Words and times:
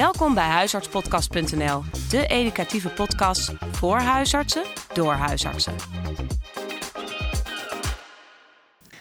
Welkom 0.00 0.34
bij 0.34 0.48
huisartspodcast.nl, 0.48 1.82
de 2.10 2.26
educatieve 2.26 2.88
podcast 2.88 3.52
voor 3.72 3.98
huisartsen 3.98 4.62
door 4.92 5.12
huisartsen. 5.12 5.72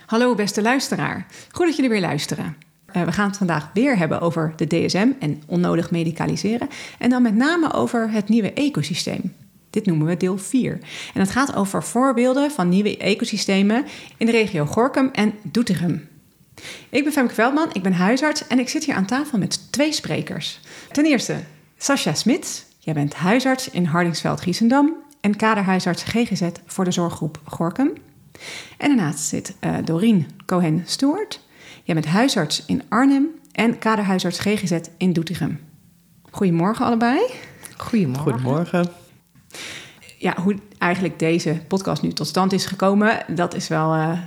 Hallo 0.06 0.36
beste 0.36 0.62
luisteraar, 0.62 1.26
goed 1.52 1.66
dat 1.66 1.76
jullie 1.76 1.92
weer 1.92 2.02
luisteren. 2.02 2.58
Uh, 2.94 3.04
we 3.04 3.12
gaan 3.12 3.28
het 3.28 3.38
vandaag 3.38 3.70
weer 3.74 3.98
hebben 3.98 4.22
over 4.22 4.54
de 4.56 4.68
DSM 4.68 5.12
en 5.20 5.44
onnodig 5.48 5.92
medicaliseren. 5.92 6.68
En 6.98 7.10
dan 7.10 7.22
met 7.22 7.36
name 7.36 7.74
over 7.74 8.12
het 8.12 8.30
nieuwe 8.30 8.54
ecosysteem. 8.54 9.36
Dit 9.70 9.86
noemen 9.86 10.08
we 10.08 10.18
deel 10.18 10.38
4. 10.38 10.80
En 11.14 11.20
het 11.20 11.32
gaat 11.32 11.56
over 11.56 11.84
voorbeelden 11.84 12.52
van 12.52 12.70
nieuwe 12.70 12.98
ecosystemen 12.98 13.86
in 14.18 14.26
de 14.26 14.32
regio 14.32 14.66
Gorkum 14.66 15.10
en 15.12 15.34
Doetinchem. 15.44 16.19
Ik 16.90 17.04
ben 17.04 17.14
Femke 17.14 17.34
Veldman, 17.34 17.70
ik 17.74 17.84
ben 17.84 17.94
huisarts 17.94 18.48
en 18.48 18.60
ik 18.60 18.70
zit 18.70 18.84
hier 18.86 18.96
aan 18.96 19.06
tafel 19.06 19.38
met 19.38 19.72
twee 19.72 19.94
sprekers. 19.94 20.60
Ten 20.92 21.06
eerste 21.06 21.36
Sascha 21.78 22.14
Smits. 22.14 22.66
Jij 22.80 22.94
bent 22.94 23.14
huisarts 23.14 23.70
in 23.70 23.86
Hardingsveld-Giessendam 23.86 24.94
en 25.22 25.36
kaderhuisarts 25.36 26.04
GGZ 26.04 26.50
voor 26.66 26.84
de 26.84 26.92
zorggroep 26.92 27.40
Gorkum. 27.46 27.94
En 28.78 28.88
daarnaast 28.88 29.20
zit 29.20 29.56
uh, 29.62 29.76
Doreen 29.84 30.28
Cohen-Stewart. 30.46 31.40
Jij 31.84 31.96
bent 31.96 32.08
huisarts 32.08 32.66
in 32.66 32.84
Arnhem 32.90 33.28
en 33.52 33.78
kaderhuisarts 33.78 34.40
GGZ 34.40 34.80
in 34.98 35.14
Doetinchem. 35.14 35.60
Goedemorgen 36.32 36.86
allebei. 36.86 37.20
Goedemorgen. 37.78 38.32
Goedemorgen. 38.32 38.92
Ja, 40.18 40.36
hoe 40.42 40.56
eigenlijk 40.78 41.20
deze 41.20 41.62
podcast 41.68 42.02
nu 42.02 42.14
tot 42.14 42.28
stand 42.28 42.54
is 42.54 42.66
gekomen, 42.66 43.24
dat 43.28 43.54
is 43.54 43.68
wel 43.68 43.96
uh, 43.96 44.20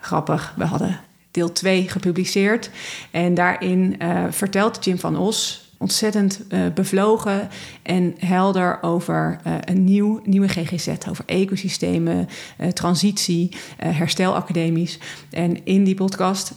grappig. 0.00 0.54
We 0.56 0.64
hadden 0.64 1.00
deel 1.30 1.52
2 1.52 1.88
gepubliceerd. 1.88 2.70
En 3.10 3.34
daarin 3.34 3.96
uh, 4.02 4.24
vertelt 4.30 4.84
Jim 4.84 4.98
van 4.98 5.16
Os 5.16 5.68
ontzettend 5.78 6.40
uh, 6.48 6.60
bevlogen 6.74 7.48
en 7.82 8.14
helder 8.18 8.82
over 8.82 9.40
uh, 9.46 9.54
een 9.60 9.84
nieuw, 9.84 10.20
nieuwe 10.24 10.48
GGZ, 10.48 10.88
over 11.08 11.24
ecosystemen, 11.26 12.28
transitie, 12.72 13.56
herstelacademies. 13.76 14.98
En 15.30 15.64
in 15.64 15.84
die 15.84 15.94
podcast 15.94 16.52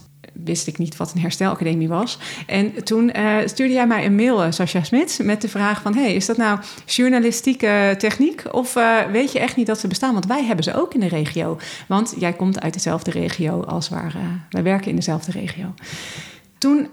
wist 0.46 0.68
ik 0.68 0.78
niet 0.78 0.98
wat 0.98 1.14
een 1.14 1.22
herstelacademie 1.22 1.88
was. 1.88 2.18
En 2.48 2.84
toen 2.84 3.12
uh, 3.18 3.38
stuurde 3.46 3.74
jij 3.74 3.88
mij 3.88 4.06
een 4.06 4.16
mail, 4.16 4.46
uh, 4.46 4.52
Sascha 4.52 4.84
Smits, 4.84 5.18
met 5.18 5.42
de 5.42 5.50
vraag 5.50 5.82
van... 5.82 5.96
hey, 5.96 6.14
is 6.14 6.26
dat 6.26 6.38
nou 6.38 6.60
journalistieke 6.86 7.96
techniek 7.98 8.44
of 8.52 8.76
uh, 8.76 9.00
weet 9.12 9.32
je 9.32 9.40
echt 9.40 9.56
niet 9.56 9.68
dat 9.68 9.80
ze 9.80 9.88
bestaan? 9.88 10.14
Want 10.14 10.26
wij 10.26 10.44
hebben 10.44 10.64
ze 10.64 10.76
ook 10.76 10.94
in 10.94 11.00
de 11.00 11.08
regio. 11.08 11.58
Want 11.88 12.14
jij 12.18 12.34
komt 12.34 12.62
uit 12.62 12.74
dezelfde 12.74 13.12
regio 13.12 13.64
als 13.64 13.90
waar... 13.90 14.16
wij 14.50 14.64
werken 14.64 14.90
in 14.90 14.96
dezelfde 14.96 15.32
regio. 15.32 15.74
Toen 16.58 16.88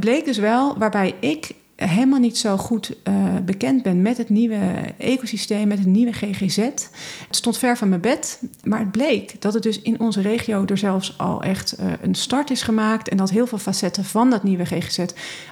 bleek 0.00 0.24
dus 0.24 0.38
wel, 0.38 0.78
waarbij 0.78 1.14
ik 1.20 1.54
helemaal 1.76 2.18
niet 2.18 2.38
zo 2.38 2.56
goed 2.56 2.96
uh, 3.04 3.14
bekend 3.44 3.82
ben 3.82 4.02
met 4.02 4.16
het 4.16 4.28
nieuwe 4.28 4.58
ecosysteem, 4.98 5.68
met 5.68 5.78
het 5.78 5.86
nieuwe 5.86 6.12
GGZ. 6.12 6.56
Het 6.56 6.90
stond 7.30 7.58
ver 7.58 7.76
van 7.76 7.88
mijn 7.88 8.00
bed, 8.00 8.40
maar 8.64 8.78
het 8.78 8.90
bleek 8.90 9.40
dat 9.40 9.54
het 9.54 9.62
dus 9.62 9.80
in 9.80 10.00
onze 10.00 10.20
regio 10.20 10.64
er 10.64 10.78
zelfs 10.78 11.18
al 11.18 11.42
echt 11.42 11.76
uh, 11.80 11.92
een 12.00 12.14
start 12.14 12.50
is 12.50 12.62
gemaakt 12.62 13.08
en 13.08 13.16
dat 13.16 13.30
heel 13.30 13.46
veel 13.46 13.58
facetten 13.58 14.04
van 14.04 14.30
dat 14.30 14.42
nieuwe 14.42 14.64
GGZ 14.64 14.98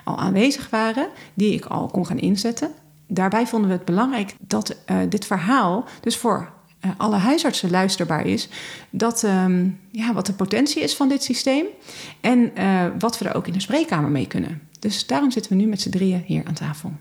al 0.05 0.19
aanwezig 0.19 0.71
waren, 0.71 1.09
die 1.35 1.53
ik 1.53 1.65
al 1.65 1.87
kon 1.87 2.07
gaan 2.07 2.19
inzetten. 2.19 2.71
Daarbij 3.07 3.47
vonden 3.47 3.69
we 3.69 3.77
het 3.77 3.85
belangrijk 3.85 4.35
dat 4.41 4.77
uh, 4.91 4.97
dit 5.09 5.27
verhaal 5.27 5.85
dus 6.01 6.17
voor 6.17 6.53
alle 6.97 7.17
huisartsen 7.17 7.71
luisterbaar 7.71 8.27
is. 8.27 8.49
Dat, 8.91 9.23
um, 9.23 9.81
ja, 9.91 10.13
wat 10.13 10.27
de 10.27 10.33
potentie 10.33 10.83
is 10.83 10.95
van 10.95 11.09
dit 11.09 11.23
systeem. 11.23 11.67
En 12.21 12.53
wat 12.99 13.19
we 13.19 13.29
er 13.29 13.35
ook 13.35 13.47
in 13.47 13.53
de 13.53 13.61
spreekkamer 13.61 14.11
mee 14.11 14.27
kunnen. 14.27 14.61
Dus 14.85 15.07
daarom 15.07 15.31
zitten 15.31 15.53
we 15.53 15.59
nu 15.59 15.67
met 15.67 15.81
z'n 15.81 15.91
drieën 15.91 16.23
hier 16.27 16.45
aan 16.45 16.55
tafel. 16.55 16.93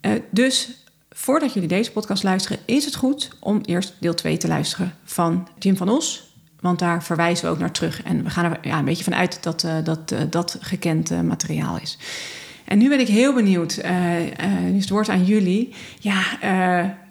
Uh, 0.00 0.12
dus 0.30 0.84
voordat 1.10 1.52
jullie 1.52 1.68
deze 1.68 1.92
podcast 1.92 2.22
luisteren, 2.22 2.58
is 2.64 2.84
het 2.84 2.94
goed 2.94 3.30
om 3.40 3.60
eerst 3.64 3.94
deel 4.00 4.14
2 4.14 4.36
te 4.36 4.48
luisteren 4.48 4.94
van 5.04 5.48
Jim 5.58 5.76
van 5.76 5.88
Os. 5.88 6.36
Want 6.60 6.78
daar 6.78 7.04
verwijzen 7.04 7.44
we 7.44 7.50
ook 7.50 7.58
naar 7.58 7.72
terug. 7.72 8.02
En 8.02 8.24
we 8.24 8.30
gaan 8.30 8.44
er 8.44 8.58
ja, 8.62 8.78
een 8.78 8.84
beetje 8.84 9.04
vanuit 9.04 9.42
dat 9.42 9.64
uh, 9.64 9.76
dat, 9.84 10.12
uh, 10.12 10.20
dat 10.30 10.56
gekend 10.60 11.22
materiaal 11.22 11.78
is. 11.78 11.98
En 12.64 12.78
nu 12.78 12.88
ben 12.88 13.00
ik 13.00 13.08
heel 13.08 13.34
benieuwd, 13.34 13.82
nu 14.60 14.76
is 14.76 14.80
het 14.80 14.88
woord 14.88 15.08
aan 15.08 15.24
jullie. 15.24 15.74
Ja, 15.98 16.22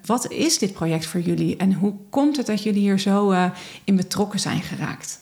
wat 0.05 0.31
is 0.31 0.57
dit 0.57 0.73
project 0.73 1.05
voor 1.05 1.19
jullie? 1.19 1.57
En 1.57 1.73
hoe 1.73 1.93
komt 2.09 2.37
het 2.37 2.45
dat 2.45 2.63
jullie 2.63 2.81
hier 2.81 2.99
zo 2.99 3.49
in 3.83 3.95
betrokken 3.95 4.39
zijn 4.39 4.61
geraakt? 4.61 5.19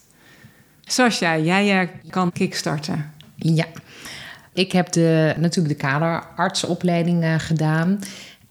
Sascha, 0.86 1.38
jij 1.38 1.92
kan 2.10 2.32
kickstarten. 2.32 3.14
Ja, 3.36 3.66
ik 4.56 4.72
heb 4.72 4.92
de, 4.92 5.34
natuurlijk 5.38 5.80
de 5.80 5.88
kaderartsopleiding 5.88 7.24
uh, 7.24 7.36
gedaan. 7.38 8.00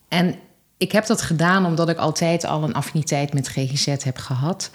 En 0.09 0.35
ik 0.77 0.93
heb 0.93 1.07
dat 1.07 1.23
gedaan 1.23 1.67
omdat 1.67 1.89
ik 1.89 1.97
altijd 1.97 2.45
al 2.45 2.63
een 2.63 2.75
affiniteit 2.75 3.33
met 3.33 3.49
GGZ 3.49 3.87
heb 4.05 4.19
gehad. 4.19 4.71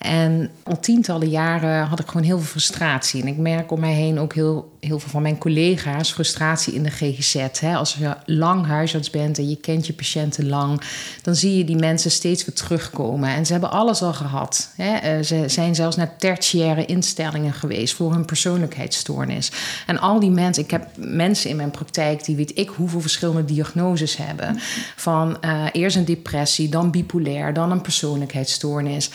En 0.00 0.50
al 0.62 0.80
tientallen 0.80 1.28
jaren 1.28 1.86
had 1.86 2.00
ik 2.00 2.06
gewoon 2.06 2.22
heel 2.22 2.38
veel 2.38 2.46
frustratie. 2.46 3.22
En 3.22 3.28
ik 3.28 3.36
merk 3.36 3.72
om 3.72 3.80
mij 3.80 3.92
heen 3.92 4.18
ook 4.18 4.34
heel, 4.34 4.72
heel 4.80 4.98
veel 4.98 5.10
van 5.10 5.22
mijn 5.22 5.38
collega's 5.38 6.12
frustratie 6.12 6.74
in 6.74 6.82
de 6.82 6.90
GGZ. 6.90 7.60
Hè? 7.60 7.76
Als 7.76 7.94
je 7.94 8.16
lang 8.26 8.66
huisarts 8.66 9.10
bent 9.10 9.38
en 9.38 9.48
je 9.48 9.56
kent 9.56 9.86
je 9.86 9.92
patiënten 9.92 10.48
lang, 10.48 10.80
dan 11.22 11.34
zie 11.34 11.58
je 11.58 11.64
die 11.64 11.76
mensen 11.76 12.10
steeds 12.10 12.44
weer 12.44 12.54
terugkomen. 12.54 13.30
En 13.30 13.46
ze 13.46 13.52
hebben 13.52 13.70
alles 13.70 14.02
al 14.02 14.12
gehad. 14.12 14.72
Hè? 14.76 14.96
Eh, 14.96 15.22
ze 15.22 15.44
zijn 15.46 15.74
zelfs 15.74 15.96
naar 15.96 16.16
tertiaire 16.16 16.84
instellingen 16.84 17.52
geweest 17.52 17.94
voor 17.94 18.12
hun 18.12 18.24
persoonlijkheidsstoornis. 18.24 19.52
En 19.86 19.98
al 19.98 20.20
die 20.20 20.30
mensen, 20.30 20.62
ik 20.62 20.70
heb 20.70 20.88
mensen 20.96 21.50
in 21.50 21.56
mijn 21.56 21.70
praktijk 21.70 22.24
die 22.24 22.36
weet 22.36 22.58
ik 22.58 22.68
hoeveel 22.68 23.00
verschillende 23.00 23.44
diagnoses 23.44 24.16
hebben. 24.16 24.58
Van 24.96 25.36
uh, 25.44 25.64
eerst 25.72 25.96
een 25.96 26.04
depressie, 26.04 26.68
dan 26.68 26.90
bipolair, 26.90 27.52
dan 27.52 27.70
een 27.70 27.80
persoonlijkheidsstoornis. 27.80 29.10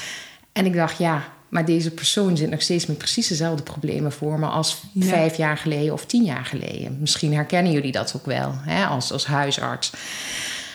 En 0.56 0.66
ik 0.66 0.74
dacht, 0.74 0.98
ja, 0.98 1.24
maar 1.50 1.66
deze 1.66 1.92
persoon 1.92 2.38
zit 2.38 2.50
nog 2.50 2.62
steeds 2.62 2.86
met 2.86 2.98
precies 2.98 3.28
dezelfde 3.28 3.64
problemen 3.64 4.12
voor 4.12 4.40
me 4.40 4.46
als 4.46 4.82
ja. 4.92 5.06
vijf 5.06 5.38
jaar 5.38 5.58
geleden 5.58 5.94
of 5.94 6.06
tien 6.06 6.24
jaar 6.24 6.46
geleden. 6.46 6.98
Misschien 7.00 7.34
herkennen 7.34 7.72
jullie 7.72 7.92
dat 7.92 8.14
ook 8.16 8.26
wel 8.26 8.54
hè, 8.62 8.86
als, 8.86 9.12
als 9.12 9.26
huisarts. 9.26 9.92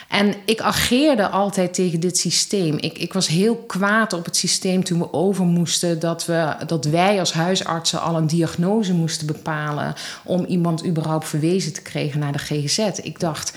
En 0.08 0.34
ik 0.44 0.60
ageerde 0.60 1.28
altijd 1.28 1.74
tegen 1.74 2.00
dit 2.00 2.18
systeem. 2.18 2.76
Ik, 2.78 2.98
ik 2.98 3.12
was 3.12 3.26
heel 3.26 3.56
kwaad 3.56 4.12
op 4.12 4.24
het 4.24 4.36
systeem 4.36 4.84
toen 4.84 4.98
we 4.98 5.12
over 5.12 5.44
moesten 5.44 5.98
dat, 5.98 6.26
we, 6.26 6.54
dat 6.66 6.84
wij 6.84 7.18
als 7.18 7.32
huisartsen 7.32 8.02
al 8.02 8.16
een 8.16 8.26
diagnose 8.26 8.94
moesten 8.94 9.26
bepalen 9.26 9.94
om 10.24 10.44
iemand 10.44 10.86
überhaupt 10.86 11.28
verwezen 11.28 11.72
te 11.72 11.82
krijgen 11.82 12.20
naar 12.20 12.32
de 12.32 12.38
GGZ. 12.38 12.78
Ik 12.78 13.20
dacht 13.20 13.52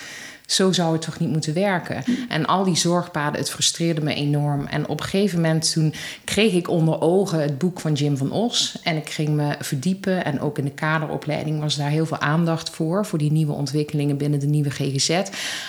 zo 0.45 0.71
zou 0.71 0.93
het 0.93 1.01
toch 1.01 1.19
niet 1.19 1.29
moeten 1.29 1.53
werken. 1.53 2.03
En 2.29 2.45
al 2.45 2.63
die 2.63 2.75
zorgpaden, 2.75 3.39
het 3.39 3.49
frustreerde 3.49 4.01
me 4.01 4.13
enorm. 4.13 4.65
En 4.65 4.87
op 4.87 4.99
een 4.99 5.05
gegeven 5.05 5.41
moment 5.41 5.71
toen 5.71 5.93
kreeg 6.23 6.53
ik 6.53 6.69
onder 6.69 7.01
ogen 7.01 7.41
het 7.41 7.57
boek 7.57 7.79
van 7.79 7.93
Jim 7.93 8.17
van 8.17 8.31
Os. 8.31 8.79
En 8.83 8.97
ik 8.97 9.09
ging 9.09 9.29
me 9.29 9.55
verdiepen. 9.59 10.25
En 10.25 10.39
ook 10.39 10.57
in 10.57 10.63
de 10.63 10.71
kaderopleiding 10.71 11.59
was 11.59 11.75
daar 11.75 11.89
heel 11.89 12.05
veel 12.05 12.19
aandacht 12.19 12.69
voor. 12.69 13.05
Voor 13.05 13.19
die 13.19 13.31
nieuwe 13.31 13.53
ontwikkelingen 13.53 14.17
binnen 14.17 14.39
de 14.39 14.47
nieuwe 14.47 14.71
GGZ. 14.71 15.21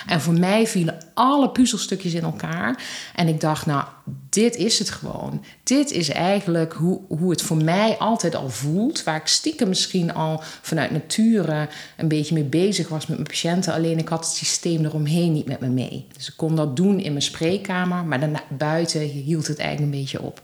En 0.07 0.21
voor 0.21 0.39
mij 0.39 0.67
vielen 0.67 0.97
alle 1.13 1.49
puzzelstukjes 1.49 2.13
in 2.13 2.23
elkaar. 2.23 2.83
En 3.15 3.27
ik 3.27 3.41
dacht, 3.41 3.65
nou, 3.65 3.83
dit 4.29 4.55
is 4.55 4.79
het 4.79 4.89
gewoon. 4.89 5.43
Dit 5.63 5.91
is 5.91 6.09
eigenlijk 6.09 6.73
hoe, 6.73 6.99
hoe 7.07 7.29
het 7.29 7.41
voor 7.41 7.63
mij 7.63 7.95
altijd 7.97 8.35
al 8.35 8.49
voelt. 8.49 9.03
Waar 9.03 9.15
ik 9.15 9.27
stiekem 9.27 9.67
misschien 9.67 10.13
al 10.13 10.41
vanuit 10.61 10.91
nature 10.91 11.67
een 11.97 12.07
beetje 12.07 12.33
mee 12.33 12.43
bezig 12.43 12.87
was 12.87 13.05
met 13.05 13.17
mijn 13.17 13.29
patiënten. 13.29 13.73
Alleen 13.73 13.97
ik 13.97 14.07
had 14.07 14.25
het 14.25 14.35
systeem 14.35 14.85
eromheen 14.85 15.33
niet 15.33 15.45
met 15.45 15.59
me 15.59 15.67
mee. 15.67 16.07
Dus 16.15 16.27
ik 16.27 16.33
kon 16.35 16.55
dat 16.55 16.75
doen 16.75 16.99
in 16.99 17.11
mijn 17.11 17.23
spreekkamer. 17.23 18.05
Maar 18.05 18.19
daarna 18.19 18.43
buiten 18.57 19.01
hield 19.01 19.47
het 19.47 19.59
eigenlijk 19.59 19.93
een 19.93 19.99
beetje 19.99 20.21
op. 20.21 20.41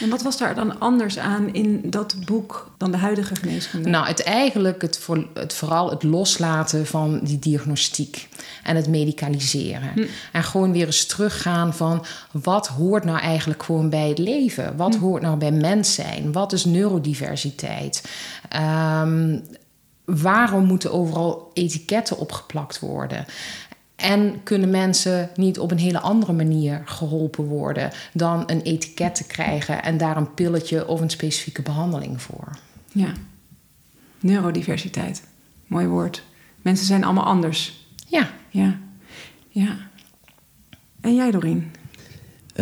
En 0.00 0.08
wat 0.10 0.22
was 0.22 0.38
daar 0.38 0.54
dan 0.54 0.80
anders 0.80 1.18
aan 1.18 1.52
in 1.52 1.80
dat 1.84 2.16
boek 2.24 2.70
dan 2.78 2.90
de 2.90 2.96
huidige 2.96 3.36
geneeskunde? 3.36 3.88
Nou, 3.88 4.06
het 4.06 4.22
eigenlijk 4.22 4.82
het, 4.82 4.98
voor, 4.98 5.26
het 5.34 5.54
vooral 5.54 5.90
het 5.90 6.02
loslaten 6.02 6.86
van 6.86 7.20
die 7.22 7.38
diagnostiek. 7.38 8.28
En 8.64 8.76
het 8.76 8.88
medicaliseren. 8.88 9.90
Hm. 9.94 10.04
En 10.32 10.42
gewoon 10.42 10.72
weer 10.72 10.86
eens 10.86 11.06
teruggaan 11.06 11.74
van 11.74 12.04
wat 12.30 12.66
hoort 12.66 13.04
nou 13.04 13.18
eigenlijk 13.18 13.62
gewoon 13.62 13.90
bij 13.90 14.08
het 14.08 14.18
leven? 14.18 14.76
Wat 14.76 14.94
hm. 14.94 15.00
hoort 15.00 15.22
nou 15.22 15.36
bij 15.36 15.52
mens 15.52 15.94
zijn? 15.94 16.32
Wat 16.32 16.52
is 16.52 16.64
neurodiversiteit? 16.64 18.08
Um, 19.02 19.42
waarom 20.04 20.64
moeten 20.64 20.92
overal 20.92 21.50
etiketten 21.52 22.18
opgeplakt 22.18 22.78
worden? 22.78 23.24
En 23.96 24.42
kunnen 24.42 24.70
mensen 24.70 25.30
niet 25.34 25.58
op 25.58 25.70
een 25.70 25.78
hele 25.78 26.00
andere 26.00 26.32
manier 26.32 26.82
geholpen 26.84 27.44
worden 27.44 27.90
dan 28.12 28.42
een 28.46 28.62
etiket 28.62 29.14
te 29.14 29.26
krijgen 29.26 29.82
en 29.82 29.96
daar 29.96 30.16
een 30.16 30.34
pilletje 30.34 30.88
of 30.88 31.00
een 31.00 31.10
specifieke 31.10 31.62
behandeling 31.62 32.22
voor? 32.22 32.48
Ja, 32.92 33.12
neurodiversiteit. 34.20 35.22
Mooi 35.66 35.86
woord. 35.86 36.22
Mensen 36.62 36.86
zijn 36.86 37.04
allemaal 37.04 37.24
anders. 37.24 37.83
Ja. 38.14 38.30
Ja. 38.50 38.78
ja. 39.48 39.76
En 41.00 41.14
jij, 41.14 41.30
Doreen? 41.30 41.72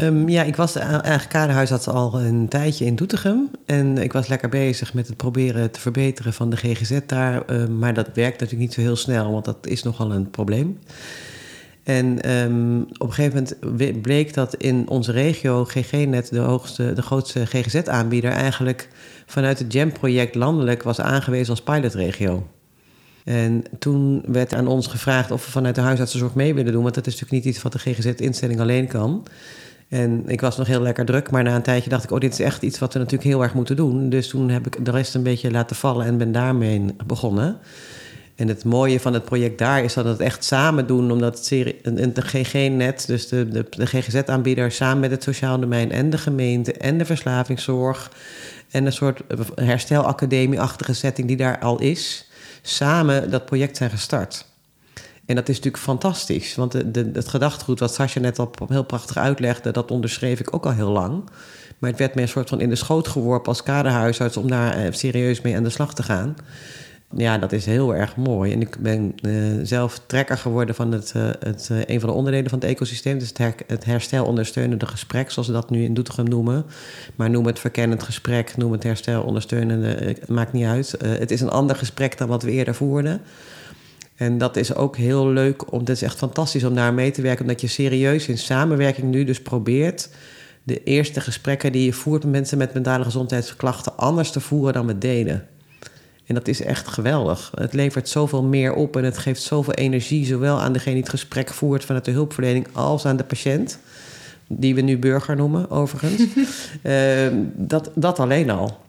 Um, 0.03 0.29
ja, 0.29 0.43
ik 0.43 0.57
was 0.57 0.77
eigenlijk 0.77 1.29
kaderhuisarts 1.29 1.89
al 1.89 2.21
een 2.21 2.49
tijdje 2.49 2.85
in 2.85 2.97
Doetinchem. 2.97 3.51
En 3.67 3.99
ik 3.99 4.13
was 4.13 4.29
lekker 4.29 4.49
bezig 4.49 4.95
met 4.95 5.07
het 5.07 5.17
proberen 5.17 5.71
te 5.71 5.81
verbeteren 5.81 6.33
van 6.33 6.51
de 6.51 6.57
GGZ 6.57 6.99
daar. 7.07 7.51
Um, 7.51 7.79
maar 7.79 7.95
dat 7.95 8.09
werkt 8.15 8.41
natuurlijk 8.41 8.61
niet 8.61 8.73
zo 8.73 8.81
heel 8.81 8.97
snel, 8.97 9.33
want 9.33 9.45
dat 9.45 9.67
is 9.67 9.83
nogal 9.83 10.13
een 10.13 10.31
probleem. 10.31 10.79
En 11.83 12.31
um, 12.31 12.83
op 12.83 13.07
een 13.09 13.13
gegeven 13.13 13.47
moment 13.61 14.03
bleek 14.03 14.35
dat 14.35 14.55
in 14.55 14.89
onze 14.89 15.13
regio 15.13 15.65
GGNet, 15.65 16.29
de, 16.31 16.39
hoogste, 16.39 16.93
de 16.93 17.03
grootste 17.03 17.47
GGZ-aanbieder, 17.47 18.31
eigenlijk 18.31 18.89
vanuit 19.27 19.59
het 19.59 19.73
JAM-project 19.73 20.35
landelijk 20.35 20.83
was 20.83 21.01
aangewezen 21.01 21.51
als 21.51 21.63
pilotregio. 21.63 22.47
En 23.25 23.65
toen 23.79 24.23
werd 24.27 24.55
aan 24.55 24.67
ons 24.67 24.87
gevraagd 24.87 25.31
of 25.31 25.45
we 25.45 25.51
vanuit 25.51 25.75
de 25.75 25.81
huisartsenzorg 25.81 26.35
mee 26.35 26.55
willen 26.55 26.73
doen, 26.73 26.83
want 26.83 26.95
dat 26.95 27.07
is 27.07 27.13
natuurlijk 27.13 27.45
niet 27.45 27.55
iets 27.55 27.63
wat 27.63 27.73
de 27.73 27.79
GGZ-instelling 27.79 28.61
alleen 28.61 28.87
kan. 28.87 29.27
En 29.89 30.23
ik 30.27 30.41
was 30.41 30.57
nog 30.57 30.67
heel 30.67 30.81
lekker 30.81 31.05
druk, 31.05 31.31
maar 31.31 31.43
na 31.43 31.55
een 31.55 31.63
tijdje 31.63 31.91
dacht 31.91 32.05
ik: 32.05 32.11
Oh, 32.11 32.21
dit 32.21 32.33
is 32.33 32.41
echt 32.41 32.63
iets 32.63 32.79
wat 32.79 32.93
we 32.93 32.99
natuurlijk 32.99 33.29
heel 33.29 33.43
erg 33.43 33.55
moeten 33.55 33.77
doen. 33.77 34.09
Dus 34.09 34.29
toen 34.29 34.49
heb 34.49 34.67
ik 34.67 34.85
de 34.85 34.91
rest 34.91 35.15
een 35.15 35.23
beetje 35.23 35.51
laten 35.51 35.77
vallen 35.77 36.07
en 36.07 36.19
ben 36.19 36.33
daarmee 36.33 36.85
begonnen. 37.07 37.59
En 38.35 38.49
het 38.49 38.65
mooie 38.65 39.01
van 39.01 39.15
het 39.15 39.25
project 39.25 39.59
daar 39.59 39.85
is 39.85 39.95
dat 39.95 40.05
we 40.05 40.11
het 40.11 40.21
echt 40.21 40.45
samen 40.45 40.87
doen, 40.87 41.11
omdat 41.11 41.39
het 41.39 42.25
GG-net, 42.25 43.07
dus 43.07 43.29
de, 43.29 43.49
de, 43.49 43.67
de 43.71 43.87
GGZ-aanbieder, 43.87 44.73
samen 44.73 45.01
met 45.01 45.11
het 45.11 45.23
sociaal 45.23 45.61
domein 45.61 45.93
en 45.93 46.11
de 46.11 46.19
gemeente 46.19 46.73
en 46.73 46.99
de 46.99 47.05
verslavingszorg 47.05 48.11
en 48.71 48.87
een 48.87 48.93
soort 48.93 49.23
herstelacademie-achtige 49.55 50.93
setting 50.93 51.29
die 51.29 51.37
daar 51.37 51.59
al 51.59 51.81
is, 51.81 52.31
samen 52.63 53.31
dat 53.31 53.47
project 53.47 53.77
zijn 53.77 53.91
gestart. 53.91 54.47
En 55.27 55.35
dat 55.35 55.49
is 55.49 55.57
natuurlijk 55.57 55.83
fantastisch, 55.83 56.55
want 56.55 56.95
de, 56.95 57.11
het 57.13 57.29
gedachtegoed 57.29 57.79
wat 57.79 57.95
Sascha 57.95 58.21
net 58.21 58.39
al 58.39 58.51
heel 58.69 58.85
prachtig 58.85 59.17
uitlegde, 59.17 59.71
dat 59.71 59.91
onderschreef 59.91 60.41
ik 60.41 60.55
ook 60.55 60.65
al 60.65 60.73
heel 60.73 60.91
lang. 60.91 61.25
Maar 61.79 61.91
het 61.91 61.99
werd 61.99 62.15
me 62.15 62.23
een 62.23 62.29
soort 62.29 62.49
van 62.49 62.61
in 62.61 62.69
de 62.69 62.75
schoot 62.75 63.09
geworpen 63.09 63.49
als 63.49 63.63
kaderhuisarts 63.63 64.37
om 64.37 64.49
daar 64.49 64.75
eh, 64.75 64.93
serieus 64.93 65.41
mee 65.41 65.57
aan 65.57 65.63
de 65.63 65.71
slag 65.71 65.95
te 65.95 66.03
gaan. 66.03 66.37
Ja, 67.17 67.39
dat 67.39 67.53
is 67.53 67.67
heel 67.67 67.95
erg 67.95 68.17
mooi. 68.17 68.53
En 68.53 68.61
ik 68.61 68.77
ben 68.81 69.15
uh, 69.23 69.61
zelf 69.63 70.01
trekker 70.07 70.39
geworden 70.39 70.75
van 70.75 70.93
het, 70.93 71.13
uh, 71.17 71.31
het, 71.39 71.69
uh, 71.73 71.79
een 71.87 72.01
van 72.01 72.09
de 72.09 72.15
onderdelen 72.15 72.51
van 72.51 72.59
het 72.59 72.69
ecosysteem. 72.69 73.19
Dus 73.19 73.29
het, 73.29 73.39
her, 73.39 73.55
het 73.67 73.85
herstelondersteunende 73.85 74.87
gesprek, 74.87 75.31
zoals 75.31 75.49
ze 75.49 75.55
dat 75.55 75.71
nu 75.71 75.85
in 75.85 75.95
Doetinchem 75.95 76.29
noemen. 76.29 76.65
Maar 77.17 77.31
noem 77.31 77.47
het 77.47 77.59
verkennend 77.59 78.03
gesprek, 78.03 78.57
noem 78.57 78.73
het 78.73 78.83
herstelondersteunende, 78.83 80.17
maakt 80.29 80.53
niet 80.53 80.65
uit. 80.65 80.95
het 81.05 81.31
is 81.31 81.41
een 81.41 81.51
ander 81.51 81.77
gesprek 81.77 82.19
dan 82.19 82.29
wat 82.29 82.43
we 82.43 82.51
eerder 82.51 82.75
voerden. 82.75 83.21
En 84.15 84.39
dat 84.39 84.57
is 84.57 84.75
ook 84.75 84.97
heel 84.97 85.29
leuk, 85.29 85.73
om, 85.73 85.79
het 85.79 85.89
is 85.89 86.03
echt 86.03 86.19
fantastisch 86.19 86.65
om 86.65 86.75
daar 86.75 86.95
mee 86.95 87.11
te 87.11 87.23
werken. 87.23 87.45
Omdat 87.45 87.61
je 87.61 87.67
serieus 87.67 88.29
in 88.29 88.39
samenwerking 88.39 89.11
nu 89.11 89.25
dus 89.25 89.43
probeert 89.43 90.09
de 90.63 90.83
eerste 90.83 91.21
gesprekken 91.21 91.73
die 91.73 91.85
je 91.85 91.93
voert 91.93 92.23
met 92.23 92.33
mensen 92.33 92.59
met 92.59 92.75
mentale 92.75 93.05
gezondheidsklachten 93.05 93.97
anders 93.97 94.31
te 94.31 94.41
voeren 94.41 94.73
dan 94.73 94.87
we 94.87 94.99
deden. 94.99 95.47
En 96.27 96.35
dat 96.35 96.49
is 96.49 96.63
echt 96.63 96.89
geweldig. 96.89 97.53
Het 97.55 97.73
levert 97.73 98.09
zoveel 98.09 98.43
meer 98.43 98.75
op 98.75 98.97
en 98.97 99.05
het 99.05 99.19
geeft 99.19 99.43
zoveel 99.43 99.75
energie, 99.75 100.27
zowel 100.27 100.61
aan 100.61 100.73
degene 100.73 100.95
die 100.95 101.03
het 101.03 101.13
gesprek 101.13 101.49
voert 101.49 101.85
vanuit 101.85 102.05
de 102.05 102.11
hulpverlening 102.11 102.67
als 102.73 103.07
aan 103.07 103.17
de 103.17 103.25
patiënt. 103.25 103.79
Die 104.47 104.75
we 104.75 104.81
nu 104.81 104.99
burger 104.99 105.37
noemen, 105.37 105.71
overigens. 105.71 106.23
uh, 106.83 107.27
dat, 107.73 107.91
dat 107.95 108.19
alleen 108.19 108.51
al. 108.51 108.81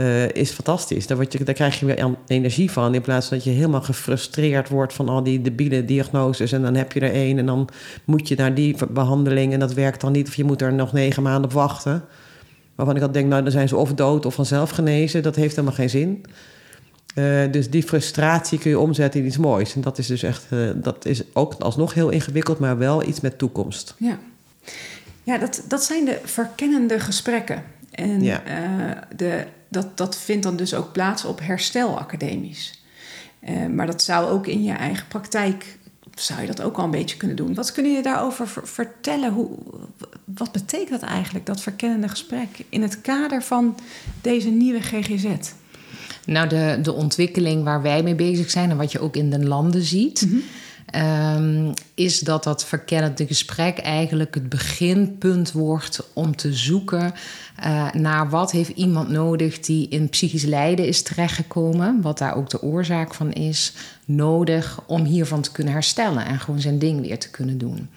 Uh, 0.00 0.28
is 0.28 0.50
fantastisch. 0.50 1.06
Daar, 1.06 1.16
word 1.16 1.32
je, 1.32 1.44
daar 1.44 1.54
krijg 1.54 1.80
je 1.80 1.86
weer 1.86 2.16
energie 2.26 2.70
van. 2.70 2.94
In 2.94 3.00
plaats 3.00 3.28
van 3.28 3.36
dat 3.36 3.46
je 3.46 3.52
helemaal 3.52 3.82
gefrustreerd 3.82 4.68
wordt 4.68 4.92
van 4.92 5.08
al 5.08 5.22
die 5.22 5.42
debiele 5.42 5.84
diagnoses. 5.84 6.52
En 6.52 6.62
dan 6.62 6.74
heb 6.74 6.92
je 6.92 7.00
er 7.00 7.12
één 7.12 7.38
en 7.38 7.46
dan 7.46 7.68
moet 8.04 8.28
je 8.28 8.34
naar 8.36 8.54
die 8.54 8.76
behandeling 8.90 9.52
en 9.52 9.58
dat 9.58 9.74
werkt 9.74 10.00
dan 10.00 10.12
niet. 10.12 10.28
Of 10.28 10.34
je 10.34 10.44
moet 10.44 10.62
er 10.62 10.72
nog 10.72 10.92
negen 10.92 11.22
maanden 11.22 11.44
op 11.44 11.52
wachten. 11.52 12.04
Waarvan 12.74 12.96
ik 12.96 13.02
al 13.02 13.12
denk, 13.12 13.28
nou 13.28 13.42
dan 13.42 13.52
zijn 13.52 13.68
ze 13.68 13.76
of 13.76 13.92
dood 13.92 14.26
of 14.26 14.34
vanzelf 14.34 14.70
genezen. 14.70 15.22
Dat 15.22 15.36
heeft 15.36 15.54
helemaal 15.56 15.76
geen 15.76 15.90
zin. 15.90 16.24
Uh, 17.14 17.52
dus 17.52 17.70
die 17.70 17.82
frustratie 17.82 18.58
kun 18.58 18.70
je 18.70 18.78
omzetten 18.78 19.20
in 19.20 19.26
iets 19.26 19.36
moois. 19.36 19.74
En 19.74 19.80
dat 19.80 19.98
is 19.98 20.06
dus 20.06 20.22
echt, 20.22 20.46
uh, 20.50 20.70
dat 20.74 21.04
is 21.04 21.22
ook 21.32 21.54
alsnog 21.54 21.94
heel 21.94 22.10
ingewikkeld, 22.10 22.58
maar 22.58 22.78
wel 22.78 23.06
iets 23.06 23.20
met 23.20 23.38
toekomst. 23.38 23.94
Ja, 23.98 24.18
ja 25.22 25.38
dat, 25.38 25.62
dat 25.68 25.84
zijn 25.84 26.04
de 26.04 26.20
verkennende 26.24 27.00
gesprekken. 27.00 27.64
En 27.90 28.22
ja. 28.22 28.42
uh, 28.46 28.90
de, 29.16 29.44
dat, 29.68 29.96
dat 29.96 30.16
vindt 30.16 30.42
dan 30.42 30.56
dus 30.56 30.74
ook 30.74 30.92
plaats 30.92 31.24
op 31.24 31.40
herstelacademies. 31.40 32.82
maar 33.70 33.86
dat 33.86 34.02
zou 34.02 34.30
ook 34.30 34.46
in 34.46 34.62
je 34.62 34.72
eigen 34.72 35.08
praktijk, 35.08 35.78
zou 36.14 36.40
je 36.40 36.46
dat 36.46 36.62
ook 36.62 36.76
al 36.76 36.84
een 36.84 36.90
beetje 36.90 37.16
kunnen 37.16 37.36
doen. 37.36 37.54
Wat 37.54 37.72
kun 37.72 37.92
je 37.92 38.02
daarover 38.02 38.48
vertellen? 38.62 39.32
Hoe, 39.32 39.48
wat 40.24 40.52
betekent 40.52 41.00
dat 41.00 41.10
eigenlijk, 41.10 41.46
dat 41.46 41.60
verkennende 41.60 42.08
gesprek, 42.08 42.48
in 42.68 42.82
het 42.82 43.00
kader 43.00 43.42
van 43.42 43.76
deze 44.20 44.48
nieuwe 44.48 44.80
GGZ? 44.80 45.26
Nou, 46.26 46.48
de, 46.48 46.78
de 46.82 46.92
ontwikkeling 46.92 47.64
waar 47.64 47.82
wij 47.82 48.02
mee 48.02 48.14
bezig 48.14 48.50
zijn 48.50 48.70
en 48.70 48.76
wat 48.76 48.92
je 48.92 49.00
ook 49.00 49.16
in 49.16 49.30
de 49.30 49.44
landen 49.44 49.82
ziet, 49.82 50.26
mm 50.26 50.42
-hmm. 50.92 51.66
um, 51.66 51.72
is 51.94 52.20
dat 52.20 52.44
dat 52.44 52.64
verkennende 52.64 53.26
gesprek 53.26 53.78
eigenlijk 53.78 54.34
het 54.34 54.48
beginpunt 54.48 55.52
wordt 55.52 56.08
om 56.12 56.36
te 56.36 56.52
zoeken 56.52 57.12
uh, 57.64 57.92
naar 57.92 58.30
wat 58.30 58.50
heeft 58.50 58.76
iemand 58.76 59.08
nodig 59.08 59.60
die 59.60 59.88
in 59.88 60.08
psychisch 60.08 60.44
lijden 60.44 60.86
is 60.86 61.02
terechtgekomen, 61.02 62.00
wat 62.00 62.18
daar 62.18 62.36
ook 62.36 62.50
de 62.50 62.62
oorzaak 62.62 63.14
van 63.14 63.32
is, 63.32 63.72
nodig 64.04 64.80
om 64.86 65.04
hiervan 65.04 65.40
te 65.40 65.52
kunnen 65.52 65.72
herstellen 65.72 66.26
en 66.26 66.40
gewoon 66.40 66.60
zijn 66.60 66.78
ding 66.78 67.00
weer 67.00 67.18
te 67.18 67.30
kunnen 67.30 67.58
doen. 67.58 67.88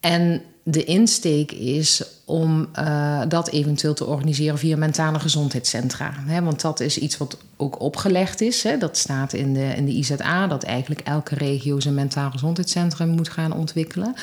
En 0.00 0.42
de 0.70 0.84
insteek 0.84 1.52
is 1.52 2.02
om 2.24 2.68
uh, 2.78 3.22
dat 3.28 3.48
eventueel 3.48 3.94
te 3.94 4.04
organiseren 4.04 4.58
via 4.58 4.76
mentale 4.76 5.18
gezondheidscentra. 5.18 6.12
Want 6.42 6.60
dat 6.60 6.80
is 6.80 6.98
iets 6.98 7.16
wat 7.16 7.36
ook 7.56 7.80
opgelegd 7.80 8.40
is. 8.40 8.66
Dat 8.78 8.96
staat 8.96 9.32
in 9.32 9.54
de, 9.54 9.74
in 9.76 9.84
de 9.84 9.92
IZA, 9.92 10.46
dat 10.46 10.62
eigenlijk 10.62 11.00
elke 11.00 11.34
regio 11.34 11.80
zijn 11.80 11.94
mentaal 11.94 12.30
gezondheidscentrum 12.30 13.08
moet 13.08 13.28
gaan 13.28 13.52
ontwikkelen. 13.52 14.14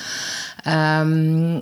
Um, 0.67 1.57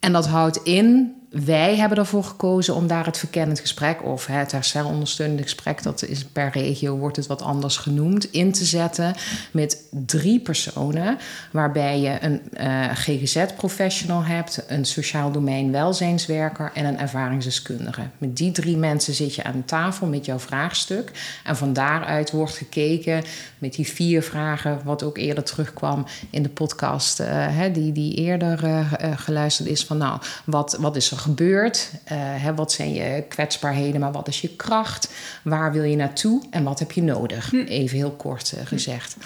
en 0.00 0.12
dat 0.12 0.26
houdt 0.26 0.60
in 0.62 1.14
wij 1.34 1.76
hebben 1.76 1.98
ervoor 1.98 2.24
gekozen 2.24 2.74
om 2.74 2.86
daar 2.86 3.06
het 3.06 3.18
verkennend 3.18 3.60
gesprek 3.60 4.04
of 4.04 4.26
het 4.26 4.52
herstelondersteunend 4.52 5.42
gesprek, 5.42 5.82
dat 5.82 6.04
is 6.04 6.24
per 6.24 6.50
regio 6.52 6.96
wordt 6.96 7.16
het 7.16 7.26
wat 7.26 7.42
anders 7.42 7.76
genoemd, 7.76 8.32
in 8.32 8.52
te 8.52 8.64
zetten 8.64 9.14
met 9.50 9.82
drie 9.90 10.40
personen, 10.40 11.18
waarbij 11.50 12.00
je 12.00 12.18
een 12.20 12.42
uh, 12.60 12.90
GGZ-professional 12.94 14.24
hebt, 14.24 14.64
een 14.66 14.84
sociaal 14.84 15.32
domein 15.32 15.72
welzijnswerker 15.72 16.70
en 16.74 16.84
een 16.84 16.98
ervaringsdeskundige. 16.98 18.02
Met 18.18 18.36
die 18.36 18.52
drie 18.52 18.76
mensen 18.76 19.14
zit 19.14 19.34
je 19.34 19.44
aan 19.44 19.64
tafel 19.64 20.06
met 20.06 20.24
jouw 20.24 20.38
vraagstuk 20.38 21.10
en 21.44 21.56
van 21.56 21.72
daaruit 21.72 22.30
wordt 22.30 22.56
gekeken 22.56 23.24
met 23.58 23.74
die 23.74 23.88
vier 23.88 24.22
vragen, 24.22 24.80
wat 24.84 25.02
ook 25.02 25.18
eerder 25.18 25.44
terugkwam 25.44 26.06
in 26.30 26.42
de 26.42 26.48
podcast, 26.48 27.18
hè, 27.18 27.70
die, 27.70 27.92
die 27.92 28.14
eerder 28.14 28.64
uh, 28.64 28.90
geluisterd 29.16 29.68
is, 29.68 29.84
van 29.84 29.96
nou, 29.96 30.20
wat, 30.44 30.76
wat 30.80 30.96
is 30.96 31.10
er 31.10 31.22
gebeurt. 31.24 31.90
Uh, 31.92 32.18
hè, 32.18 32.54
wat 32.54 32.72
zijn 32.72 32.94
je 32.94 33.24
kwetsbaarheden, 33.28 34.00
maar 34.00 34.12
wat 34.12 34.28
is 34.28 34.40
je 34.40 34.56
kracht? 34.56 35.08
Waar 35.42 35.72
wil 35.72 35.82
je 35.82 35.96
naartoe 35.96 36.42
en 36.50 36.64
wat 36.64 36.78
heb 36.78 36.92
je 36.92 37.02
nodig? 37.02 37.50
Hm. 37.50 37.56
Even 37.56 37.96
heel 37.96 38.10
kort 38.10 38.52
uh, 38.56 38.66
gezegd. 38.66 39.16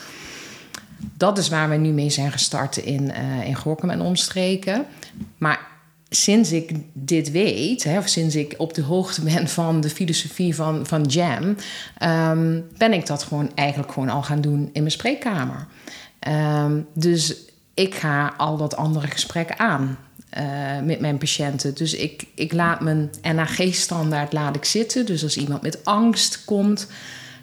Dat 1.17 1.39
is 1.39 1.49
waar 1.49 1.69
we 1.69 1.77
nu 1.77 1.91
mee 1.91 2.11
zijn 2.11 2.33
gestart 2.33 2.77
in, 2.77 3.03
uh, 3.11 3.47
in 3.47 3.55
Gorkum 3.55 3.91
en 3.91 4.01
omstreken. 4.01 4.87
Maar 5.39 5.67
sinds 6.09 6.53
ik 6.53 6.71
dit 6.93 7.31
weet, 7.31 7.85
hè, 7.85 7.99
of 7.99 8.09
sinds 8.09 8.35
ik 8.35 8.55
op 8.57 8.75
de 8.75 8.83
hoogte 8.83 9.23
ben 9.23 9.49
van 9.49 9.81
de 9.81 9.91
filosofie 9.91 10.55
van, 10.55 10.87
van 10.87 11.03
Jam, 11.03 11.57
um, 12.03 12.67
ben 12.77 12.93
ik 12.93 13.07
dat 13.07 13.23
gewoon 13.23 13.51
eigenlijk 13.55 13.93
gewoon 13.93 14.09
al 14.09 14.23
gaan 14.23 14.41
doen 14.41 14.71
in 14.73 14.81
mijn 14.81 14.91
spreekkamer. 14.91 15.67
Um, 16.29 16.87
dus 16.95 17.37
ik 17.75 17.95
ga 17.95 18.35
al 18.37 18.57
dat 18.57 18.77
andere 18.77 19.07
gesprek 19.07 19.51
aan. 19.57 19.99
Uh, 20.39 20.81
met 20.85 21.01
mijn 21.01 21.19
patiënten. 21.19 21.75
Dus 21.75 21.95
ik, 21.95 22.25
ik 22.35 22.53
laat 22.53 22.81
mijn 22.81 23.11
NAG-standaard 23.23 24.33
laat 24.33 24.57
ik 24.57 24.65
zitten. 24.65 25.07
Dus 25.07 25.23
als 25.23 25.37
iemand 25.37 25.63
met 25.63 25.85
angst 25.85 26.45
komt, 26.45 26.87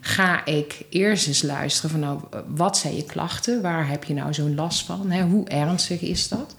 ga 0.01 0.45
ik 0.45 0.85
eerst 0.89 1.27
eens 1.27 1.41
luisteren 1.41 1.89
van 1.89 1.99
nou, 1.99 2.19
wat 2.47 2.77
zijn 2.77 2.95
je 2.95 3.03
klachten? 3.03 3.61
Waar 3.61 3.89
heb 3.89 4.03
je 4.03 4.13
nou 4.13 4.33
zo'n 4.33 4.55
last 4.55 4.85
van? 4.85 5.11
Hè? 5.11 5.23
Hoe 5.23 5.47
ernstig 5.47 6.01
is 6.01 6.27
dat? 6.27 6.55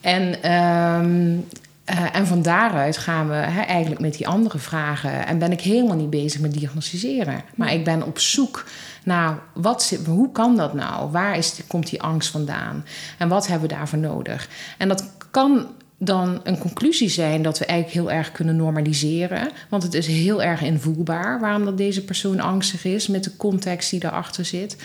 En, 0.00 0.52
um, 0.52 1.46
uh, 1.90 2.16
en 2.16 2.26
van 2.26 2.42
daaruit 2.42 2.96
gaan 2.96 3.28
we 3.28 3.34
hè, 3.34 3.60
eigenlijk 3.60 4.00
met 4.00 4.16
die 4.16 4.28
andere 4.28 4.58
vragen. 4.58 5.26
En 5.26 5.38
ben 5.38 5.52
ik 5.52 5.60
helemaal 5.60 5.96
niet 5.96 6.10
bezig 6.10 6.40
met 6.40 6.52
diagnosticeren. 6.52 7.42
Maar 7.54 7.72
ik 7.72 7.84
ben 7.84 8.06
op 8.06 8.18
zoek 8.18 8.64
nou, 9.04 9.36
wat, 9.54 9.98
hoe 10.06 10.32
kan 10.32 10.56
dat 10.56 10.74
nou? 10.74 11.10
Waar 11.10 11.36
is, 11.36 11.60
komt 11.66 11.90
die 11.90 12.02
angst 12.02 12.30
vandaan? 12.30 12.84
En 13.18 13.28
wat 13.28 13.46
hebben 13.46 13.68
we 13.68 13.74
daarvoor 13.74 13.98
nodig? 13.98 14.48
En 14.78 14.88
dat 14.88 15.12
kan 15.30 15.66
dan 16.02 16.40
een 16.44 16.58
conclusie 16.58 17.08
zijn 17.08 17.42
dat 17.42 17.58
we 17.58 17.64
eigenlijk 17.64 18.00
heel 18.00 18.16
erg 18.16 18.32
kunnen 18.32 18.56
normaliseren. 18.56 19.50
Want 19.68 19.82
het 19.82 19.94
is 19.94 20.06
heel 20.06 20.42
erg 20.42 20.62
invoelbaar 20.62 21.40
waarom 21.40 21.64
dat 21.64 21.76
deze 21.76 22.04
persoon 22.04 22.40
angstig 22.40 22.84
is 22.84 23.06
met 23.06 23.24
de 23.24 23.36
context 23.36 23.90
die 23.90 24.00
daarachter 24.00 24.44
zit. 24.44 24.76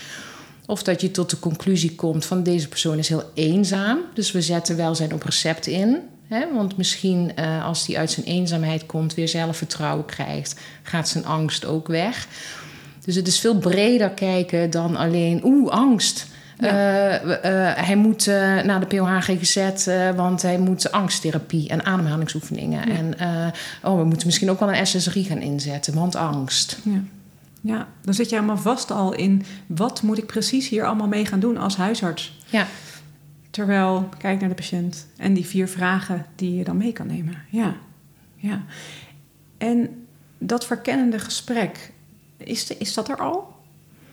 Of 0.66 0.82
dat 0.82 1.00
je 1.00 1.10
tot 1.10 1.30
de 1.30 1.38
conclusie 1.38 1.94
komt 1.94 2.24
van 2.24 2.42
deze 2.42 2.68
persoon 2.68 2.98
is 2.98 3.08
heel 3.08 3.30
eenzaam. 3.34 3.98
Dus 4.14 4.32
we 4.32 4.42
zetten 4.42 4.76
welzijn 4.76 5.12
op 5.12 5.22
recept 5.22 5.66
in. 5.66 5.98
Want 6.54 6.76
misschien 6.76 7.32
uh, 7.38 7.64
als 7.64 7.86
hij 7.86 7.96
uit 7.96 8.10
zijn 8.10 8.26
eenzaamheid 8.26 8.86
komt, 8.86 9.14
weer 9.14 9.28
zelfvertrouwen 9.28 10.04
krijgt, 10.04 10.60
gaat 10.82 11.08
zijn 11.08 11.26
angst 11.26 11.64
ook 11.64 11.86
weg. 11.86 12.28
Dus 13.06 13.14
het 13.14 13.26
is 13.26 13.40
veel 13.40 13.58
breder 13.58 14.10
kijken 14.10 14.70
dan 14.70 14.96
alleen, 14.96 15.40
oeh, 15.44 15.70
angst. 15.70 16.26
Ja. 16.58 17.22
Uh, 17.22 17.28
uh, 17.30 17.36
hij 17.86 17.96
moet 17.96 18.26
naar 18.64 18.80
de 18.80 18.86
POH 18.86 19.20
GGZ, 19.20 19.86
want 20.16 20.42
hij 20.42 20.58
moet 20.58 20.92
angsttherapie 20.92 21.68
en 21.68 21.84
ademhalingsoefeningen. 21.84 22.88
Ja. 22.88 22.94
En 22.94 23.14
oh, 23.82 23.98
we 23.98 24.04
moeten 24.04 24.26
misschien 24.26 24.50
ook 24.50 24.60
wel 24.60 24.72
een 24.72 24.86
SSRI 24.86 25.24
gaan 25.24 25.40
inzetten, 25.40 25.94
want 25.94 26.16
angst. 26.16 26.78
Ja. 26.82 27.00
ja, 27.60 27.88
dan 28.02 28.14
zit 28.14 28.28
je 28.28 28.34
helemaal 28.34 28.56
vast 28.56 28.90
al 28.90 29.14
in 29.14 29.44
wat 29.66 30.02
moet 30.02 30.18
ik 30.18 30.26
precies 30.26 30.68
hier 30.68 30.86
allemaal 30.86 31.08
mee 31.08 31.26
gaan 31.26 31.40
doen 31.40 31.56
als 31.56 31.76
huisarts. 31.76 32.38
Ja. 32.46 32.66
Terwijl, 33.50 34.08
kijk 34.18 34.40
naar 34.40 34.48
de 34.48 34.54
patiënt 34.54 35.06
en 35.16 35.34
die 35.34 35.46
vier 35.46 35.68
vragen 35.68 36.26
die 36.34 36.56
je 36.56 36.64
dan 36.64 36.76
mee 36.76 36.92
kan 36.92 37.06
nemen. 37.06 37.42
Ja, 37.50 37.74
ja. 38.36 38.62
En 39.58 40.06
dat 40.38 40.66
verkennende 40.66 41.18
gesprek, 41.18 41.92
is, 42.36 42.76
is 42.76 42.94
dat 42.94 43.08
er 43.08 43.16
al? 43.16 43.54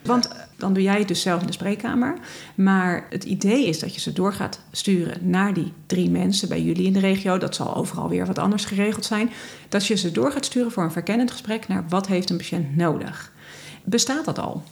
Want 0.03 0.29
dan 0.57 0.73
doe 0.73 0.83
jij 0.83 0.99
het 0.99 1.07
dus 1.07 1.21
zelf 1.21 1.41
in 1.41 1.47
de 1.47 1.53
spreekkamer. 1.53 2.17
Maar 2.55 3.07
het 3.09 3.23
idee 3.23 3.67
is 3.67 3.79
dat 3.79 3.93
je 3.93 4.01
ze 4.01 4.13
door 4.13 4.33
gaat 4.33 4.59
sturen 4.71 5.29
naar 5.29 5.53
die 5.53 5.73
drie 5.85 6.09
mensen 6.09 6.47
bij 6.47 6.61
jullie 6.61 6.85
in 6.85 6.93
de 6.93 6.99
regio. 6.99 7.37
Dat 7.37 7.55
zal 7.55 7.75
overal 7.75 8.09
weer 8.09 8.25
wat 8.25 8.39
anders 8.39 8.65
geregeld 8.65 9.05
zijn. 9.05 9.31
Dat 9.69 9.87
je 9.87 9.95
ze 9.95 10.11
door 10.11 10.31
gaat 10.31 10.45
sturen 10.45 10.71
voor 10.71 10.83
een 10.83 10.91
verkennend 10.91 11.31
gesprek 11.31 11.67
naar 11.67 11.85
wat 11.89 12.07
heeft 12.07 12.29
een 12.29 12.37
patiënt 12.37 12.75
nodig. 12.75 13.31
Bestaat 13.83 14.25
dat 14.25 14.39
al? 14.39 14.63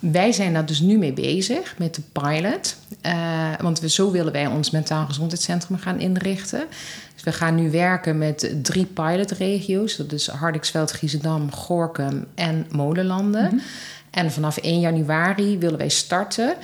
Wij 0.00 0.32
zijn 0.32 0.52
daar 0.52 0.66
dus 0.66 0.80
nu 0.80 0.98
mee 0.98 1.12
bezig 1.12 1.74
met 1.78 1.94
de 1.94 2.02
pilot. 2.12 2.76
Uh, 3.06 3.52
want 3.60 3.80
we, 3.80 3.88
zo 3.88 4.10
willen 4.10 4.32
wij 4.32 4.46
ons 4.46 4.70
mentaal 4.70 5.06
gezondheidscentrum 5.06 5.78
gaan 5.78 6.00
inrichten. 6.00 6.66
Dus 7.14 7.22
we 7.22 7.32
gaan 7.32 7.54
nu 7.54 7.70
werken 7.70 8.18
met 8.18 8.54
drie 8.62 8.86
pilotregio's. 8.86 9.96
Dat 9.96 10.12
is 10.12 10.26
Hardingsveld, 10.26 10.92
Giesendam, 10.92 11.52
Gorkum 11.52 12.26
en 12.34 12.66
Molenlanden. 12.70 13.42
Mm 13.42 13.48
-hmm. 13.48 13.60
En 14.10 14.32
vanaf 14.32 14.56
1 14.56 14.80
januari 14.80 15.58
willen 15.58 15.78
wij 15.78 15.88
starten 15.88 16.54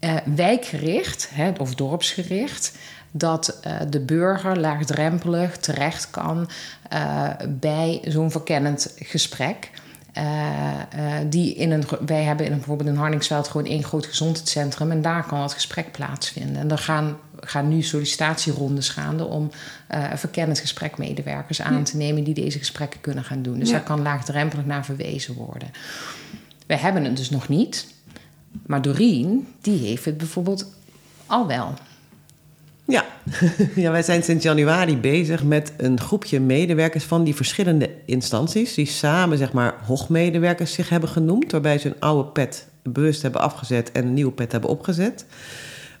uh, 0.00 0.16
wijkgericht 0.36 1.28
hè, 1.32 1.52
of 1.58 1.74
dorpsgericht 1.74 2.72
dat 3.10 3.60
uh, 3.66 3.72
de 3.90 4.00
burger 4.00 4.58
laagdrempelig 4.58 5.56
terecht 5.56 6.10
kan 6.10 6.50
uh, 6.92 7.30
bij 7.48 8.00
zo'n 8.04 8.30
verkennend 8.30 8.94
gesprek. 8.96 9.70
Uh, 10.18 10.74
die 11.28 11.54
in 11.54 11.70
een, 11.70 11.84
wij 12.06 12.22
hebben 12.22 12.46
in 12.46 12.52
een, 12.52 12.58
bijvoorbeeld 12.58 12.88
in 12.88 12.96
Hardingsveld 12.96 13.48
gewoon 13.48 13.66
één 13.66 13.84
groot 13.84 14.06
gezondheidscentrum 14.06 14.90
en 14.90 15.02
daar 15.02 15.26
kan 15.26 15.42
het 15.42 15.52
gesprek 15.52 15.92
plaatsvinden. 15.92 16.56
En 16.56 16.70
er 16.70 16.78
gaan, 16.78 17.16
gaan 17.40 17.68
nu 17.68 17.82
sollicitatierondes 17.82 18.88
gaande 18.88 19.24
om 19.24 19.50
uh, 19.94 20.04
verkennend 20.14 20.58
gesprekmedewerkers 20.58 21.62
aan 21.62 21.84
te 21.84 21.96
nemen 21.96 22.24
die 22.24 22.34
deze 22.34 22.58
gesprekken 22.58 23.00
kunnen 23.00 23.24
gaan 23.24 23.42
doen. 23.42 23.58
Dus 23.58 23.68
ja. 23.68 23.74
daar 23.74 23.84
kan 23.84 24.02
laagdrempelig 24.02 24.64
naar 24.64 24.84
verwezen 24.84 25.34
worden. 25.34 25.70
We 26.66 26.76
hebben 26.76 27.04
het 27.04 27.16
dus 27.16 27.30
nog 27.30 27.48
niet, 27.48 27.86
maar 28.66 28.82
Doreen, 28.82 29.48
die 29.60 29.78
heeft 29.78 30.04
het 30.04 30.16
bijvoorbeeld 30.18 30.66
al 31.26 31.46
wel. 31.46 31.74
Ja. 32.90 33.04
ja, 33.74 33.90
wij 33.90 34.02
zijn 34.02 34.22
sinds 34.22 34.44
januari 34.44 34.96
bezig 34.96 35.44
met 35.44 35.72
een 35.76 36.00
groepje 36.00 36.40
medewerkers 36.40 37.04
van 37.04 37.24
die 37.24 37.34
verschillende 37.34 37.90
instanties. 38.04 38.74
Die 38.74 38.86
samen, 38.86 39.38
zeg 39.38 39.52
maar, 39.52 39.74
hoogmedewerkers 39.86 40.72
zich 40.72 40.88
hebben 40.88 41.08
genoemd. 41.08 41.52
Waarbij 41.52 41.78
ze 41.78 41.88
een 41.88 42.00
oude 42.00 42.28
pet 42.28 42.68
bewust 42.82 43.22
hebben 43.22 43.40
afgezet 43.40 43.92
en 43.92 44.06
een 44.06 44.14
nieuwe 44.14 44.32
pet 44.32 44.52
hebben 44.52 44.70
opgezet. 44.70 45.26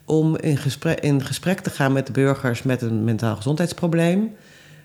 Om 0.04 0.36
in 0.36 0.56
gesprek, 0.56 1.00
in 1.00 1.24
gesprek 1.24 1.60
te 1.60 1.70
gaan 1.70 1.92
met 1.92 2.12
burgers 2.12 2.62
met 2.62 2.82
een 2.82 3.04
mentaal 3.04 3.36
gezondheidsprobleem. 3.36 4.34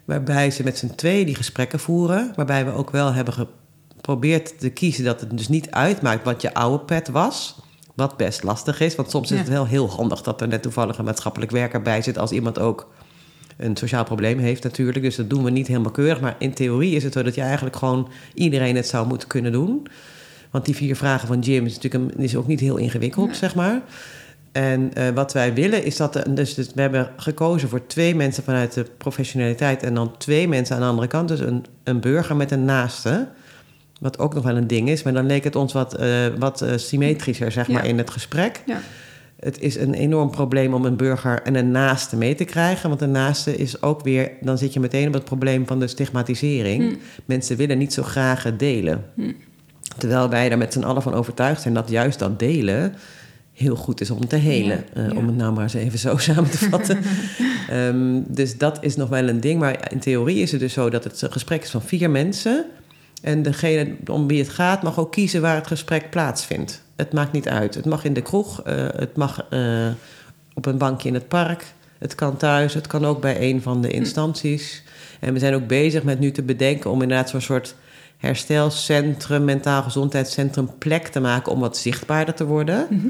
Waarbij 0.05 0.51
ze 0.51 0.63
met 0.63 0.77
z'n 0.77 0.95
twee 0.95 1.25
die 1.25 1.35
gesprekken 1.35 1.79
voeren. 1.79 2.31
Waarbij 2.35 2.65
we 2.65 2.71
ook 2.71 2.89
wel 2.89 3.13
hebben 3.13 3.33
geprobeerd 3.33 4.59
te 4.59 4.69
kiezen 4.69 5.03
dat 5.03 5.19
het 5.19 5.37
dus 5.37 5.47
niet 5.47 5.71
uitmaakt 5.71 6.23
wat 6.23 6.41
je 6.41 6.53
oude 6.53 6.83
pet 6.83 7.09
was. 7.09 7.55
Wat 7.93 8.17
best 8.17 8.43
lastig 8.43 8.79
is, 8.79 8.95
want 8.95 9.09
soms 9.09 9.31
is 9.31 9.39
het 9.39 9.49
wel 9.49 9.65
heel 9.65 9.89
handig 9.89 10.21
dat 10.21 10.41
er 10.41 10.47
net 10.47 10.61
toevallig 10.61 10.97
een 10.97 11.05
maatschappelijk 11.05 11.51
werker 11.51 11.81
bij 11.81 12.01
zit 12.01 12.17
als 12.17 12.31
iemand 12.31 12.59
ook 12.59 12.87
een 13.57 13.77
sociaal 13.77 14.03
probleem 14.03 14.39
heeft 14.39 14.63
natuurlijk. 14.63 15.01
Dus 15.01 15.15
dat 15.15 15.29
doen 15.29 15.43
we 15.43 15.49
niet 15.49 15.67
helemaal 15.67 15.91
keurig. 15.91 16.21
Maar 16.21 16.35
in 16.39 16.53
theorie 16.53 16.95
is 16.95 17.03
het 17.03 17.13
zo 17.13 17.23
dat 17.23 17.35
je 17.35 17.41
eigenlijk 17.41 17.75
gewoon 17.75 18.09
iedereen 18.33 18.75
het 18.75 18.87
zou 18.87 19.07
moeten 19.07 19.27
kunnen 19.27 19.51
doen. 19.51 19.87
Want 20.51 20.65
die 20.65 20.75
vier 20.75 20.95
vragen 20.95 21.27
van 21.27 21.39
Jim 21.39 21.65
is 21.65 21.75
natuurlijk 21.75 22.15
een, 22.15 22.23
is 22.23 22.35
ook 22.35 22.47
niet 22.47 22.59
heel 22.59 22.77
ingewikkeld, 22.77 23.35
zeg 23.35 23.55
maar. 23.55 23.81
En 24.51 24.91
uh, 24.97 25.09
wat 25.09 25.33
wij 25.33 25.53
willen 25.53 25.83
is 25.83 25.97
dat... 25.97 26.23
Dus, 26.29 26.53
dus 26.53 26.69
we 26.75 26.81
hebben 26.81 27.11
gekozen 27.17 27.69
voor 27.69 27.87
twee 27.87 28.15
mensen 28.15 28.43
vanuit 28.43 28.73
de 28.73 28.85
professionaliteit... 28.97 29.83
en 29.83 29.93
dan 29.93 30.17
twee 30.17 30.47
mensen 30.47 30.75
aan 30.75 30.81
de 30.81 30.87
andere 30.87 31.07
kant. 31.07 31.27
Dus 31.27 31.39
een, 31.39 31.65
een 31.83 31.99
burger 31.99 32.35
met 32.35 32.51
een 32.51 32.65
naaste... 32.65 33.27
Wat 33.99 34.19
ook 34.19 34.33
nog 34.33 34.43
wel 34.43 34.57
een 34.57 34.67
ding 34.67 34.89
is, 34.89 35.03
maar 35.03 35.13
dan 35.13 35.25
leek 35.25 35.43
het 35.43 35.55
ons 35.55 35.73
wat, 35.73 35.99
uh, 35.99 36.27
wat 36.39 36.61
uh, 36.61 36.71
symmetrischer 36.75 37.51
zeg 37.51 37.67
ja. 37.67 37.73
maar, 37.73 37.85
in 37.85 37.97
het 37.97 38.09
gesprek. 38.09 38.61
Ja. 38.65 38.79
Het 39.39 39.59
is 39.59 39.75
een 39.75 39.93
enorm 39.93 40.31
probleem 40.31 40.73
om 40.73 40.85
een 40.85 40.95
burger 40.95 41.41
en 41.41 41.55
een 41.55 41.71
naaste 41.71 42.15
mee 42.15 42.35
te 42.35 42.43
krijgen. 42.43 42.89
Want 42.89 43.01
een 43.01 43.11
naaste 43.11 43.57
is 43.57 43.81
ook 43.81 44.03
weer, 44.03 44.31
dan 44.41 44.57
zit 44.57 44.73
je 44.73 44.79
meteen 44.79 45.07
op 45.07 45.13
het 45.13 45.25
probleem 45.25 45.67
van 45.67 45.79
de 45.79 45.87
stigmatisering. 45.87 46.83
Hm. 46.83 46.95
Mensen 47.25 47.57
willen 47.57 47.77
niet 47.77 47.93
zo 47.93 48.03
graag 48.03 48.55
delen. 48.57 49.03
Hm. 49.15 49.31
Terwijl 49.97 50.29
wij 50.29 50.51
er 50.51 50.57
met 50.57 50.73
z'n 50.73 50.83
allen 50.83 51.01
van 51.01 51.13
overtuigd 51.13 51.61
zijn 51.61 51.73
dat 51.73 51.89
juist 51.89 52.19
dat 52.19 52.39
delen 52.39 52.95
heel 53.53 53.75
goed 53.75 54.01
is 54.01 54.09
om 54.09 54.27
te 54.27 54.35
helen. 54.35 54.83
Ja, 54.93 55.01
uh, 55.01 55.09
ja. 55.09 55.15
Om 55.15 55.27
het 55.27 55.35
nou 55.35 55.53
maar 55.53 55.63
eens 55.63 55.73
even 55.73 55.99
zo 55.99 56.17
samen 56.27 56.49
te 56.49 56.57
vatten. 56.57 56.97
um, 57.71 58.23
dus 58.35 58.57
dat 58.57 58.77
is 58.81 58.95
nog 58.95 59.09
wel 59.09 59.27
een 59.27 59.39
ding. 59.39 59.59
Maar 59.59 59.91
in 59.91 59.99
theorie 59.99 60.41
is 60.41 60.51
het 60.51 60.59
dus 60.59 60.73
zo 60.73 60.89
dat 60.89 61.03
het 61.03 61.21
een 61.21 61.31
gesprek 61.31 61.63
is 61.63 61.69
van 61.69 61.81
vier 61.81 62.09
mensen. 62.09 62.65
En 63.23 63.43
degene 63.43 63.95
om 64.05 64.27
wie 64.27 64.39
het 64.39 64.49
gaat 64.49 64.83
mag 64.83 64.99
ook 64.99 65.11
kiezen 65.11 65.41
waar 65.41 65.55
het 65.55 65.67
gesprek 65.67 66.09
plaatsvindt. 66.09 66.81
Het 66.95 67.13
maakt 67.13 67.31
niet 67.31 67.47
uit. 67.47 67.75
Het 67.75 67.85
mag 67.85 68.03
in 68.03 68.13
de 68.13 68.21
kroeg, 68.21 68.67
uh, 68.67 68.73
het 68.95 69.15
mag 69.15 69.45
uh, 69.49 69.87
op 70.53 70.65
een 70.65 70.77
bankje 70.77 71.07
in 71.07 71.13
het 71.13 71.27
park, 71.27 71.65
het 71.97 72.15
kan 72.15 72.37
thuis, 72.37 72.73
het 72.73 72.87
kan 72.87 73.05
ook 73.05 73.21
bij 73.21 73.41
een 73.41 73.61
van 73.61 73.81
de 73.81 73.89
instanties. 73.89 74.83
En 75.19 75.33
we 75.33 75.39
zijn 75.39 75.53
ook 75.53 75.67
bezig 75.67 76.03
met 76.03 76.19
nu 76.19 76.31
te 76.31 76.43
bedenken 76.43 76.91
om 76.91 77.01
inderdaad 77.01 77.29
zo'n 77.29 77.41
soort 77.41 77.75
herstelcentrum, 78.17 79.43
mentaal 79.43 79.83
gezondheidscentrum 79.83 80.69
plek 80.77 81.07
te 81.07 81.19
maken 81.19 81.51
om 81.51 81.59
wat 81.59 81.77
zichtbaarder 81.77 82.33
te 82.33 82.45
worden. 82.45 82.87
Mhm. 82.89 83.07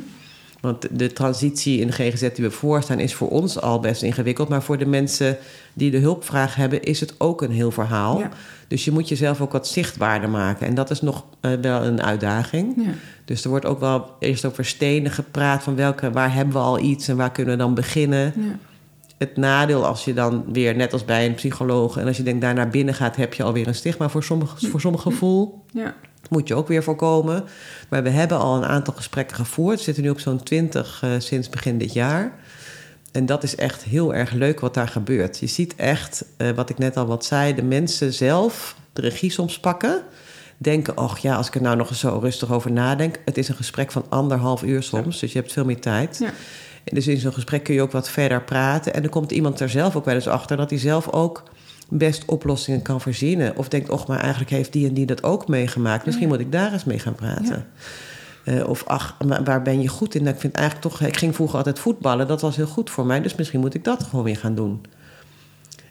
Want 0.63 0.87
de 0.91 1.13
transitie 1.13 1.79
in 1.79 1.87
de 1.87 1.93
GGZ 1.93 2.19
die 2.19 2.45
we 2.45 2.51
voorstaan 2.51 2.99
is 2.99 3.13
voor 3.13 3.29
ons 3.29 3.61
al 3.61 3.79
best 3.79 4.01
ingewikkeld. 4.01 4.49
Maar 4.49 4.63
voor 4.63 4.77
de 4.77 4.85
mensen 4.85 5.37
die 5.73 5.91
de 5.91 5.97
hulpvraag 5.97 6.55
hebben, 6.55 6.83
is 6.83 6.99
het 6.99 7.15
ook 7.17 7.41
een 7.41 7.51
heel 7.51 7.71
verhaal. 7.71 8.19
Ja. 8.19 8.29
Dus 8.67 8.85
je 8.85 8.91
moet 8.91 9.07
jezelf 9.07 9.41
ook 9.41 9.51
wat 9.51 9.67
zichtbaarder 9.67 10.29
maken. 10.29 10.67
En 10.67 10.75
dat 10.75 10.89
is 10.89 11.01
nog 11.01 11.25
uh, 11.41 11.51
wel 11.61 11.83
een 11.83 12.01
uitdaging. 12.01 12.73
Ja. 12.77 12.91
Dus 13.25 13.43
er 13.43 13.49
wordt 13.49 13.65
ook 13.65 13.79
wel 13.79 14.15
eerst 14.19 14.45
over 14.45 14.65
stenen 14.65 15.11
gepraat. 15.11 15.63
Van 15.63 15.75
welke, 15.75 16.11
waar 16.11 16.33
hebben 16.33 16.53
we 16.53 16.59
al 16.59 16.79
iets 16.79 17.07
en 17.07 17.17
waar 17.17 17.31
kunnen 17.31 17.53
we 17.53 17.59
dan 17.59 17.73
beginnen? 17.73 18.33
Ja. 18.35 18.57
Het 19.17 19.37
nadeel 19.37 19.85
als 19.85 20.05
je 20.05 20.13
dan 20.13 20.43
weer, 20.51 20.75
net 20.75 20.93
als 20.93 21.05
bij 21.05 21.25
een 21.25 21.35
psycholoog... 21.35 21.97
en 21.97 22.07
als 22.07 22.17
je 22.17 22.23
denkt 22.23 22.41
daar 22.41 22.53
naar 22.53 22.69
binnen 22.69 22.93
gaat... 22.93 23.15
heb 23.15 23.33
je 23.33 23.43
alweer 23.43 23.67
een 23.67 23.75
stigma 23.75 24.09
voor 24.09 24.23
sommige, 24.23 24.67
voor 24.67 24.81
sommige 24.81 25.09
gevoel. 25.09 25.63
Ja. 25.71 25.95
Moet 26.29 26.47
je 26.47 26.55
ook 26.55 26.67
weer 26.67 26.83
voorkomen. 26.83 27.43
Maar 27.89 28.03
we 28.03 28.09
hebben 28.09 28.39
al 28.39 28.55
een 28.55 28.65
aantal 28.65 28.93
gesprekken 28.93 29.35
gevoerd. 29.35 29.77
We 29.77 29.83
zitten 29.83 30.03
nu 30.03 30.09
op 30.09 30.19
zo'n 30.19 30.43
twintig 30.43 31.01
uh, 31.03 31.11
sinds 31.17 31.49
begin 31.49 31.77
dit 31.77 31.93
jaar. 31.93 32.33
En 33.11 33.25
dat 33.25 33.43
is 33.43 33.55
echt 33.55 33.83
heel 33.83 34.13
erg 34.13 34.31
leuk 34.31 34.59
wat 34.59 34.73
daar 34.73 34.87
gebeurt. 34.87 35.39
Je 35.39 35.47
ziet 35.47 35.75
echt, 35.75 36.25
uh, 36.37 36.49
wat 36.49 36.69
ik 36.69 36.77
net 36.77 36.97
al 36.97 37.05
wat 37.05 37.25
zei... 37.25 37.55
de 37.55 37.63
mensen 37.63 38.13
zelf 38.13 38.75
de 38.93 39.01
regie 39.01 39.31
soms 39.31 39.59
pakken... 39.59 40.01
denken, 40.57 40.97
och 40.97 41.17
ja, 41.17 41.35
als 41.35 41.47
ik 41.47 41.55
er 41.55 41.61
nou 41.61 41.75
nog 41.75 41.89
eens 41.89 41.99
zo 41.99 42.19
rustig 42.21 42.51
over 42.51 42.71
nadenk... 42.71 43.19
het 43.25 43.37
is 43.37 43.49
een 43.49 43.55
gesprek 43.55 43.91
van 43.91 44.05
anderhalf 44.09 44.63
uur 44.63 44.83
soms, 44.83 45.15
ja. 45.15 45.21
dus 45.21 45.31
je 45.31 45.39
hebt 45.39 45.51
veel 45.53 45.65
meer 45.65 45.81
tijd... 45.81 46.17
Ja. 46.19 46.31
Dus 46.83 47.07
in 47.07 47.17
zo'n 47.17 47.33
gesprek 47.33 47.63
kun 47.63 47.73
je 47.73 47.81
ook 47.81 47.91
wat 47.91 48.09
verder 48.09 48.43
praten. 48.43 48.93
En 48.93 49.01
dan 49.01 49.11
komt 49.11 49.31
iemand 49.31 49.59
er 49.59 49.69
zelf 49.69 49.95
ook 49.95 50.05
wel 50.05 50.15
eens 50.15 50.27
achter... 50.27 50.57
dat 50.57 50.69
hij 50.69 50.79
zelf 50.79 51.09
ook 51.09 51.43
best 51.89 52.25
oplossingen 52.25 52.81
kan 52.81 53.01
verzinnen. 53.01 53.57
Of 53.57 53.67
denkt, 53.67 53.89
och, 53.89 54.07
maar 54.07 54.19
eigenlijk 54.19 54.51
heeft 54.51 54.73
die 54.73 54.87
en 54.87 54.93
die 54.93 55.05
dat 55.05 55.23
ook 55.23 55.47
meegemaakt. 55.47 56.05
Misschien 56.05 56.27
ja. 56.27 56.33
moet 56.33 56.43
ik 56.43 56.51
daar 56.51 56.73
eens 56.73 56.83
mee 56.83 56.99
gaan 56.99 57.15
praten. 57.15 57.65
Ja. 58.45 58.53
Uh, 58.53 58.69
of 58.69 58.83
ach, 58.87 59.17
waar 59.43 59.61
ben 59.61 59.81
je 59.81 59.87
goed 59.87 60.15
in? 60.15 60.23
Nou, 60.23 60.35
ik 60.35 60.41
vind 60.41 60.55
eigenlijk 60.55 60.87
toch, 60.87 61.01
ik 61.01 61.17
ging 61.17 61.35
vroeger 61.35 61.57
altijd 61.57 61.79
voetballen. 61.79 62.27
Dat 62.27 62.41
was 62.41 62.55
heel 62.55 62.67
goed 62.67 62.89
voor 62.89 63.05
mij. 63.05 63.21
Dus 63.21 63.35
misschien 63.35 63.59
moet 63.59 63.73
ik 63.73 63.83
dat 63.83 64.03
gewoon 64.03 64.25
weer 64.25 64.37
gaan 64.37 64.55
doen. 64.55 64.81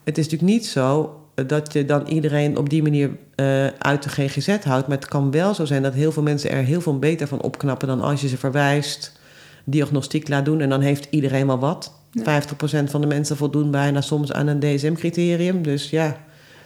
Het 0.05 0.19
is 0.19 0.25
natuurlijk 0.25 0.53
niet 0.53 0.67
zo 0.67 1.17
dat 1.35 1.73
je 1.73 1.85
dan 1.85 2.07
iedereen 2.07 2.57
op 2.59 2.71
die 2.71 2.83
manier 2.83 3.11
uh, 3.37 3.67
uit 3.67 4.03
de 4.03 4.09
GGZ 4.09 4.65
houdt. 4.65 4.87
Maar 4.87 4.97
het 4.97 5.09
kan 5.09 5.31
wel 5.31 5.55
zo 5.55 5.65
zijn 5.65 5.83
dat 5.83 5.95
heel 5.95 6.13
veel 6.13 6.23
mensen 6.23 6.51
er 6.51 6.65
heel 6.65 6.81
veel 6.81 6.99
beter 6.99 7.29
van 7.29 7.43
opknappen 7.43 7.89
dan 7.89 8.01
als 8.01 8.21
je 8.21 8.29
ze 8.29 8.39
verwijst, 8.39 9.21
diagnostiek 9.65 10.29
laat 10.29 10.45
doen 10.45 10.61
en 10.61 10.69
dan 10.69 10.81
heeft 10.81 11.07
iedereen 11.11 11.47
wel 11.47 11.59
wat. 11.59 11.93
Ja. 12.12 12.42
50% 12.42 12.45
van 12.85 13.00
de 13.00 13.07
mensen 13.07 13.37
voldoen 13.37 13.71
bijna 13.71 14.00
soms 14.00 14.33
aan 14.33 14.47
een 14.47 14.61
DSM-criterium. 14.61 15.62
Dus 15.62 15.90
ja, 15.90 16.16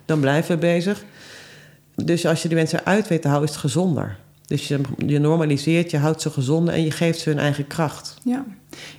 dan 0.05 0.21
blijven 0.21 0.55
we 0.55 0.61
bezig. 0.61 1.05
Dus 1.95 2.27
als 2.27 2.43
je 2.43 2.49
die 2.49 2.57
mensen 2.57 2.81
eruit 2.81 3.09
weet 3.09 3.23
te 3.23 3.29
houden, 3.29 3.49
is 3.49 3.55
het 3.55 3.65
gezonder. 3.65 4.17
Dus 4.47 4.69
je, 4.69 4.81
je 5.07 5.19
normaliseert, 5.19 5.91
je 5.91 5.97
houdt 5.97 6.23
ze 6.23 6.31
gezonde 6.31 6.73
en 6.73 6.83
je 6.83 6.91
geeft 6.91 7.19
ze 7.19 7.29
hun 7.29 7.39
eigen 7.39 7.67
kracht. 7.67 8.19
Ja, 8.25 8.45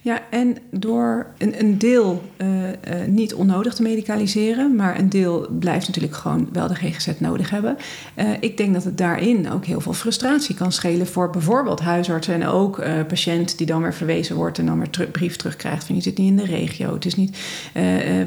ja 0.02 0.22
en 0.30 0.58
door 0.72 1.28
een, 1.38 1.60
een 1.60 1.78
deel 1.78 2.24
uh, 2.38 2.48
uh, 2.48 2.72
niet 3.08 3.34
onnodig 3.34 3.74
te 3.74 3.82
medicaliseren, 3.82 4.76
maar 4.76 5.00
een 5.00 5.10
deel 5.10 5.48
blijft 5.60 5.88
natuurlijk 5.88 6.16
gewoon 6.16 6.50
wel 6.52 6.68
de 6.68 6.76
GGZ 6.76 7.08
nodig 7.18 7.50
hebben. 7.50 7.78
Uh, 8.16 8.30
ik 8.40 8.58
denk 8.58 8.74
dat 8.74 8.84
het 8.84 8.98
daarin 8.98 9.52
ook 9.52 9.66
heel 9.66 9.82
veel 9.82 9.94
frustratie 9.94 10.56
kan 10.56 10.72
schelen 10.72 11.08
voor 11.08 11.30
bijvoorbeeld 11.30 11.80
huisartsen 11.80 12.34
en 12.34 12.48
ook 12.48 12.76
patiënt 13.08 13.58
die 13.58 13.68
dan 13.68 13.82
weer 13.82 13.94
verwezen 13.94 14.36
wordt 14.36 14.60
en 14.60 14.66
dan 14.66 14.78
weer 14.78 14.90
ter 14.90 15.08
brief 15.08 15.36
terugkrijgt 15.36 15.86
van 15.86 15.96
je 15.96 16.02
zit 16.02 16.18
niet 16.18 16.30
in 16.30 16.38
de 16.38 16.46
regio, 16.46 16.94
het 16.94 17.06
is 17.06 17.16
niet, 17.16 17.38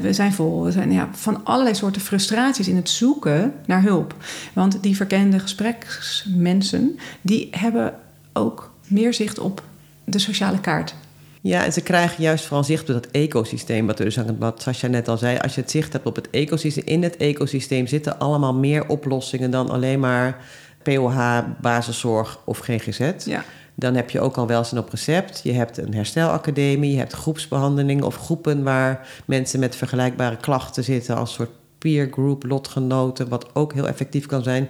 we 0.01 0.09
zijn 0.09 0.33
vol. 0.33 0.63
We 0.63 0.71
zijn 0.71 0.91
ja, 0.91 1.09
van 1.11 1.45
allerlei 1.45 1.75
soorten 1.75 2.01
frustraties 2.01 2.67
in 2.67 2.75
het 2.75 2.89
zoeken 2.89 3.53
naar 3.65 3.81
hulp. 3.81 4.15
Want 4.53 4.83
die 4.83 4.95
verkende 4.95 5.39
gespreksmensen, 5.39 6.99
die 7.21 7.47
hebben 7.51 7.93
ook 8.33 8.73
meer 8.87 9.13
zicht 9.13 9.39
op 9.39 9.63
de 10.03 10.19
sociale 10.19 10.59
kaart. 10.59 10.95
Ja, 11.43 11.65
en 11.65 11.73
ze 11.73 11.81
krijgen 11.81 12.23
juist 12.23 12.45
vooral 12.45 12.63
zicht 12.63 12.89
op 12.89 12.95
dat 12.95 13.07
ecosysteem. 13.11 13.87
Wat, 13.87 13.97
dus, 13.97 14.17
wat 14.39 14.61
Sascha 14.61 14.87
net 14.87 15.07
al 15.07 15.17
zei, 15.17 15.37
als 15.37 15.55
je 15.55 15.61
het 15.61 15.71
zicht 15.71 15.93
hebt 15.93 16.05
op 16.05 16.15
het 16.15 16.29
ecosysteem... 16.29 16.85
in 16.85 17.03
het 17.03 17.17
ecosysteem 17.17 17.87
zitten 17.87 18.19
allemaal 18.19 18.53
meer 18.53 18.87
oplossingen... 18.87 19.51
dan 19.51 19.69
alleen 19.69 19.99
maar 19.99 20.45
POH, 20.83 21.39
basiszorg 21.61 22.39
of 22.45 22.59
GGZ. 22.59 23.11
Ja. 23.25 23.43
Dan 23.75 23.95
heb 23.95 24.09
je 24.09 24.19
ook 24.19 24.37
al 24.37 24.47
welzijn 24.47 24.81
op 24.81 24.89
recept. 24.89 25.39
Je 25.43 25.51
hebt 25.51 25.77
een 25.77 25.93
herstelacademie, 25.93 26.91
je 26.91 26.97
hebt 26.97 27.13
groepsbehandeling... 27.13 28.03
of 28.03 28.15
groepen 28.15 28.63
waar 28.63 29.07
mensen 29.25 29.59
met 29.59 29.75
vergelijkbare 29.75 30.37
klachten 30.37 30.83
zitten... 30.83 31.15
als 31.15 31.33
soort 31.33 31.51
peer 31.77 32.07
group, 32.11 32.43
lotgenoten... 32.43 33.29
wat 33.29 33.55
ook 33.55 33.73
heel 33.73 33.87
effectief 33.87 34.25
kan 34.25 34.43
zijn. 34.43 34.67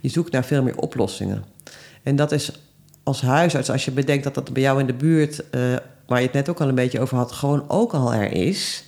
Je 0.00 0.08
zoekt 0.08 0.32
naar 0.32 0.44
veel 0.44 0.62
meer 0.62 0.76
oplossingen. 0.76 1.44
En 2.02 2.16
dat 2.16 2.32
is 2.32 2.52
als 3.02 3.20
huisarts, 3.20 3.70
als 3.70 3.84
je 3.84 3.90
bedenkt 3.90 4.24
dat 4.24 4.34
dat 4.34 4.52
bij 4.52 4.62
jou 4.62 4.80
in 4.80 4.86
de 4.86 4.94
buurt, 4.94 5.44
uh, 5.54 5.76
waar 6.10 6.20
je 6.20 6.26
het 6.26 6.34
net 6.34 6.48
ook 6.48 6.60
al 6.60 6.68
een 6.68 6.74
beetje 6.74 7.00
over 7.00 7.16
had, 7.16 7.32
gewoon 7.32 7.64
ook 7.68 7.92
al 7.92 8.14
er 8.14 8.32
is. 8.32 8.84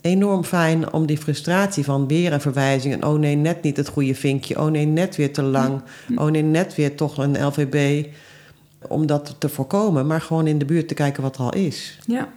Enorm 0.00 0.44
fijn 0.44 0.92
om 0.92 1.06
die 1.06 1.18
frustratie 1.18 1.84
van 1.84 2.06
weer 2.06 2.32
een 2.32 2.40
verwijzing. 2.40 2.94
En 2.94 3.04
oh 3.04 3.18
nee, 3.18 3.36
net 3.36 3.62
niet 3.62 3.76
het 3.76 3.88
goede 3.88 4.14
vinkje. 4.14 4.60
Oh 4.60 4.70
nee, 4.70 4.86
net 4.86 5.16
weer 5.16 5.32
te 5.32 5.42
lang. 5.42 5.82
Oh 6.16 6.30
nee, 6.30 6.42
net 6.42 6.74
weer 6.74 6.96
toch 6.96 7.18
een 7.18 7.46
LVB. 7.46 8.06
Om 8.88 9.06
dat 9.06 9.34
te 9.38 9.48
voorkomen, 9.48 10.06
maar 10.06 10.20
gewoon 10.20 10.46
in 10.46 10.58
de 10.58 10.64
buurt 10.64 10.88
te 10.88 10.94
kijken 10.94 11.22
wat 11.22 11.34
er 11.34 11.42
al 11.42 11.54
is. 11.54 11.98
Ja, 12.06 12.28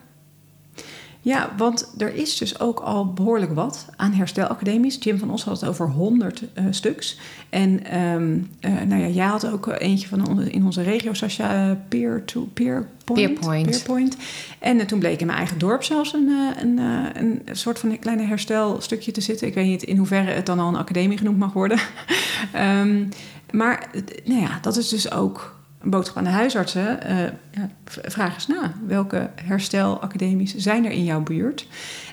ja, 1.22 1.54
want 1.58 1.94
er 1.98 2.16
is 2.16 2.38
dus 2.38 2.60
ook 2.60 2.80
al 2.80 3.14
behoorlijk 3.14 3.54
wat 3.54 3.86
aan 3.96 4.14
herstelacademies. 4.14 4.98
Jim 5.00 5.18
van 5.18 5.32
Os 5.32 5.44
had 5.44 5.60
het 5.60 5.70
over 5.70 5.90
100 5.90 6.42
uh, 6.42 6.48
eh, 6.54 6.66
stuks. 6.70 7.18
En 7.50 8.00
um, 8.00 8.50
uh, 8.62 8.82
nou 8.88 9.02
ja, 9.02 9.08
jij 9.08 9.26
had 9.26 9.52
ook 9.52 9.68
eentje 9.68 10.08
van 10.08 10.42
in 10.42 10.66
onze 10.66 10.82
regio, 10.82 11.14
Sascha, 11.14 11.78
peer-to-peer 11.88 12.88
point. 13.04 13.34
Peerpoint. 13.34 13.70
Peerpoint. 13.70 14.18
En 14.60 14.78
uh, 14.78 14.86
toen 14.86 15.00
bleek 15.00 15.20
in 15.20 15.26
mijn 15.26 15.38
eigen 15.38 15.58
dorp 15.58 15.84
zelfs 15.84 16.14
een, 16.14 16.30
een, 16.60 16.78
een 17.16 17.42
soort 17.52 17.80
van 17.80 17.90
een 17.90 18.00
kleine 18.00 18.24
herstelstukje 18.24 19.12
te 19.12 19.22
zitten. 19.22 19.48
Ik 19.48 19.54
weet 19.54 19.66
niet 19.66 19.84
in 19.84 19.98
hoeverre 19.98 20.32
het 20.32 20.46
dan 20.46 20.60
al 20.60 20.68
een 20.68 20.76
academie 20.76 21.18
genoemd 21.18 21.38
mag 21.38 21.54
worden. 21.54 21.80
um, 22.56 23.10
maar 23.60 23.90
nou 24.26 24.42
ja, 24.42 24.60
dat 24.62 24.78
is 24.78 24.90
dus 24.90 25.12
ook 25.12 25.59
een 25.82 25.90
boodschap 25.90 26.18
aan 26.18 26.24
de 26.24 26.30
huisartsen. 26.30 27.00
Uh, 27.12 27.24
ja, 27.52 27.70
vraag 27.86 28.34
eens 28.34 28.48
na. 28.48 28.74
Welke 28.88 29.30
herstelacademies 29.36 30.56
zijn 30.56 30.86
er 30.86 30.92
in 30.92 31.04
jouw 31.04 31.22
buurt? 31.22 31.68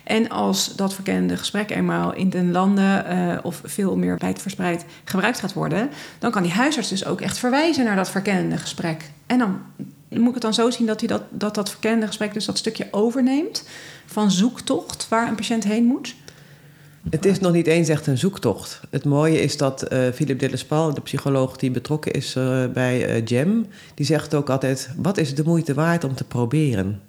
En 0.04 0.28
als 0.28 0.76
dat 0.76 0.94
verkende 0.94 1.36
gesprek 1.36 1.70
eenmaal 1.70 2.14
in 2.14 2.30
de 2.30 2.44
landen 2.44 3.12
uh, 3.12 3.38
of 3.42 3.60
veel 3.64 3.96
meer 3.96 4.18
wijdverspreid 4.18 4.84
gebruikt 5.04 5.40
gaat 5.40 5.52
worden, 5.52 5.90
dan 6.18 6.30
kan 6.30 6.42
die 6.42 6.52
huisarts 6.52 6.88
dus 6.88 7.04
ook 7.04 7.20
echt 7.20 7.38
verwijzen 7.38 7.84
naar 7.84 7.96
dat 7.96 8.10
verkennende 8.10 8.56
gesprek. 8.56 9.10
En 9.26 9.38
dan 9.38 9.58
moet 10.08 10.28
ik 10.28 10.34
het 10.34 10.42
dan 10.42 10.54
zo 10.54 10.70
zien 10.70 10.86
dat 10.86 11.00
hij 11.00 11.08
dat, 11.08 11.22
dat, 11.30 11.54
dat 11.54 11.70
verkennende 11.70 12.06
gesprek 12.06 12.32
dus 12.32 12.44
dat 12.44 12.58
stukje 12.58 12.88
overneemt 12.90 13.68
van 14.06 14.30
zoektocht 14.30 15.08
waar 15.08 15.28
een 15.28 15.34
patiënt 15.34 15.64
heen 15.64 15.84
moet. 15.84 16.14
Het 17.10 17.24
is 17.24 17.40
nog 17.40 17.52
niet 17.52 17.66
eens 17.66 17.88
echt 17.88 18.06
een 18.06 18.18
zoektocht. 18.18 18.80
Het 18.90 19.04
mooie 19.04 19.40
is 19.40 19.56
dat 19.56 19.92
uh, 19.92 19.98
Philippe 20.14 20.36
Dellespal, 20.46 20.94
de 20.94 21.00
psycholoog 21.00 21.56
die 21.56 21.70
betrokken 21.70 22.12
is 22.12 22.34
uh, 22.36 22.66
bij 22.66 23.16
uh, 23.16 23.22
GEM, 23.24 23.66
die 23.94 24.06
zegt 24.06 24.34
ook 24.34 24.50
altijd: 24.50 24.90
wat 24.96 25.18
is 25.18 25.34
de 25.34 25.42
moeite 25.44 25.74
waard 25.74 26.04
om 26.04 26.14
te 26.14 26.24
proberen? 26.24 27.00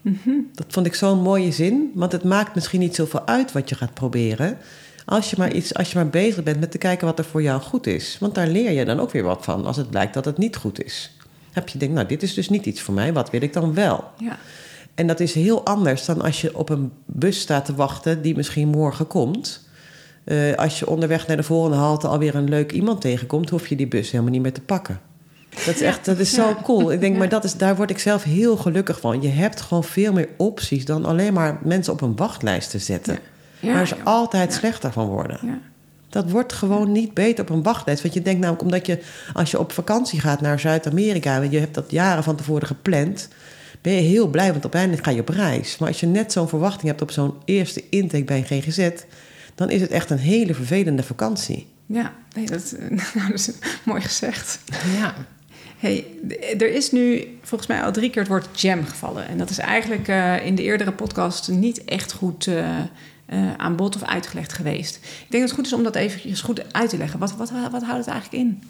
Mm 0.00 0.18
-hmm. 0.22 0.46
Dat 0.54 0.66
vond 0.68 0.86
ik 0.86 0.94
zo'n 0.94 1.22
mooie 1.22 1.52
zin, 1.52 1.90
want 1.94 2.12
het 2.12 2.24
maakt 2.24 2.54
misschien 2.54 2.80
niet 2.80 2.94
zoveel 2.94 3.26
uit 3.26 3.52
wat 3.52 3.68
je 3.68 3.74
gaat 3.74 3.94
proberen. 3.94 4.58
Als 5.04 5.30
je, 5.30 5.36
maar 5.38 5.52
iets, 5.52 5.74
als 5.74 5.92
je 5.92 5.98
maar 5.98 6.08
bezig 6.08 6.42
bent 6.42 6.60
met 6.60 6.70
te 6.70 6.78
kijken 6.78 7.06
wat 7.06 7.18
er 7.18 7.24
voor 7.24 7.42
jou 7.42 7.60
goed 7.60 7.86
is. 7.86 8.16
Want 8.20 8.34
daar 8.34 8.48
leer 8.48 8.70
je 8.70 8.84
dan 8.84 9.00
ook 9.00 9.10
weer 9.10 9.22
wat 9.22 9.44
van 9.44 9.66
als 9.66 9.76
het 9.76 9.90
blijkt 9.90 10.14
dat 10.14 10.24
het 10.24 10.38
niet 10.38 10.56
goed 10.56 10.84
is. 10.84 11.16
Heb 11.52 11.68
je 11.68 11.78
denkt, 11.78 11.94
nou, 11.94 12.06
dit 12.06 12.22
is 12.22 12.34
dus 12.34 12.48
niet 12.48 12.66
iets 12.66 12.80
voor 12.80 12.94
mij, 12.94 13.12
wat 13.12 13.30
wil 13.30 13.42
ik 13.42 13.52
dan 13.52 13.74
wel? 13.74 14.04
Ja. 14.18 14.38
En 14.96 15.06
dat 15.06 15.20
is 15.20 15.34
heel 15.34 15.64
anders 15.64 16.04
dan 16.04 16.22
als 16.22 16.40
je 16.40 16.58
op 16.58 16.68
een 16.68 16.92
bus 17.06 17.40
staat 17.40 17.64
te 17.64 17.74
wachten 17.74 18.22
die 18.22 18.36
misschien 18.36 18.68
morgen 18.68 19.06
komt. 19.06 19.68
Uh, 20.24 20.54
als 20.54 20.78
je 20.78 20.88
onderweg 20.88 21.26
naar 21.26 21.36
de 21.36 21.42
volgende 21.42 21.76
halte 21.76 22.08
alweer 22.08 22.34
een 22.34 22.48
leuk 22.48 22.72
iemand 22.72 23.00
tegenkomt, 23.00 23.50
hoef 23.50 23.66
je 23.66 23.76
die 23.76 23.88
bus 23.88 24.10
helemaal 24.10 24.32
niet 24.32 24.42
meer 24.42 24.52
te 24.52 24.60
pakken. 24.60 25.00
Dat 25.50 25.74
is 25.74 25.80
echt, 25.80 26.04
dat 26.04 26.18
is 26.18 26.34
zo 26.34 26.56
cool. 26.62 26.92
Ik 26.92 27.00
denk, 27.00 27.16
maar 27.16 27.28
dat 27.28 27.44
is, 27.44 27.54
daar 27.54 27.76
word 27.76 27.90
ik 27.90 27.98
zelf 27.98 28.22
heel 28.22 28.56
gelukkig 28.56 29.00
van. 29.00 29.22
Je 29.22 29.28
hebt 29.28 29.60
gewoon 29.60 29.84
veel 29.84 30.12
meer 30.12 30.28
opties 30.36 30.84
dan 30.84 31.04
alleen 31.04 31.32
maar 31.32 31.58
mensen 31.62 31.92
op 31.92 32.00
een 32.00 32.16
wachtlijst 32.16 32.70
te 32.70 32.78
zetten. 32.78 33.18
Ja. 33.60 33.72
waar 33.72 33.86
ze 33.86 33.96
altijd 34.04 34.52
slechter 34.52 34.92
van 34.92 35.06
worden. 35.06 35.62
Dat 36.08 36.30
wordt 36.30 36.52
gewoon 36.52 36.92
niet 36.92 37.14
beter 37.14 37.44
op 37.44 37.50
een 37.50 37.62
wachtlijst. 37.62 38.02
Want 38.02 38.14
je 38.14 38.22
denkt 38.22 38.40
namelijk, 38.40 38.64
omdat 38.64 38.86
je 38.86 38.98
als 39.32 39.50
je 39.50 39.58
op 39.58 39.72
vakantie 39.72 40.20
gaat 40.20 40.40
naar 40.40 40.60
Zuid-Amerika, 40.60 41.40
je 41.40 41.58
hebt 41.58 41.74
dat 41.74 41.90
jaren 41.90 42.22
van 42.22 42.36
tevoren 42.36 42.66
gepland 42.66 43.28
ben 43.86 43.94
je 43.94 44.00
heel 44.00 44.26
blij, 44.28 44.52
want 44.52 44.64
op 44.64 44.74
eindelijk 44.74 45.04
ga 45.04 45.10
je 45.10 45.20
op 45.20 45.28
reis. 45.28 45.78
Maar 45.78 45.88
als 45.88 46.00
je 46.00 46.06
net 46.06 46.32
zo'n 46.32 46.48
verwachting 46.48 46.86
hebt 46.86 47.02
op 47.02 47.10
zo'n 47.10 47.34
eerste 47.44 47.84
intake 47.90 48.24
bij 48.24 48.44
een 48.48 48.62
GGZ, 48.62 48.90
dan 49.54 49.70
is 49.70 49.80
het 49.80 49.90
echt 49.90 50.10
een 50.10 50.18
hele 50.18 50.54
vervelende 50.54 51.02
vakantie. 51.02 51.66
Ja, 51.86 52.14
nee, 52.34 52.46
dat, 52.46 52.76
nou, 53.14 53.30
dat 53.30 53.38
is 53.38 53.50
mooi 53.82 54.00
gezegd. 54.00 54.58
Ja. 54.98 55.14
Hey, 55.78 56.06
er 56.58 56.74
is 56.74 56.90
nu 56.92 57.24
volgens 57.42 57.68
mij 57.68 57.82
al 57.82 57.92
drie 57.92 58.10
keer 58.10 58.22
het 58.22 58.30
woord 58.30 58.60
jam 58.60 58.84
gevallen. 58.84 59.28
En 59.28 59.38
dat 59.38 59.50
is 59.50 59.58
eigenlijk 59.58 60.08
uh, 60.08 60.46
in 60.46 60.54
de 60.54 60.62
eerdere 60.62 60.92
podcast 60.92 61.48
niet 61.48 61.84
echt 61.84 62.12
goed 62.12 62.46
uh, 62.46 62.78
uh, 63.28 63.54
aan 63.56 63.76
bod 63.76 63.94
of 63.94 64.02
uitgelegd 64.02 64.52
geweest. 64.52 64.96
Ik 64.96 65.26
denk 65.28 65.30
dat 65.30 65.42
het 65.42 65.52
goed 65.52 65.66
is 65.66 65.72
om 65.72 65.82
dat 65.82 65.94
even 65.94 66.36
goed 66.36 66.72
uit 66.72 66.90
te 66.90 66.96
leggen. 66.96 67.18
Wat, 67.18 67.36
wat, 67.36 67.50
wat 67.50 67.82
houdt 67.82 68.06
het 68.06 68.14
eigenlijk 68.14 68.44
in? 68.44 68.62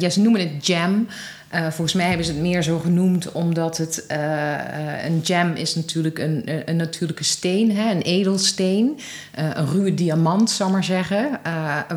Ja, 0.00 0.10
ze 0.10 0.20
noemen 0.20 0.40
het 0.40 0.66
jam. 0.66 1.06
Uh, 1.54 1.60
volgens 1.60 1.92
mij 1.92 2.06
hebben 2.06 2.26
ze 2.26 2.32
het 2.32 2.40
meer 2.40 2.62
zo 2.62 2.78
genoemd 2.78 3.32
omdat 3.32 3.76
het 3.76 4.04
uh, 4.10 5.04
een 5.04 5.18
jam 5.18 5.52
is 5.52 5.74
natuurlijk 5.74 6.18
een, 6.18 6.42
een 6.64 6.76
natuurlijke 6.76 7.24
steen, 7.24 7.76
hè, 7.76 7.90
een 7.90 8.02
edelsteen, 8.02 8.98
een 9.34 9.66
ruwe 9.66 9.94
diamant, 9.94 10.50
zal 10.50 10.70
maar 10.70 10.84
zeggen, 10.84 11.40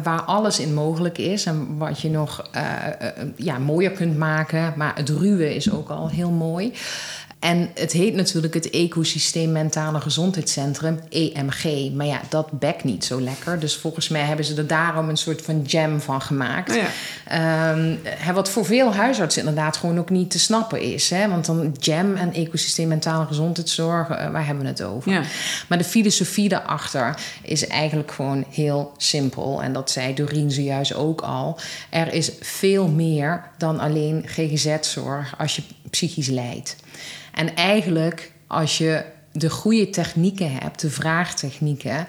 waar 0.04 0.22
alles 0.22 0.60
in 0.60 0.74
mogelijk 0.74 1.18
is 1.18 1.46
en 1.46 1.78
wat 1.78 2.02
je 2.02 2.10
nog 2.10 2.50
ja, 3.36 3.58
mooier 3.58 3.92
kunt 3.92 4.18
maken. 4.18 4.74
Maar 4.76 4.96
het 4.96 5.10
ruwe 5.10 5.56
is 5.56 5.72
ook 5.72 5.90
al 5.90 6.10
heel 6.10 6.32
mooi. 6.32 6.74
En 7.44 7.70
het 7.74 7.92
heet 7.92 8.16
natuurlijk 8.16 8.54
het 8.54 8.70
Ecosysteem 8.70 9.52
Mentale 9.52 10.02
Gezondheidscentrum, 10.02 11.00
EMG. 11.10 11.92
Maar 11.94 12.06
ja, 12.06 12.22
dat 12.30 12.60
bekt 12.60 12.84
niet 12.84 13.06
zo 13.06 13.22
lekker. 13.22 13.60
Dus 13.60 13.76
volgens 13.76 14.10
mij 14.10 14.22
hebben 14.22 14.46
ze 14.46 14.56
er 14.56 14.68
daarom 14.68 15.10
een 15.10 15.18
soort 15.18 15.42
van 15.42 15.62
jam 15.62 16.02
van 16.02 16.22
gemaakt. 16.22 16.70
Oh 16.70 16.76
ja. 17.30 17.72
um, 17.72 18.00
wat 18.34 18.50
voor 18.50 18.66
veel 18.66 18.94
huisartsen 18.94 19.42
inderdaad 19.42 19.78
gewoon 19.78 20.00
ook 20.00 20.10
niet 20.10 20.32
te 20.32 20.40
snappen 20.40 20.82
is. 20.82 21.10
Hè? 21.10 21.30
Want 21.30 21.46
dan 21.46 21.76
jam 21.80 22.16
en 22.16 22.34
ecosysteem 22.34 22.88
mentale 22.88 23.26
gezondheidszorg, 23.26 24.10
uh, 24.10 24.32
waar 24.32 24.46
hebben 24.46 24.64
we 24.64 24.70
het 24.70 24.84
over? 24.84 25.12
Ja. 25.12 25.22
Maar 25.68 25.78
de 25.78 25.84
filosofie 25.84 26.50
daarachter 26.50 27.18
is 27.42 27.68
eigenlijk 27.68 28.12
gewoon 28.12 28.46
heel 28.50 28.94
simpel. 28.98 29.62
En 29.64 29.74
dat 29.74 29.92
zei 29.92 30.14
Doreen 30.14 30.52
zojuist 30.52 30.94
ook 30.94 31.22
al. 31.22 31.60
Er 31.90 32.14
is 32.14 32.32
veel 32.42 32.88
meer 32.88 33.44
dan 33.58 33.80
alleen 33.80 34.24
GGZ-zorg 34.26 35.34
als 35.38 35.56
je 35.56 35.62
psychisch 35.90 36.28
lijdt. 36.28 36.76
En 37.34 37.56
eigenlijk, 37.56 38.32
als 38.48 38.78
je 38.78 39.06
de 39.32 39.50
goede 39.50 39.90
technieken 39.90 40.52
hebt, 40.52 40.82
de 40.82 40.90
vraagtechnieken, 40.90 42.08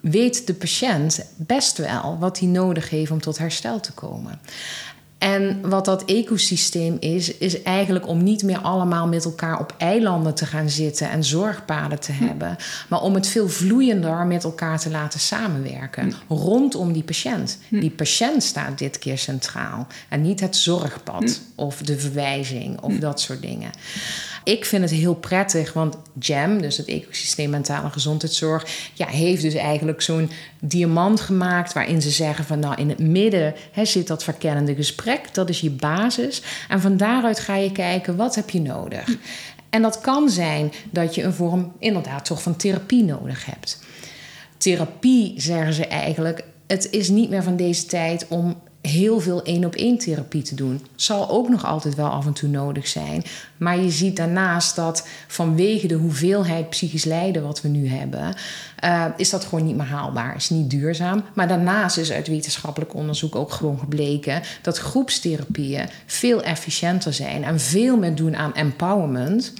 weet 0.00 0.46
de 0.46 0.54
patiënt 0.54 1.26
best 1.36 1.78
wel 1.78 2.18
wat 2.18 2.38
hij 2.38 2.48
nodig 2.48 2.90
heeft 2.90 3.10
om 3.10 3.20
tot 3.20 3.38
herstel 3.38 3.80
te 3.80 3.92
komen. 3.92 4.40
En 5.26 5.68
wat 5.68 5.84
dat 5.84 6.04
ecosysteem 6.04 6.96
is, 7.00 7.36
is 7.36 7.62
eigenlijk 7.62 8.08
om 8.08 8.22
niet 8.22 8.42
meer 8.42 8.58
allemaal 8.58 9.08
met 9.08 9.24
elkaar 9.24 9.60
op 9.60 9.74
eilanden 9.78 10.34
te 10.34 10.46
gaan 10.46 10.70
zitten 10.70 11.10
en 11.10 11.24
zorgpaden 11.24 12.00
te 12.00 12.12
hm. 12.12 12.24
hebben, 12.24 12.56
maar 12.88 13.00
om 13.00 13.14
het 13.14 13.26
veel 13.26 13.48
vloeiender 13.48 14.26
met 14.26 14.44
elkaar 14.44 14.78
te 14.78 14.90
laten 14.90 15.20
samenwerken 15.20 16.12
hm. 16.26 16.34
rondom 16.34 16.92
die 16.92 17.02
patiënt. 17.02 17.58
Hm. 17.68 17.80
Die 17.80 17.90
patiënt 17.90 18.42
staat 18.42 18.78
dit 18.78 18.98
keer 18.98 19.18
centraal 19.18 19.86
en 20.08 20.22
niet 20.22 20.40
het 20.40 20.56
zorgpad 20.56 21.40
of 21.54 21.76
de 21.76 21.98
verwijzing 21.98 22.80
of 22.80 22.98
dat 22.98 23.20
soort 23.20 23.42
dingen. 23.42 23.70
Ik 24.46 24.64
vind 24.64 24.82
het 24.82 24.90
heel 24.90 25.14
prettig, 25.14 25.72
want 25.72 25.96
JAM, 26.18 26.60
dus 26.60 26.76
het 26.76 26.86
ecosysteem 26.86 27.50
mentale 27.50 27.90
gezondheidszorg, 27.90 28.90
ja, 28.94 29.06
heeft 29.06 29.42
dus 29.42 29.54
eigenlijk 29.54 30.00
zo'n 30.00 30.30
diamant 30.60 31.20
gemaakt 31.20 31.72
waarin 31.72 32.02
ze 32.02 32.10
zeggen 32.10 32.44
van 32.44 32.58
nou 32.58 32.80
in 32.80 32.88
het 32.88 32.98
midden 32.98 33.54
hè, 33.72 33.84
zit 33.84 34.06
dat 34.06 34.24
verkennende 34.24 34.74
gesprek, 34.74 35.34
dat 35.34 35.48
is 35.48 35.60
je 35.60 35.70
basis. 35.70 36.42
En 36.68 36.80
van 36.80 36.96
daaruit 36.96 37.40
ga 37.40 37.56
je 37.56 37.72
kijken 37.72 38.16
wat 38.16 38.34
heb 38.34 38.50
je 38.50 38.60
nodig. 38.60 39.16
En 39.70 39.82
dat 39.82 40.00
kan 40.00 40.30
zijn 40.30 40.72
dat 40.90 41.14
je 41.14 41.22
een 41.22 41.34
vorm 41.34 41.72
inderdaad 41.78 42.24
toch 42.24 42.42
van 42.42 42.56
therapie 42.56 43.04
nodig 43.04 43.44
hebt. 43.44 43.78
Therapie, 44.56 45.34
zeggen 45.36 45.72
ze 45.72 45.86
eigenlijk, 45.86 46.44
het 46.66 46.90
is 46.90 47.08
niet 47.08 47.30
meer 47.30 47.42
van 47.42 47.56
deze 47.56 47.86
tijd 47.86 48.26
om 48.28 48.56
heel 48.86 49.20
veel 49.20 49.42
één 49.42 49.64
op 49.64 49.74
één 49.74 49.98
therapie 49.98 50.42
te 50.42 50.54
doen. 50.54 50.86
Zal 50.96 51.30
ook 51.30 51.48
nog 51.48 51.64
altijd 51.64 51.94
wel 51.94 52.08
af 52.08 52.26
en 52.26 52.32
toe 52.32 52.48
nodig 52.48 52.86
zijn. 52.86 53.24
Maar 53.56 53.78
je 53.78 53.90
ziet 53.90 54.16
daarnaast 54.16 54.76
dat 54.76 55.06
vanwege 55.26 55.86
de 55.86 55.94
hoeveelheid 55.94 56.70
psychisch 56.70 57.04
lijden 57.04 57.42
wat 57.42 57.62
we 57.62 57.68
nu 57.68 57.88
hebben, 57.88 58.34
uh, 58.84 59.04
is 59.16 59.30
dat 59.30 59.44
gewoon 59.44 59.64
niet 59.64 59.76
meer 59.76 59.86
haalbaar. 59.86 60.36
Is 60.36 60.50
niet 60.50 60.70
duurzaam. 60.70 61.24
Maar 61.34 61.48
daarnaast 61.48 61.96
is 61.98 62.12
uit 62.12 62.28
wetenschappelijk 62.28 62.94
onderzoek 62.94 63.34
ook 63.34 63.52
gewoon 63.52 63.78
gebleken 63.78 64.42
dat 64.62 64.78
groepstherapieën 64.78 65.88
veel 66.06 66.42
efficiënter 66.42 67.12
zijn 67.12 67.44
en 67.44 67.60
veel 67.60 67.96
meer 67.96 68.14
doen 68.14 68.36
aan 68.36 68.54
empowerment 68.54 69.52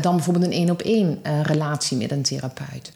dan 0.00 0.14
bijvoorbeeld 0.14 0.44
een 0.44 0.52
één 0.52 0.70
op 0.70 0.82
één 0.82 1.20
uh, 1.26 1.42
relatie 1.42 1.96
met 1.96 2.10
een 2.10 2.22
therapeut. 2.22 2.92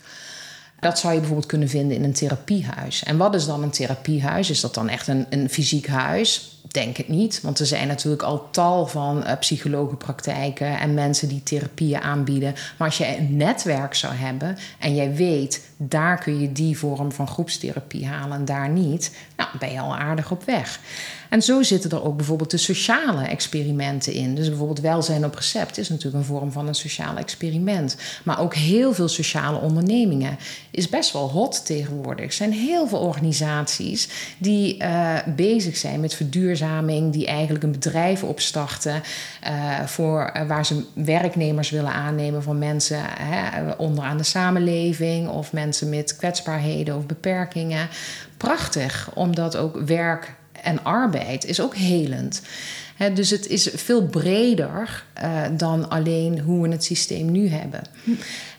Dat 0.80 0.98
zou 0.98 1.12
je 1.12 1.18
bijvoorbeeld 1.18 1.48
kunnen 1.48 1.68
vinden 1.68 1.96
in 1.96 2.04
een 2.04 2.12
therapiehuis. 2.12 3.02
En 3.02 3.16
wat 3.16 3.34
is 3.34 3.46
dan 3.46 3.62
een 3.62 3.70
therapiehuis? 3.70 4.50
Is 4.50 4.60
dat 4.60 4.74
dan 4.74 4.88
echt 4.88 5.08
een, 5.08 5.26
een 5.30 5.48
fysiek 5.48 5.86
huis? 5.86 6.57
Denk 6.70 6.96
het 6.96 7.08
niet, 7.08 7.40
want 7.40 7.58
er 7.58 7.66
zijn 7.66 7.88
natuurlijk 7.88 8.22
al 8.22 8.48
tal 8.50 8.86
van 8.86 9.18
uh, 9.26 9.32
psychologenpraktijken 9.38 10.78
en 10.78 10.94
mensen 10.94 11.28
die 11.28 11.42
therapieën 11.42 12.00
aanbieden. 12.00 12.54
Maar 12.78 12.88
als 12.88 12.98
je 12.98 13.16
een 13.16 13.36
netwerk 13.36 13.94
zou 13.94 14.14
hebben 14.14 14.56
en 14.78 14.94
jij 14.94 15.14
weet, 15.14 15.66
daar 15.76 16.18
kun 16.18 16.40
je 16.40 16.52
die 16.52 16.78
vorm 16.78 17.12
van 17.12 17.26
groepstherapie 17.28 18.06
halen 18.06 18.36
en 18.36 18.44
daar 18.44 18.68
niet, 18.68 19.16
nou 19.36 19.50
ben 19.58 19.72
je 19.72 19.80
al 19.80 19.96
aardig 19.96 20.30
op 20.30 20.44
weg. 20.44 20.80
En 21.28 21.42
zo 21.42 21.62
zitten 21.62 21.90
er 21.90 22.04
ook 22.04 22.16
bijvoorbeeld 22.16 22.50
de 22.50 22.56
sociale 22.56 23.24
experimenten 23.24 24.12
in. 24.12 24.34
Dus 24.34 24.48
bijvoorbeeld 24.48 24.80
welzijn 24.80 25.24
op 25.24 25.34
recept 25.34 25.78
is 25.78 25.88
natuurlijk 25.88 26.16
een 26.16 26.34
vorm 26.34 26.52
van 26.52 26.68
een 26.68 26.74
sociaal 26.74 27.16
experiment. 27.16 27.96
Maar 28.24 28.40
ook 28.40 28.54
heel 28.54 28.94
veel 28.94 29.08
sociale 29.08 29.58
ondernemingen 29.58 30.38
is 30.70 30.88
best 30.88 31.12
wel 31.12 31.30
hot 31.30 31.66
tegenwoordig. 31.66 32.24
Er 32.26 32.32
zijn 32.32 32.52
heel 32.52 32.88
veel 32.88 32.98
organisaties 32.98 34.08
die 34.38 34.82
uh, 34.82 35.16
bezig 35.36 35.76
zijn 35.76 36.00
met 36.00 36.14
die 37.10 37.26
eigenlijk 37.26 37.64
een 37.64 37.72
bedrijf 37.72 38.22
opstarten 38.22 39.02
uh, 39.46 39.80
voor, 39.80 40.32
uh, 40.36 40.48
waar 40.48 40.66
ze 40.66 40.84
werknemers 40.92 41.70
willen 41.70 41.92
aannemen 41.92 42.42
van 42.42 42.58
mensen 42.58 43.00
hè, 43.04 43.70
onderaan 43.72 44.16
de 44.16 44.22
samenleving 44.22 45.28
of 45.28 45.52
mensen 45.52 45.88
met 45.88 46.16
kwetsbaarheden 46.16 46.96
of 46.96 47.06
beperkingen. 47.06 47.88
Prachtig, 48.36 49.10
omdat 49.14 49.56
ook 49.56 49.80
werk 49.86 50.34
en 50.62 50.84
arbeid 50.84 51.44
is 51.44 51.60
ook 51.60 51.76
helend. 51.76 52.42
He, 52.96 53.12
dus 53.12 53.30
het 53.30 53.46
is 53.46 53.68
veel 53.74 54.06
breder 54.06 55.04
uh, 55.22 55.42
dan 55.56 55.88
alleen 55.90 56.40
hoe 56.40 56.62
we 56.62 56.68
het 56.68 56.84
systeem 56.84 57.32
nu 57.32 57.48
hebben. 57.48 57.82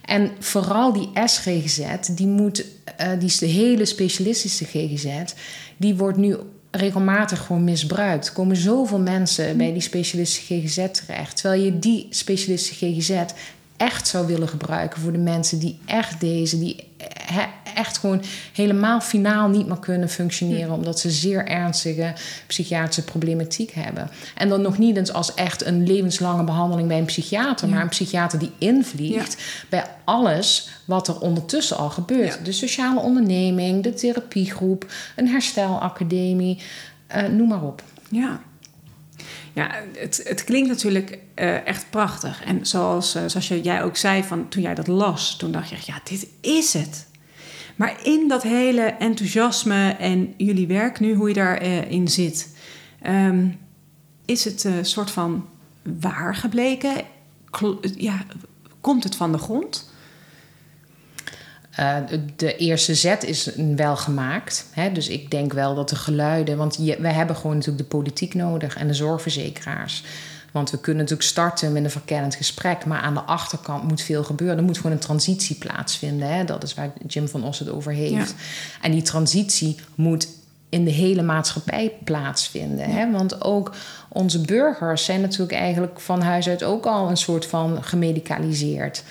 En 0.05 0.31
vooral 0.39 0.93
die 0.93 1.09
SGGZ, 1.25 1.85
die 2.12 2.27
moet, 2.27 2.65
uh, 3.01 3.07
die 3.19 3.49
hele 3.49 3.85
specialistische 3.85 4.65
GGZ, 4.65 5.07
die 5.77 5.95
wordt 5.95 6.17
nu 6.17 6.38
regelmatig 6.71 7.45
gewoon 7.45 7.63
misbruikt. 7.63 8.34
Komen 8.34 8.55
zoveel 8.55 8.99
mensen 8.99 9.58
bij 9.58 9.73
die 9.73 9.82
specialistische 9.82 10.53
GGZ 10.53 10.88
terecht. 10.91 11.41
Terwijl 11.41 11.63
je 11.63 11.79
die 11.79 12.08
specialistische 12.10 12.86
GGZ 12.86 13.34
echt 13.80 14.08
zou 14.08 14.28
willen 14.28 14.48
gebruiken 14.48 15.02
voor 15.02 15.12
de 15.12 15.18
mensen 15.18 15.60
die 15.60 15.80
echt 15.86 16.20
deze, 16.20 16.60
die 16.60 16.88
echt 17.76 17.98
gewoon 17.98 18.22
helemaal 18.54 19.02
finaal 19.02 19.48
niet 19.48 19.68
meer 19.68 19.80
kunnen 19.80 20.10
functioneren, 20.10 20.74
omdat 20.74 21.00
ze 21.00 21.12
zeer 21.12 21.48
ernstige 21.48 22.13
psychiatrische 22.48 23.04
problematiek 23.04 23.72
hebben. 23.72 24.10
En 24.36 24.50
dan 24.50 24.62
nog 24.62 24.78
niet 24.78 24.98
eens 24.98 25.13
als 25.13 25.34
echt 25.34 25.65
een 25.65 25.88
levenslange 25.88 26.44
behandeling 26.44 26.88
bij 26.88 26.98
een 26.98 27.06
psychiater, 27.06 27.68
ja. 27.68 27.74
maar 27.74 27.84
een 27.84 27.89
psychiater 27.89 28.39
die 28.39 28.52
invliegt 28.58 29.38
ja. 29.39 29.68
bij 29.70 29.86
alles 30.04 30.70
wat 30.86 31.08
er 31.08 31.20
ondertussen 31.20 31.78
al 31.78 31.89
gebeurt. 31.89 32.34
Ja. 32.34 32.44
De 32.44 32.52
sociale 32.52 33.00
onderneming, 33.00 33.84
de 33.84 33.94
therapiegroep, 33.94 34.92
een 35.15 35.28
herstelacademie, 35.28 36.62
uh, 37.15 37.28
noem 37.28 37.48
maar 37.48 37.63
op. 37.63 37.84
Ja. 38.10 38.39
Ja, 39.54 39.72
het, 39.98 40.22
het 40.24 40.44
klinkt 40.44 40.70
natuurlijk 40.70 41.20
uh, 41.36 41.68
echt 41.68 41.86
prachtig. 41.89 42.44
En 42.44 42.65
zoals, 42.65 43.15
uh, 43.15 43.24
zoals 43.26 43.48
jij 43.48 43.84
ook 43.84 43.98
zei, 43.98 44.24
van, 44.24 44.50
toen 44.50 44.62
jij 44.62 44.76
dat 44.76 44.88
las, 44.88 45.38
toen 45.38 45.52
dacht 45.52 45.70
je, 45.70 45.76
ja, 45.86 46.02
dit 46.04 46.28
is 46.42 46.74
het. 46.74 47.08
Maar 47.76 48.00
in 48.04 48.28
dat 48.28 48.44
hele 48.44 48.82
enthousiasme 48.82 49.96
en 50.00 50.34
jullie 50.38 50.68
werk 50.68 51.00
nu, 51.00 51.13
hoe 51.13 51.28
je 51.28 51.34
daarin 51.34 52.02
uh, 52.02 52.08
zit, 52.08 52.56
um, 53.08 53.58
is 54.26 54.44
het 54.46 54.63
een 54.63 54.86
soort 54.86 55.12
van 55.12 55.48
waar 56.00 56.36
gebleken? 56.36 56.94
Ja, 57.96 58.26
komt 58.82 59.04
het 59.04 59.15
van 59.15 59.32
de 59.32 59.38
grond? 59.38 59.88
Uh, 61.79 61.95
de 62.36 62.55
eerste 62.55 62.95
zet 62.95 63.23
is 63.23 63.51
wel 63.75 63.97
gemaakt. 63.97 64.65
Hè? 64.71 64.91
Dus 64.91 65.08
ik 65.08 65.32
denk 65.32 65.53
wel 65.53 65.75
dat 65.75 65.89
de 65.89 65.95
geluiden. 65.95 66.58
Want 66.58 66.77
je, 66.82 66.97
we 66.99 67.08
hebben 67.08 67.36
gewoon 67.36 67.55
natuurlijk 67.55 67.89
de 67.89 67.97
politiek 67.97 68.34
nodig 68.34 68.77
en 68.77 68.88
de 68.88 68.93
zorgverzekeraars. 68.93 70.03
Want 70.51 70.71
we 70.71 70.79
kunnen 70.79 71.03
natuurlijk 71.03 71.29
starten 71.29 71.71
met 71.71 71.84
een 71.84 71.89
verkennend 71.91 72.36
gesprek, 72.36 72.86
maar 72.86 73.01
aan 73.01 73.13
de 73.13 73.19
achterkant 73.19 73.84
moet 73.84 74.01
veel 74.01 74.23
gebeuren. 74.23 74.58
Er 74.58 74.63
moet 74.63 74.77
gewoon 74.77 74.91
een 74.91 74.99
transitie 74.99 75.55
plaatsvinden. 75.55 76.34
Hè? 76.34 76.43
Dat 76.43 76.63
is 76.63 76.73
waar 76.73 76.91
Jim 77.08 77.27
van 77.27 77.43
Os 77.43 77.60
het 77.60 77.69
over 77.69 77.91
heeft. 77.91 78.29
Ja. 78.29 78.36
En 78.82 78.91
die 78.91 79.01
transitie 79.01 79.77
moet 79.95 80.27
in 80.69 80.86
de 80.86 80.91
hele 80.91 81.21
maatschappij 81.21 81.93
plaatsvinden. 82.03 82.89
Ja. 82.89 82.95
Hè? 82.95 83.12
Want 83.12 83.43
ook 83.43 83.75
onze 84.10 84.41
burgers 84.41 85.05
zijn 85.05 85.21
natuurlijk 85.21 85.51
eigenlijk 85.51 85.99
van 85.99 86.21
huis 86.21 86.49
uit 86.49 86.63
ook 86.63 86.86
al 86.86 87.10
een 87.10 87.17
soort 87.17 87.45
van 87.45 87.84
gemedicaliseerd. 87.84 89.03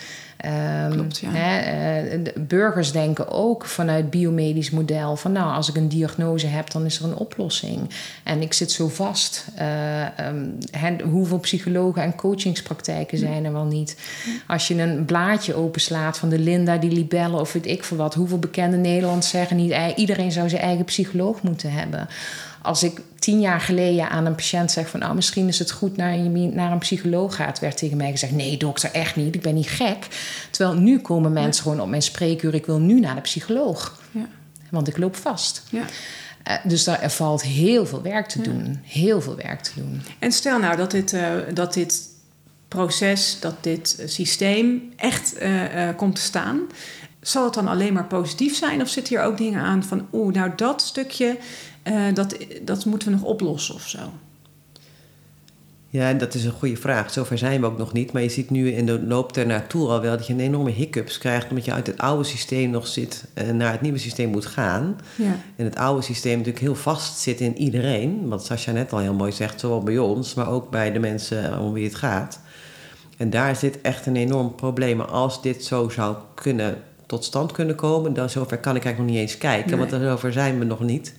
Um, 0.46 0.92
Klopt, 0.92 1.18
ja. 1.18 1.28
hè, 1.32 2.18
uh, 2.18 2.26
burgers 2.36 2.92
denken 2.92 3.28
ook 3.28 3.64
vanuit 3.64 4.10
biomedisch 4.10 4.70
model 4.70 5.16
van 5.16 5.32
nou, 5.32 5.54
als 5.54 5.68
ik 5.68 5.76
een 5.76 5.88
diagnose 5.88 6.46
heb, 6.46 6.70
dan 6.70 6.84
is 6.84 6.98
er 6.98 7.04
een 7.04 7.16
oplossing. 7.16 7.90
En 8.22 8.42
ik 8.42 8.52
zit 8.52 8.70
zo 8.70 8.88
vast. 8.88 9.44
Uh, 9.58 10.06
um, 10.84 11.00
hoeveel 11.10 11.38
psychologen 11.38 12.02
en 12.02 12.14
coachingspraktijken 12.14 13.18
zijn 13.18 13.44
er 13.44 13.52
wel 13.52 13.64
niet? 13.64 13.96
Als 14.46 14.68
je 14.68 14.82
een 14.82 15.04
blaadje 15.04 15.54
openslaat 15.54 16.18
van 16.18 16.28
de 16.28 16.38
Linda, 16.38 16.76
die 16.76 16.92
libellen 16.92 17.40
of 17.40 17.52
weet 17.52 17.66
ik 17.66 17.84
veel 17.84 17.96
wat, 17.96 18.14
hoeveel 18.14 18.38
bekende 18.38 18.76
Nederlanders 18.76 19.28
zeggen 19.28 19.56
niet, 19.56 19.74
iedereen 19.96 20.32
zou 20.32 20.48
zijn 20.48 20.62
eigen 20.62 20.84
psycholoog 20.84 21.42
moeten 21.42 21.72
hebben 21.72 22.08
als 22.62 22.82
ik 22.82 23.00
tien 23.28 23.40
jaar 23.40 23.60
geleden 23.60 24.10
aan 24.10 24.26
een 24.26 24.34
patiënt 24.34 24.70
zeg 24.70 24.88
van... 24.88 25.00
nou, 25.00 25.14
misschien 25.14 25.48
is 25.48 25.58
het 25.58 25.70
goed 25.70 25.96
naar, 25.96 26.16
je 26.16 26.28
naar 26.28 26.72
een 26.72 26.78
psycholoog 26.78 27.34
gaat... 27.34 27.58
werd 27.58 27.76
tegen 27.76 27.96
mij 27.96 28.10
gezegd, 28.10 28.32
nee 28.32 28.56
dokter, 28.56 28.90
echt 28.92 29.16
niet, 29.16 29.34
ik 29.34 29.42
ben 29.42 29.54
niet 29.54 29.68
gek. 29.68 30.06
Terwijl 30.50 30.78
nu 30.78 30.98
komen 30.98 31.32
mensen 31.32 31.54
ja. 31.54 31.62
gewoon 31.62 31.80
op 31.80 31.88
mijn 31.88 32.02
spreekuur... 32.02 32.54
ik 32.54 32.66
wil 32.66 32.78
nu 32.78 33.00
naar 33.00 33.14
de 33.14 33.20
psycholoog, 33.20 34.00
ja. 34.10 34.28
want 34.70 34.88
ik 34.88 34.98
loop 34.98 35.16
vast. 35.16 35.62
Ja. 35.70 35.82
Uh, 36.48 36.54
dus 36.64 36.84
daar, 36.84 37.02
er 37.02 37.10
valt 37.10 37.42
heel 37.42 37.86
veel 37.86 38.02
werk 38.02 38.28
te 38.28 38.40
doen. 38.40 38.80
Heel 38.82 39.20
veel 39.20 39.36
werk 39.36 39.62
te 39.62 39.70
doen. 39.74 40.02
En 40.18 40.32
stel 40.32 40.58
nou 40.58 40.76
dat 40.76 40.90
dit, 40.90 41.12
uh, 41.12 41.30
dat 41.54 41.74
dit 41.74 42.02
proces, 42.68 43.36
dat 43.40 43.54
dit 43.60 44.02
systeem 44.06 44.92
echt 44.96 45.42
uh, 45.42 45.88
komt 45.96 46.14
te 46.14 46.20
staan... 46.20 46.60
Zal 47.20 47.44
het 47.44 47.54
dan 47.54 47.68
alleen 47.68 47.92
maar 47.92 48.04
positief 48.04 48.56
zijn? 48.56 48.80
Of 48.80 48.88
zitten 48.88 49.16
hier 49.16 49.24
ook 49.24 49.36
dingen 49.36 49.60
aan 49.60 49.84
van... 49.84 50.06
oeh, 50.12 50.34
nou 50.34 50.52
dat 50.56 50.82
stukje 50.82 51.38
uh, 51.88 52.14
dat, 52.14 52.36
dat 52.62 52.84
moeten 52.84 53.08
we 53.08 53.14
nog 53.14 53.24
oplossen 53.24 53.74
of 53.74 53.88
zo? 53.88 53.98
Ja, 55.90 56.12
dat 56.12 56.34
is 56.34 56.44
een 56.44 56.52
goede 56.52 56.76
vraag. 56.76 57.12
Zover 57.12 57.38
zijn 57.38 57.60
we 57.60 57.66
ook 57.66 57.78
nog 57.78 57.92
niet. 57.92 58.12
Maar 58.12 58.22
je 58.22 58.28
ziet 58.28 58.50
nu 58.50 58.70
in 58.70 58.86
de 58.86 59.02
loop 59.02 59.36
ernaartoe 59.36 59.88
al 59.88 60.00
wel 60.00 60.16
dat 60.16 60.26
je 60.26 60.32
een 60.32 60.40
enorme 60.40 60.70
hiccups 60.70 61.18
krijgt. 61.18 61.48
Omdat 61.48 61.64
je 61.64 61.72
uit 61.72 61.86
het 61.86 61.98
oude 61.98 62.24
systeem 62.24 62.70
nog 62.70 62.86
zit 62.86 63.24
en 63.34 63.56
naar 63.56 63.72
het 63.72 63.80
nieuwe 63.80 63.98
systeem 63.98 64.30
moet 64.30 64.46
gaan. 64.46 65.00
Ja. 65.16 65.36
En 65.56 65.64
het 65.64 65.76
oude 65.76 66.02
systeem 66.02 66.36
natuurlijk 66.36 66.64
heel 66.64 66.74
vast 66.74 67.18
zit 67.18 67.40
in 67.40 67.58
iedereen. 67.58 68.28
Wat 68.28 68.44
Sascha 68.44 68.72
net 68.72 68.92
al 68.92 68.98
heel 68.98 69.14
mooi 69.14 69.32
zegt, 69.32 69.60
zowel 69.60 69.82
bij 69.82 69.98
ons, 69.98 70.34
maar 70.34 70.50
ook 70.50 70.70
bij 70.70 70.92
de 70.92 70.98
mensen 70.98 71.58
om 71.60 71.72
wie 71.72 71.84
het 71.84 71.94
gaat. 71.94 72.40
En 73.16 73.30
daar 73.30 73.56
zit 73.56 73.80
echt 73.80 74.06
een 74.06 74.16
enorm 74.16 74.54
probleem. 74.54 75.00
Als 75.00 75.42
dit 75.42 75.64
zo 75.64 75.88
zou 75.88 76.16
kunnen 76.34 76.76
tot 77.06 77.24
stand 77.24 77.52
kunnen 77.52 77.74
komen, 77.74 78.14
dan 78.14 78.30
zover 78.30 78.58
kan 78.58 78.76
ik 78.76 78.84
eigenlijk 78.84 78.98
nog 78.98 79.06
niet 79.06 79.30
eens 79.30 79.38
kijken. 79.38 79.78
Nee. 79.78 79.88
Want 79.88 80.02
zover 80.02 80.32
zijn 80.32 80.58
we 80.58 80.64
nog 80.64 80.80
niet. 80.80 81.14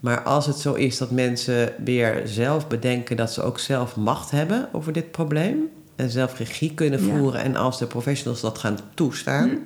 Maar 0.00 0.22
als 0.22 0.46
het 0.46 0.56
zo 0.56 0.74
is 0.74 0.98
dat 0.98 1.10
mensen 1.10 1.72
weer 1.84 2.22
zelf 2.24 2.68
bedenken 2.68 3.16
dat 3.16 3.32
ze 3.32 3.42
ook 3.42 3.58
zelf 3.58 3.96
macht 3.96 4.30
hebben 4.30 4.68
over 4.72 4.92
dit 4.92 5.10
probleem 5.10 5.68
en 5.96 6.10
zelf 6.10 6.38
regie 6.38 6.74
kunnen 6.74 7.00
voeren, 7.00 7.40
ja. 7.40 7.44
en 7.44 7.56
als 7.56 7.78
de 7.78 7.86
professionals 7.86 8.40
dat 8.40 8.58
gaan 8.58 8.78
toestaan. 8.94 9.48
Hm. 9.48 9.56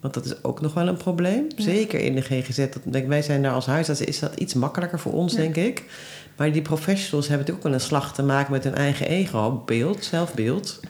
Want 0.00 0.14
dat 0.14 0.24
is 0.24 0.44
ook 0.44 0.60
nog 0.60 0.74
wel 0.74 0.88
een 0.88 0.96
probleem. 0.96 1.46
Ja. 1.56 1.62
Zeker 1.62 2.00
in 2.00 2.14
de 2.14 2.20
GGZ. 2.20 2.56
Dat, 2.56 2.80
denk, 2.84 3.08
wij 3.08 3.22
zijn 3.22 3.42
daar 3.42 3.52
als 3.52 3.66
huisarts, 3.66 4.00
is 4.00 4.18
dat 4.18 4.34
iets 4.34 4.54
makkelijker 4.54 4.98
voor 4.98 5.12
ons, 5.12 5.32
ja. 5.32 5.38
denk 5.38 5.56
ik. 5.56 5.84
Maar 6.36 6.52
die 6.52 6.62
professionals 6.62 7.28
hebben 7.28 7.46
natuurlijk 7.46 7.66
ook 7.66 7.72
wel 7.72 7.72
een 7.72 7.86
slag 7.86 8.14
te 8.14 8.22
maken 8.22 8.52
met 8.52 8.64
hun 8.64 8.74
eigen 8.74 9.08
ego, 9.08 9.62
beeld, 9.66 10.04
zelfbeeld. 10.04 10.80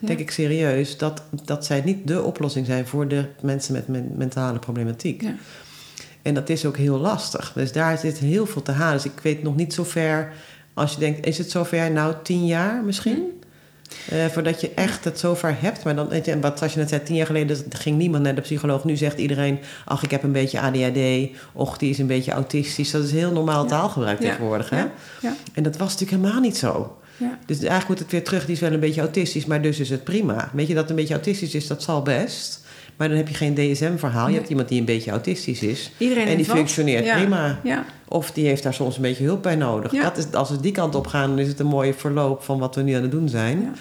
Denk 0.00 0.18
ik 0.18 0.30
serieus 0.30 0.96
dat, 0.96 1.22
dat 1.44 1.64
zij 1.64 1.82
niet 1.84 2.06
de 2.06 2.22
oplossing 2.22 2.66
zijn 2.66 2.86
voor 2.86 3.08
de 3.08 3.24
mensen 3.40 3.72
met 3.72 4.16
mentale 4.16 4.58
problematiek. 4.58 5.24
En 6.22 6.34
dat 6.34 6.48
is 6.48 6.64
ook 6.64 6.76
heel 6.76 6.98
lastig. 6.98 7.52
Dus 7.54 7.72
daar 7.72 7.98
zit 7.98 8.18
heel 8.18 8.46
veel 8.46 8.62
te 8.62 8.72
halen. 8.72 9.02
Dus 9.02 9.12
ik 9.12 9.20
weet 9.22 9.42
nog 9.42 9.56
niet 9.56 9.74
zo 9.74 9.84
ver. 9.84 10.32
Als 10.74 10.92
je 10.92 10.98
denkt, 10.98 11.26
is 11.26 11.38
het 11.38 11.50
zover 11.50 11.90
nou 11.90 12.14
tien 12.22 12.46
jaar 12.46 12.82
misschien? 12.84 13.40
Uh, 14.12 14.26
voordat 14.26 14.60
je 14.60 14.70
echt 14.74 15.04
het 15.04 15.18
zover 15.18 15.56
hebt. 15.60 15.84
Maar 15.84 15.96
dan, 15.96 16.08
je, 16.24 16.40
wat 16.40 16.62
als 16.62 16.72
je 16.72 16.78
net 16.78 16.88
zei, 16.88 17.02
tien 17.02 17.16
jaar 17.16 17.26
geleden 17.26 17.56
ging 17.68 17.98
niemand 17.98 18.22
naar 18.22 18.34
de 18.34 18.40
psycholoog. 18.40 18.84
Nu 18.84 18.96
zegt 18.96 19.18
iedereen, 19.18 19.58
ach, 19.84 20.02
ik 20.02 20.10
heb 20.10 20.22
een 20.22 20.32
beetje 20.32 20.60
ADHD. 20.60 21.28
Och, 21.52 21.78
die 21.78 21.90
is 21.90 21.98
een 21.98 22.06
beetje 22.06 22.32
autistisch. 22.32 22.90
Dat 22.90 23.04
is 23.04 23.12
heel 23.12 23.32
normaal 23.32 23.66
taalgebruik 23.66 24.20
tegenwoordig. 24.20 24.70
Hè? 24.70 24.84
Ja. 25.20 25.34
En 25.52 25.62
dat 25.62 25.76
was 25.76 25.92
natuurlijk 25.92 26.22
helemaal 26.22 26.42
niet 26.42 26.56
zo. 26.56 26.96
Dus 27.46 27.58
eigenlijk 27.58 27.88
moet 27.88 27.98
het 27.98 28.10
weer 28.10 28.24
terug. 28.24 28.44
Die 28.44 28.54
is 28.54 28.60
wel 28.60 28.72
een 28.72 28.80
beetje 28.80 29.00
autistisch, 29.00 29.46
maar 29.46 29.62
dus 29.62 29.80
is 29.80 29.90
het 29.90 30.04
prima. 30.04 30.50
Weet 30.52 30.68
je, 30.68 30.74
dat 30.74 30.90
een 30.90 30.96
beetje 30.96 31.14
autistisch 31.14 31.54
is, 31.54 31.66
dat 31.66 31.82
zal 31.82 32.02
best. 32.02 32.60
Maar 32.98 33.08
dan 33.08 33.16
heb 33.16 33.28
je 33.28 33.34
geen 33.34 33.54
DSM-verhaal. 33.54 34.28
Je 34.28 34.34
hebt 34.34 34.48
iemand 34.48 34.68
die 34.68 34.78
een 34.78 34.84
beetje 34.84 35.10
autistisch 35.10 35.62
is. 35.62 35.90
Iedereen 35.98 36.26
en 36.26 36.36
die 36.36 36.44
functioneert 36.44 37.12
prima. 37.12 37.60
Ja. 37.62 37.84
Of 38.08 38.32
die 38.32 38.46
heeft 38.46 38.62
daar 38.62 38.74
soms 38.74 38.96
een 38.96 39.02
beetje 39.02 39.24
hulp 39.24 39.42
bij 39.42 39.56
nodig. 39.56 39.92
Dat 39.92 40.16
is, 40.16 40.32
als 40.32 40.50
we 40.50 40.60
die 40.60 40.72
kant 40.72 40.94
op 40.94 41.06
gaan, 41.06 41.28
dan 41.28 41.38
is 41.38 41.48
het 41.48 41.60
een 41.60 41.66
mooie 41.66 41.94
verloop 41.94 42.42
van 42.42 42.58
wat 42.58 42.74
we 42.74 42.82
nu 42.82 42.92
aan 42.92 43.02
het 43.02 43.10
doen 43.10 43.28
zijn. 43.28 43.76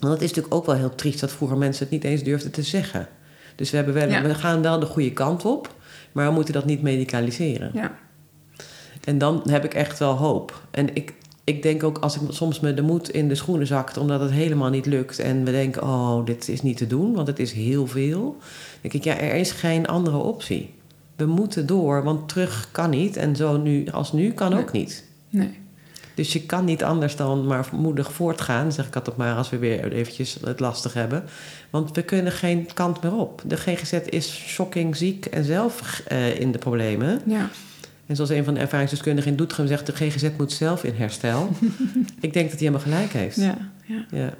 Want 0.00 0.12
het 0.12 0.22
is 0.22 0.28
natuurlijk 0.28 0.54
ook 0.54 0.66
wel 0.66 0.74
heel 0.74 0.94
triest 0.94 1.20
dat 1.20 1.32
vroeger 1.32 1.56
mensen 1.56 1.82
het 1.82 1.92
niet 1.92 2.04
eens 2.04 2.22
durfden 2.22 2.50
te 2.50 2.62
zeggen. 2.62 3.08
Dus 3.56 3.70
we, 3.70 3.76
hebben 3.76 3.94
wel, 3.94 4.22
we 4.22 4.34
gaan 4.34 4.62
wel 4.62 4.78
de 4.78 4.86
goede 4.86 5.12
kant 5.12 5.44
op, 5.44 5.74
maar 6.12 6.26
we 6.26 6.32
moeten 6.32 6.54
dat 6.54 6.64
niet 6.64 6.82
medicaliseren. 6.82 7.70
Ja. 7.74 7.98
En 9.04 9.18
dan 9.18 9.42
heb 9.50 9.64
ik 9.64 9.74
echt 9.74 9.98
wel 9.98 10.14
hoop. 10.14 10.62
En 10.70 10.94
ik, 10.94 11.14
ik 11.48 11.62
denk 11.62 11.82
ook 11.82 11.98
als 11.98 12.16
ik 12.16 12.22
soms 12.28 12.60
me 12.60 12.74
de 12.74 12.82
moed 12.82 13.10
in 13.10 13.28
de 13.28 13.34
schoenen 13.34 13.66
zakt 13.66 13.96
omdat 13.96 14.20
het 14.20 14.30
helemaal 14.30 14.70
niet 14.70 14.86
lukt 14.86 15.18
en 15.18 15.44
we 15.44 15.50
denken, 15.50 15.82
oh, 15.82 16.24
dit 16.24 16.48
is 16.48 16.62
niet 16.62 16.76
te 16.76 16.86
doen, 16.86 17.14
want 17.14 17.26
het 17.26 17.38
is 17.38 17.52
heel 17.52 17.86
veel. 17.86 18.36
denk 18.80 18.94
ik, 18.94 19.04
ja, 19.04 19.16
er 19.18 19.34
is 19.34 19.50
geen 19.50 19.86
andere 19.86 20.16
optie. 20.16 20.74
We 21.16 21.26
moeten 21.26 21.66
door, 21.66 22.02
want 22.02 22.28
terug 22.28 22.68
kan 22.72 22.90
niet 22.90 23.16
en 23.16 23.36
zo 23.36 23.56
nu 23.56 23.86
als 23.90 24.12
nu 24.12 24.32
kan 24.32 24.58
ook 24.58 24.72
niet. 24.72 25.04
Nee. 25.28 25.58
Dus 26.14 26.32
je 26.32 26.42
kan 26.42 26.64
niet 26.64 26.84
anders 26.84 27.16
dan 27.16 27.46
maar 27.46 27.68
moedig 27.72 28.12
voortgaan, 28.12 28.72
zeg 28.72 28.86
ik 28.86 28.96
altijd 28.96 29.16
maar 29.16 29.36
als 29.36 29.50
we 29.50 29.58
weer 29.58 29.92
eventjes 29.92 30.38
het 30.44 30.60
lastig 30.60 30.94
hebben. 30.94 31.24
Want 31.70 31.96
we 31.96 32.02
kunnen 32.02 32.32
geen 32.32 32.68
kant 32.74 33.02
meer 33.02 33.14
op. 33.14 33.42
De 33.46 33.56
GGZ 33.56 33.92
is 33.92 34.28
shocking 34.46 34.96
ziek 34.96 35.26
en 35.26 35.44
zelf 35.44 36.02
uh, 36.12 36.40
in 36.40 36.52
de 36.52 36.58
problemen. 36.58 37.20
Ja. 37.26 37.50
En 38.08 38.16
zoals 38.16 38.30
een 38.30 38.44
van 38.44 38.54
de 38.54 38.60
ervaringsdeskundigen 38.60 39.30
in 39.30 39.36
Doetinchem 39.36 39.66
zegt... 39.66 39.86
de 39.86 39.92
GGZ 39.92 40.28
moet 40.36 40.52
zelf 40.52 40.84
in 40.84 40.94
herstel. 40.96 41.48
ik 42.20 42.32
denk 42.32 42.50
dat 42.50 42.58
hij 42.60 42.68
helemaal 42.68 42.80
gelijk 42.80 43.12
heeft. 43.12 43.36
Ja, 43.36 43.56
ja. 43.84 44.04
ja. 44.10 44.34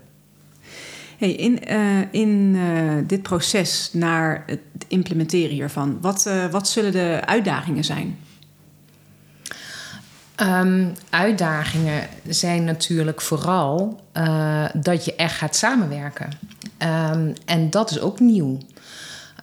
Hey, 1.19 1.33
in 1.33 1.61
uh, 1.71 2.01
in 2.11 2.55
uh, 2.55 2.93
dit 3.07 3.23
proces 3.23 3.91
naar 3.93 4.43
het 4.47 4.61
implementeren 4.89 5.55
hiervan... 5.55 5.99
wat, 6.01 6.25
uh, 6.29 6.47
wat 6.47 6.69
zullen 6.69 6.93
de 6.93 7.21
uitdagingen 7.25 7.85
zijn? 7.85 8.19
Um, 10.43 10.93
uitdagingen 11.11 12.09
zijn 12.29 12.65
natuurlijk 12.65 13.21
vooral 13.21 14.01
dat 14.75 15.05
je 15.05 15.15
echt 15.15 15.37
gaat 15.37 15.57
samenwerken. 15.57 16.29
Um, 16.79 17.33
en 17.45 17.71
dat 17.71 17.91
is 17.91 18.01
ook 18.01 18.21
nieuw. 18.21 18.59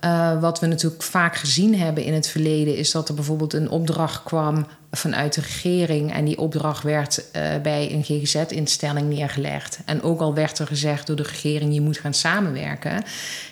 Uh, 0.06 0.42
wat 0.42 0.60
we 0.60 0.66
natuurlijk 0.66 1.04
vaak 1.04 1.36
gezien 1.36 1.80
hebben 1.80 2.04
in 2.04 2.14
het 2.14 2.28
verleden 2.28 2.78
is 2.78 2.92
dat 2.92 3.10
er 3.10 3.16
bijvoorbeeld 3.16 3.54
een 3.54 3.70
opdracht 3.70 4.24
kwam 4.24 4.66
vanuit 4.92 5.34
de 5.34 5.42
regering 5.42 6.14
en 6.14 6.26
die 6.26 6.38
opdracht 6.38 6.84
werd 6.84 7.26
uh, 7.36 7.42
bij 7.62 7.92
een 7.92 8.04
GGZ-instelling 8.04 9.10
neergelegd. 9.10 9.80
En 9.86 10.02
ook 10.02 10.20
al 10.20 10.34
werd 10.34 10.60
er 10.60 10.68
gezegd 10.68 11.08
door 11.08 11.16
de 11.16 11.24
regering 11.24 11.74
je 11.74 11.82
moet 11.82 11.98
gaan 11.98 12.14
samenwerken. 12.14 13.04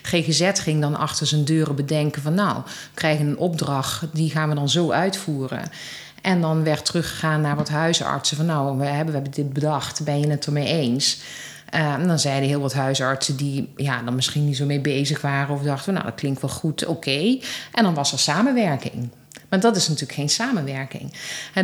GGZ 0.02 0.50
ging 0.52 0.80
dan 0.80 0.96
achter 0.96 1.26
zijn 1.26 1.44
deuren 1.44 1.74
bedenken 1.74 2.22
van 2.22 2.34
nou, 2.34 2.56
we 2.64 2.70
krijgen 2.94 3.26
een 3.26 3.38
opdracht, 3.38 4.04
die 4.12 4.30
gaan 4.30 4.48
we 4.48 4.54
dan 4.54 4.68
zo 4.68 4.90
uitvoeren. 4.90 5.62
En 6.22 6.40
dan 6.40 6.64
werd 6.64 6.84
teruggegaan 6.84 7.40
naar 7.40 7.56
wat 7.56 7.68
huisartsen 7.68 8.36
van 8.36 8.46
nou, 8.46 8.78
we 8.78 8.84
hebben, 8.84 9.06
we 9.06 9.12
hebben 9.12 9.32
dit 9.32 9.52
bedacht, 9.52 10.04
ben 10.04 10.20
je 10.20 10.30
het 10.30 10.46
ermee 10.46 10.66
eens? 10.66 11.20
Uh, 11.74 12.06
dan 12.06 12.18
zeiden 12.18 12.48
heel 12.48 12.60
wat 12.60 12.72
huisartsen 12.72 13.36
die 13.36 13.72
ja, 13.76 14.02
dan 14.02 14.14
misschien 14.14 14.44
niet 14.44 14.56
zo 14.56 14.64
mee 14.66 14.80
bezig 14.80 15.20
waren 15.20 15.54
of 15.54 15.62
dachten, 15.62 15.92
nou 15.92 16.04
dat 16.04 16.14
klinkt 16.14 16.40
wel 16.40 16.50
goed, 16.50 16.86
oké. 16.86 17.38
En 17.72 17.84
dan 17.84 17.94
was 17.94 18.12
er 18.12 18.18
samenwerking. 18.18 19.10
Maar 19.48 19.60
dat 19.60 19.76
is 19.76 19.88
natuurlijk 19.88 20.18
geen 20.18 20.28
samenwerking. 20.28 21.12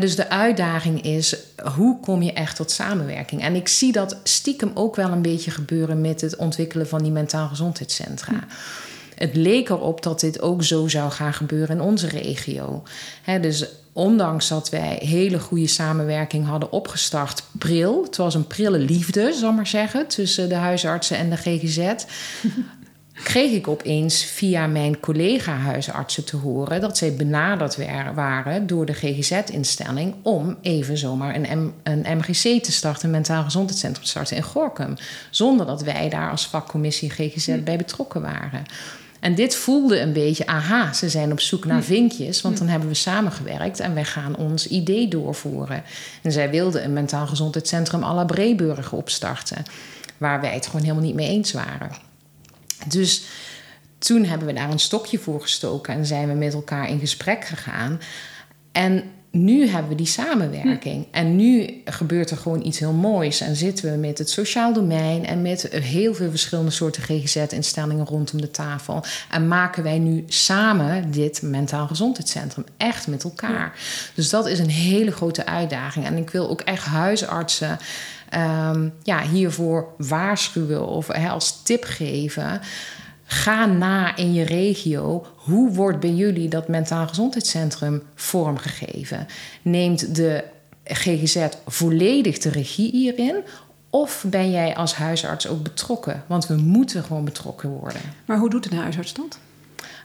dus 0.01 0.17
de 0.17 0.31
uitdaging 0.31 1.03
is, 1.03 1.37
hoe 1.75 2.01
kom 2.01 2.23
je 2.23 2.33
echt 2.33 2.57
tot 2.57 2.71
samenwerking? 2.71 3.43
En 3.43 3.55
ik 3.55 3.69
zie 3.69 3.93
dat 3.93 4.17
stiekem 4.23 4.71
ook 4.75 4.97
wel 4.97 5.11
een 5.11 5.23
beetje 5.23 5.51
gebeuren 5.51 6.01
met 6.01 6.21
het 6.21 6.37
ontwikkelen 6.37 6.89
van 6.89 7.03
die 7.03 7.13
mentaal 7.13 7.49
gezondheidscentra. 7.49 8.45
Het 9.15 9.37
leek 9.37 9.69
erop 9.69 10.03
dat 10.03 10.21
dit 10.21 10.41
ook 10.41 10.65
zo 10.65 10.89
zou 10.89 11.11
gaan 11.11 11.35
gebeuren 11.35 11.77
in 11.77 11.83
onze 11.83 12.09
regio. 12.09 12.83
dus 13.41 13.67
ondanks 13.93 14.49
dat 14.49 14.69
wij 14.69 14.99
hele 15.03 15.39
goede 15.39 15.67
samenwerking 15.67 16.47
hadden 16.47 16.73
opgestart, 16.73 17.43
pril. 17.59 18.03
Het 18.03 18.17
was 18.17 18.35
een 18.35 18.47
prille 18.47 18.79
liefde, 18.79 19.33
zal 19.33 19.53
maar 19.53 19.67
zeggen, 19.67 20.07
tussen 20.07 20.49
de 20.49 20.55
huisartsen 20.55 21.17
en 21.17 21.31
de 21.31 21.37
GGZ. 21.37 21.79
kreeg 23.23 23.53
ik 23.53 23.69
opeens 23.69 24.25
via 24.25 24.67
mijn 24.67 25.01
collega-huisartsen 25.01 26.25
te 26.25 26.37
horen 26.37 26.81
dat 26.81 26.99
zij 26.99 27.15
benaderd 27.15 27.77
waren 28.15 28.67
door 28.67 28.87
de 28.87 28.93
GGZ-instelling 28.93 30.15
om 30.23 30.57
even 30.63 30.99
zomaar 30.99 31.35
een, 31.35 31.73
een 31.83 32.17
MGC 32.17 32.63
te 32.63 32.73
starten, 32.73 33.05
een 33.05 33.11
mentaal 33.11 33.45
gezondheidscentrum 33.45 34.05
te 34.05 34.11
starten 34.11 34.37
in 34.37 34.43
Gorkum, 34.43 34.95
zonder 35.31 35.67
dat 35.67 35.83
wij 35.83 36.09
daar 36.09 36.31
als 36.31 36.47
vakcommissie 36.47 37.11
GGZ 37.11 37.47
hm. 37.47 37.63
bij 37.65 37.77
betrokken 37.77 38.23
waren. 38.23 38.65
En 39.21 39.35
dit 39.35 39.57
voelde 39.57 40.01
een 40.01 40.13
beetje, 40.13 40.47
aha, 40.47 40.93
ze 40.93 41.09
zijn 41.09 41.33
op 41.33 41.41
zoek 41.41 41.65
naar 41.65 41.77
hm. 41.77 41.85
vinkjes, 41.85 42.41
want 42.41 42.55
hm. 42.55 42.61
dan 42.61 42.71
hebben 42.71 42.89
we 42.89 42.95
samengewerkt 42.95 43.81
en 43.81 43.95
wij 43.95 44.05
gaan 44.05 44.37
ons 44.37 44.67
idee 44.67 45.09
doorvoeren. 45.09 45.83
En 46.23 46.33
zij 46.33 46.51
wilden 46.51 46.85
een 46.85 46.93
mentaal 46.93 47.27
gezondheidscentrum 47.27 48.03
à 48.03 48.15
la 48.15 48.27
opstarten, 48.91 49.65
waar 50.19 50.41
wij 50.41 50.55
het 50.55 50.67
gewoon 50.67 50.83
helemaal 50.83 51.05
niet 51.05 51.15
mee 51.15 51.29
eens 51.29 51.53
waren. 51.53 51.91
Dus 52.87 53.25
toen 53.99 54.25
hebben 54.25 54.47
we 54.47 54.53
daar 54.53 54.71
een 54.71 54.79
stokje 54.79 55.19
voor 55.19 55.41
gestoken 55.41 55.95
en 55.95 56.07
zijn 56.07 56.29
we 56.29 56.35
met 56.35 56.55
elkaar 56.55 56.89
in 56.89 57.01
gesprek 57.01 57.45
gegaan. 57.45 58.01
En 58.73 59.03
nu 59.31 59.67
hebben 59.67 59.91
we 59.91 59.97
die 59.97 60.07
samenwerking. 60.07 61.07
En 61.11 61.37
nu 61.37 61.83
gebeurt 61.85 62.31
er 62.31 62.37
gewoon 62.37 62.65
iets 62.65 62.79
heel 62.79 62.93
moois. 62.93 63.41
En 63.41 63.57
zitten 63.57 63.91
we 63.91 63.97
met 63.97 64.19
het 64.19 64.31
sociaal 64.31 64.73
domein 64.73 65.27
en 65.27 65.43
met 65.43 65.63
heel 65.71 66.15
veel 66.15 66.31
verschillende 66.31 66.71
soorten 66.71 67.03
GGZ-instellingen 67.03 68.07
rondom 68.07 68.41
de 68.41 68.51
tafel. 68.51 69.05
En 69.31 69.49
maken 69.49 69.83
wij 69.83 69.99
nu 69.99 70.25
samen 70.27 71.11
dit 71.11 71.43
mentaal 71.43 71.87
gezondheidscentrum 71.87 72.65
echt 72.77 73.07
met 73.07 73.25
elkaar. 73.25 73.79
Dus 74.15 74.31
dat 74.31 74.47
is 74.47 74.59
een 74.59 74.71
hele 74.71 75.11
grote 75.11 75.47
uitdaging. 75.47 76.05
En 76.05 76.17
ik 76.17 76.31
wil 76.31 76.49
ook 76.49 76.61
echt 76.61 76.85
huisartsen. 76.85 77.79
Ehm, 78.29 78.89
ja, 79.03 79.23
hiervoor 79.23 79.89
waarschuwen 79.97 80.87
of 80.87 81.11
als 81.11 81.63
tip 81.63 81.85
geven. 81.85 82.61
Ga 83.33 83.67
na 83.67 84.17
in 84.17 84.33
je 84.33 84.45
regio. 84.45 85.27
Hoe 85.37 85.71
wordt 85.71 86.01
bij 86.01 86.13
jullie 86.13 86.49
dat 86.49 86.69
mentaal 86.69 87.07
gezondheidscentrum 87.07 88.03
vormgegeven? 88.15 89.27
Neemt 89.63 90.15
de 90.15 90.45
GGZ 90.85 91.47
volledig 91.67 92.39
de 92.39 92.49
regie 92.49 92.91
hierin? 92.91 93.37
Of 93.91 94.25
ben 94.27 94.51
jij 94.51 94.77
als 94.77 94.95
huisarts 94.95 95.49
ook 95.49 95.63
betrokken? 95.63 96.25
Want 96.27 96.47
we 96.47 96.57
moeten 96.57 97.05
gewoon 97.05 97.25
betrokken 97.25 97.69
worden. 97.69 98.01
Maar 98.25 98.39
hoe 98.39 98.51
doet 98.51 98.71
een 98.71 98.79
huisarts 98.79 99.15
dat? 99.15 99.39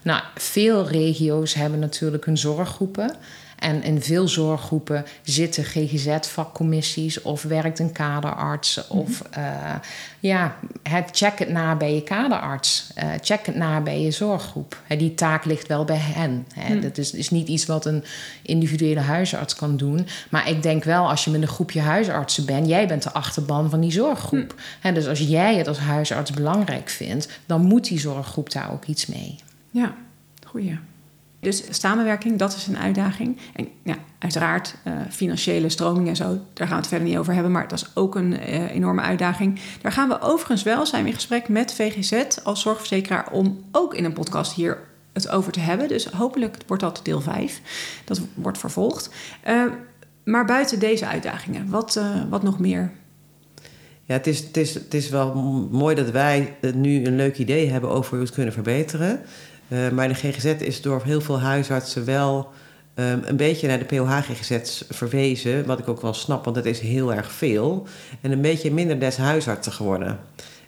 Nou, 0.06 0.22
veel 0.34 0.88
regio's 0.88 1.54
hebben 1.54 1.78
natuurlijk 1.78 2.24
hun 2.24 2.38
zorggroepen. 2.38 3.16
En 3.58 3.82
in 3.82 4.02
veel 4.02 4.28
zorggroepen 4.28 5.04
zitten 5.22 5.64
GGZ-vakcommissies 5.64 7.22
of 7.22 7.42
werkt 7.42 7.78
een 7.78 7.92
kaderarts. 7.92 8.76
Mhm. 8.76 8.98
Of 8.98 9.22
uh, 9.38 9.74
ja, 10.20 10.56
check 11.10 11.38
het 11.38 11.48
na 11.48 11.76
bij 11.76 11.94
je 11.94 12.02
kaderarts. 12.02 12.90
Uh, 12.98 13.10
check 13.20 13.46
het 13.46 13.54
na 13.54 13.80
bij 13.80 14.00
je 14.00 14.10
zorggroep. 14.10 14.82
die 14.98 15.14
taak 15.14 15.44
ligt 15.44 15.66
wel 15.66 15.84
bij 15.84 16.00
hen. 16.00 16.46
Mhm. 16.56 16.80
Dat 16.80 16.98
is, 16.98 17.12
is 17.12 17.30
niet 17.30 17.48
iets 17.48 17.66
wat 17.66 17.86
een 17.86 18.04
individuele 18.42 19.00
huisarts 19.00 19.54
kan 19.54 19.76
doen. 19.76 20.06
Maar 20.30 20.48
ik 20.48 20.62
denk 20.62 20.84
wel, 20.84 21.08
als 21.08 21.24
je 21.24 21.30
met 21.30 21.42
een 21.42 21.48
groepje 21.48 21.80
huisartsen 21.80 22.46
bent, 22.46 22.68
jij 22.68 22.86
bent 22.86 23.02
de 23.02 23.12
achterban 23.12 23.70
van 23.70 23.80
die 23.80 23.92
zorggroep. 23.92 24.54
Mhm. 24.82 24.94
dus 24.94 25.06
als 25.06 25.18
jij 25.18 25.56
het 25.56 25.68
als 25.68 25.78
huisarts 25.78 26.30
belangrijk 26.30 26.88
vindt, 26.88 27.28
dan 27.46 27.62
moet 27.62 27.88
die 27.88 27.98
zorggroep 28.00 28.52
daar 28.52 28.72
ook 28.72 28.84
iets 28.84 29.06
mee. 29.06 29.36
Ja, 29.76 29.94
goeie. 30.46 30.78
Dus 31.40 31.80
samenwerking, 31.80 32.38
dat 32.38 32.54
is 32.54 32.66
een 32.66 32.78
uitdaging. 32.78 33.38
En 33.54 33.68
ja, 33.82 33.96
uiteraard 34.18 34.76
uh, 34.86 34.92
financiële 35.10 35.68
stroming 35.68 36.08
en 36.08 36.16
zo, 36.16 36.38
daar 36.52 36.66
gaan 36.66 36.76
we 36.76 36.82
het 36.82 36.86
verder 36.86 37.08
niet 37.08 37.16
over 37.18 37.32
hebben. 37.32 37.52
Maar 37.52 37.68
dat 37.68 37.78
is 37.78 37.90
ook 37.94 38.14
een 38.14 38.32
uh, 38.32 38.70
enorme 38.70 39.00
uitdaging. 39.00 39.60
Daar 39.80 39.92
gaan 39.92 40.08
we 40.08 40.20
overigens 40.20 40.62
wel, 40.62 40.86
zijn 40.86 41.02
we 41.02 41.08
in 41.08 41.14
gesprek 41.14 41.48
met 41.48 41.74
VGZ 41.74 42.38
als 42.44 42.60
zorgverzekeraar... 42.60 43.30
om 43.30 43.64
ook 43.72 43.94
in 43.94 44.04
een 44.04 44.12
podcast 44.12 44.52
hier 44.52 44.78
het 45.12 45.28
over 45.28 45.52
te 45.52 45.60
hebben. 45.60 45.88
Dus 45.88 46.04
hopelijk 46.04 46.56
wordt 46.66 46.82
dat 46.82 47.00
deel 47.02 47.20
5. 47.20 47.60
Dat 48.04 48.20
wordt 48.34 48.58
vervolgd. 48.58 49.10
Uh, 49.48 49.64
Maar 50.24 50.44
buiten 50.44 50.78
deze 50.78 51.06
uitdagingen, 51.06 51.70
wat, 51.70 51.96
uh, 51.96 52.22
wat 52.30 52.42
nog 52.42 52.58
meer? 52.58 52.92
Ja, 54.06 54.14
het 54.14 54.26
is, 54.26 54.38
het, 54.38 54.56
is, 54.56 54.74
het 54.74 54.94
is 54.94 55.08
wel 55.08 55.34
mooi 55.70 55.94
dat 55.94 56.10
wij 56.10 56.56
nu 56.74 57.04
een 57.04 57.16
leuk 57.16 57.38
idee 57.38 57.70
hebben 57.70 57.90
over 57.90 58.10
hoe 58.10 58.18
we 58.18 58.24
het 58.24 58.34
kunnen 58.34 58.52
verbeteren. 58.52 59.20
Uh, 59.68 59.88
maar 59.88 60.08
de 60.08 60.14
GGZ 60.14 60.44
is 60.44 60.80
door 60.80 61.02
heel 61.04 61.20
veel 61.20 61.40
huisartsen 61.40 62.04
wel 62.04 62.52
um, 62.94 63.20
een 63.24 63.36
beetje 63.36 63.66
naar 63.66 63.78
de 63.78 63.84
POH-GGZ 63.84 64.82
verwezen. 64.88 65.66
Wat 65.66 65.78
ik 65.78 65.88
ook 65.88 66.00
wel 66.00 66.14
snap, 66.14 66.44
want 66.44 66.56
dat 66.56 66.64
is 66.64 66.80
heel 66.80 67.14
erg 67.14 67.32
veel. 67.32 67.86
En 68.20 68.32
een 68.32 68.40
beetje 68.40 68.72
minder 68.72 69.00
des 69.00 69.16
huisartsen 69.16 69.72
geworden. 69.72 70.18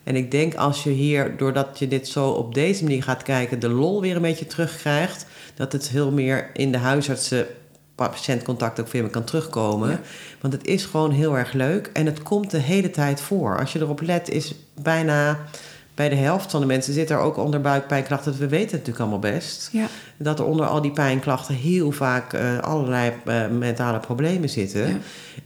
En 0.05 0.17
ik 0.17 0.31
denk 0.31 0.55
als 0.55 0.85
je 0.85 0.91
hier, 0.91 1.37
doordat 1.37 1.79
je 1.79 1.89
dit 1.89 2.09
zo 2.09 2.29
op 2.29 2.55
deze 2.55 2.83
manier 2.83 3.03
gaat 3.03 3.23
kijken, 3.23 3.61
de 3.61 3.69
lol 3.69 4.01
weer 4.01 4.17
een 4.17 4.23
beetje 4.23 4.47
terugkrijgt. 4.47 5.27
Dat 5.55 5.73
het 5.73 5.89
veel 5.89 6.11
meer 6.11 6.51
in 6.53 6.73
de 6.73 6.79
huisartsen 6.79 7.47
patiëntcontact 7.95 8.81
ook 8.81 8.89
weer 8.89 9.03
meer 9.03 9.11
kan 9.11 9.25
terugkomen. 9.25 10.01
Want 10.41 10.53
het 10.53 10.67
is 10.67 10.85
gewoon 10.85 11.11
heel 11.11 11.39
erg 11.39 11.53
leuk 11.53 11.91
en 11.93 12.07
het 12.07 12.23
komt 12.23 12.51
de 12.51 12.59
hele 12.59 12.91
tijd 12.91 13.21
voor. 13.21 13.59
Als 13.59 13.73
je 13.73 13.81
erop 13.81 14.01
let, 14.01 14.29
is 14.29 14.55
bijna 14.83 15.39
bij 15.99 16.09
de 16.09 16.15
helft 16.15 16.51
van 16.51 16.61
de 16.61 16.67
mensen 16.67 16.93
zit 16.93 17.11
er 17.11 17.19
ook 17.19 17.37
onder 17.37 17.61
buikpijnklachten. 17.61 18.33
We 18.33 18.49
weten 18.49 18.59
het 18.59 18.71
natuurlijk 18.71 18.99
allemaal 18.99 19.33
best. 19.33 19.69
Ja. 19.73 19.87
Dat 20.17 20.39
er 20.39 20.45
onder 20.45 20.67
al 20.67 20.83
die 20.83 20.91
pijnklachten 20.91 21.55
heel 21.55 21.93
vaak 21.93 22.33
uh, 22.33 22.59
allerlei 22.59 23.13
uh, 23.27 23.49
mentale 23.49 23.99
problemen 23.99 24.49
zitten. 24.49 24.89
Ja. 24.89 24.97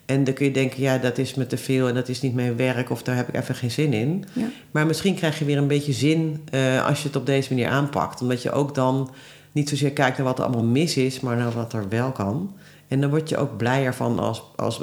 En 0.07 0.25
dan 0.25 0.35
kun 0.35 0.47
je 0.47 0.53
denken, 0.53 0.83
ja, 0.83 0.99
dat 0.99 1.19
is 1.19 1.35
me 1.35 1.47
te 1.47 1.57
veel 1.57 1.89
en 1.89 1.95
dat 1.95 2.09
is 2.09 2.21
niet 2.21 2.35
mijn 2.35 2.57
werk 2.57 2.91
of 2.91 3.03
daar 3.03 3.17
heb 3.17 3.29
ik 3.29 3.35
even 3.35 3.55
geen 3.55 3.71
zin 3.71 3.93
in. 3.93 4.25
Ja. 4.33 4.47
Maar 4.71 4.87
misschien 4.87 5.15
krijg 5.15 5.39
je 5.39 5.45
weer 5.45 5.59
een 5.59 5.67
beetje 5.67 5.93
zin 5.93 6.45
uh, 6.55 6.87
als 6.87 7.03
je 7.03 7.07
het 7.07 7.17
op 7.17 7.27
deze 7.27 7.55
manier 7.55 7.69
aanpakt. 7.69 8.21
Omdat 8.21 8.43
je 8.43 8.51
ook 8.51 8.75
dan 8.75 9.11
niet 9.53 9.69
zozeer 9.69 9.93
kijkt 9.93 10.17
naar 10.17 10.27
wat 10.27 10.39
er 10.39 10.45
allemaal 10.45 10.65
mis 10.65 10.97
is, 10.97 11.21
maar 11.21 11.37
naar 11.37 11.53
wat 11.53 11.73
er 11.73 11.89
wel 11.89 12.11
kan. 12.11 12.55
En 12.89 13.01
dan 13.01 13.11
word 13.11 13.29
je 13.29 13.37
ook 13.37 13.57
blijer 13.57 13.95
van 13.95 14.19
als, 14.19 14.43
als 14.57 14.81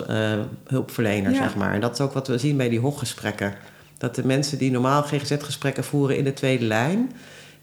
hulpverlener, 0.66 1.36
zeg 1.36 1.56
maar. 1.56 1.74
En 1.74 1.82
dat 1.82 1.94
is 1.94 2.02
ook 2.02 2.14
wat 2.14 2.28
we 2.28 2.38
zien 2.38 2.58
bij 2.58 2.70
die 2.70 2.80
hooggesprekken. 2.80 3.54
Dat 4.00 4.16
de 4.16 4.26
mensen 4.26 4.58
die 4.58 4.72
normaal 4.72 5.02
GGZ-gesprekken 5.02 5.84
voeren 5.84 6.18
in 6.18 6.24
de 6.24 6.34
tweede 6.34 6.66
lijn 6.66 7.12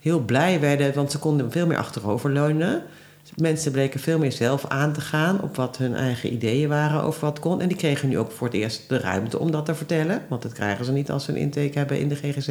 heel 0.07 0.21
blij 0.21 0.61
werden, 0.61 0.95
want 0.95 1.11
ze 1.11 1.19
konden 1.19 1.53
veel 1.53 1.67
meer 1.67 1.77
achteroverleunen. 1.77 2.83
Mensen 3.37 3.73
bleken 3.73 4.01
veel 4.01 4.19
meer 4.19 4.33
zelf 4.33 4.67
aan 4.67 4.93
te 4.93 5.01
gaan 5.01 5.41
op 5.43 5.57
wat 5.57 5.77
hun 5.77 5.95
eigen 5.95 6.33
ideeën 6.33 6.69
waren 6.69 7.03
over 7.03 7.21
wat 7.21 7.39
kon. 7.39 7.61
En 7.61 7.69
die 7.69 7.77
kregen 7.77 8.09
nu 8.09 8.19
ook 8.19 8.31
voor 8.31 8.47
het 8.47 8.57
eerst 8.57 8.89
de 8.89 8.99
ruimte 8.99 9.39
om 9.39 9.51
dat 9.51 9.65
te 9.65 9.75
vertellen. 9.75 10.23
Want 10.29 10.43
dat 10.43 10.53
krijgen 10.53 10.85
ze 10.85 10.93
niet 10.93 11.11
als 11.11 11.25
ze 11.25 11.31
een 11.31 11.37
intake 11.37 11.79
hebben 11.79 12.01
in 12.01 12.09
de 12.09 12.15
GGZ. 12.15 12.49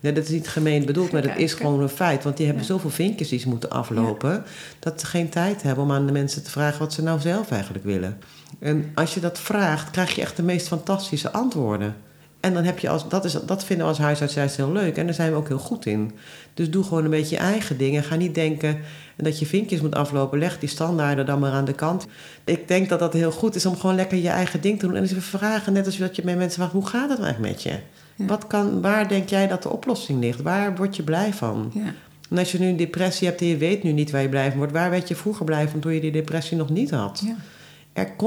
Ja. 0.00 0.10
dat 0.12 0.24
is 0.24 0.28
niet 0.28 0.48
gemeen 0.48 0.84
bedoeld, 0.84 1.12
maar 1.12 1.22
dat 1.22 1.36
is 1.36 1.54
gewoon 1.54 1.80
een 1.80 1.88
feit. 1.88 2.24
Want 2.24 2.36
die 2.36 2.46
hebben 2.46 2.64
zoveel 2.64 2.90
vinkjes 2.90 3.28
die 3.28 3.38
ze 3.38 3.48
moeten 3.48 3.70
aflopen... 3.70 4.44
dat 4.78 5.00
ze 5.00 5.06
geen 5.06 5.28
tijd 5.28 5.62
hebben 5.62 5.84
om 5.84 5.92
aan 5.92 6.06
de 6.06 6.12
mensen 6.12 6.42
te 6.42 6.50
vragen... 6.50 6.78
wat 6.78 6.92
ze 6.92 7.02
nou 7.02 7.20
zelf 7.20 7.50
eigenlijk 7.50 7.84
willen. 7.84 8.18
En 8.58 8.90
als 8.94 9.14
je 9.14 9.20
dat 9.20 9.38
vraagt, 9.38 9.90
krijg 9.90 10.14
je 10.14 10.20
echt 10.20 10.36
de 10.36 10.42
meest 10.42 10.68
fantastische 10.68 11.30
antwoorden. 11.30 11.94
En 12.40 12.54
dan 12.54 12.64
heb 12.64 12.78
je 12.78 12.88
als, 12.88 13.08
dat, 13.08 13.24
is, 13.24 13.32
dat 13.32 13.64
vinden 13.64 13.86
we 13.86 13.92
als 13.92 14.00
huisarts 14.00 14.56
heel 14.56 14.72
leuk. 14.72 14.96
En 14.96 15.04
daar 15.04 15.14
zijn 15.14 15.30
we 15.30 15.36
ook 15.36 15.48
heel 15.48 15.58
goed 15.58 15.86
in. 15.86 16.12
Dus 16.54 16.70
doe 16.70 16.84
gewoon 16.84 17.04
een 17.04 17.10
beetje 17.10 17.34
je 17.34 17.42
eigen 17.42 17.78
dingen. 17.78 18.02
Ga 18.02 18.14
niet 18.14 18.34
denken 18.34 18.78
dat 19.16 19.38
je 19.38 19.46
vinkjes 19.46 19.80
moet 19.80 19.94
aflopen. 19.94 20.38
Leg 20.38 20.58
die 20.58 20.68
standaarden 20.68 21.26
dan 21.26 21.38
maar 21.38 21.52
aan 21.52 21.64
de 21.64 21.72
kant. 21.72 22.06
Ik 22.44 22.68
denk 22.68 22.88
dat 22.88 22.98
dat 22.98 23.12
heel 23.12 23.32
goed 23.32 23.54
is 23.54 23.66
om 23.66 23.76
gewoon 23.76 23.94
lekker 23.94 24.18
je 24.18 24.28
eigen 24.28 24.60
ding 24.60 24.78
te 24.78 24.86
doen. 24.86 24.94
En 24.94 25.02
eens 25.02 25.10
even 25.10 25.22
vragen, 25.22 25.72
net 25.72 25.86
als 25.86 25.96
dat 25.96 26.16
je 26.16 26.22
met 26.24 26.36
mensen 26.36 26.58
vraagt... 26.58 26.72
hoe 26.72 26.86
gaat 26.86 27.10
het 27.10 27.20
eigenlijk 27.20 27.52
met 27.52 27.62
je? 27.62 27.78
Wat 28.26 28.46
kan, 28.46 28.80
waar 28.80 29.08
denk 29.08 29.28
jij 29.28 29.46
dat 29.46 29.62
de 29.62 29.70
oplossing 29.70 30.20
ligt? 30.20 30.42
Waar 30.42 30.76
word 30.76 30.96
je 30.96 31.02
blij 31.02 31.32
van? 31.32 31.70
Ja. 31.74 31.94
En 32.30 32.38
als 32.38 32.52
je 32.52 32.58
nu 32.58 32.66
een 32.66 32.76
depressie 32.76 33.28
hebt 33.28 33.40
en 33.40 33.46
je 33.46 33.56
weet 33.56 33.82
nu 33.82 33.92
niet 33.92 34.10
waar 34.10 34.22
je 34.22 34.28
blij 34.28 34.48
van 34.48 34.58
wordt... 34.58 34.72
waar 34.72 34.90
werd 34.90 35.08
je 35.08 35.16
vroeger 35.16 35.44
blij 35.44 35.68
van 35.68 35.80
toen 35.80 35.94
je 35.94 36.00
die 36.00 36.12
depressie 36.12 36.56
nog 36.56 36.70
niet 36.70 36.90
had? 36.90 37.22
Ja 37.24 37.36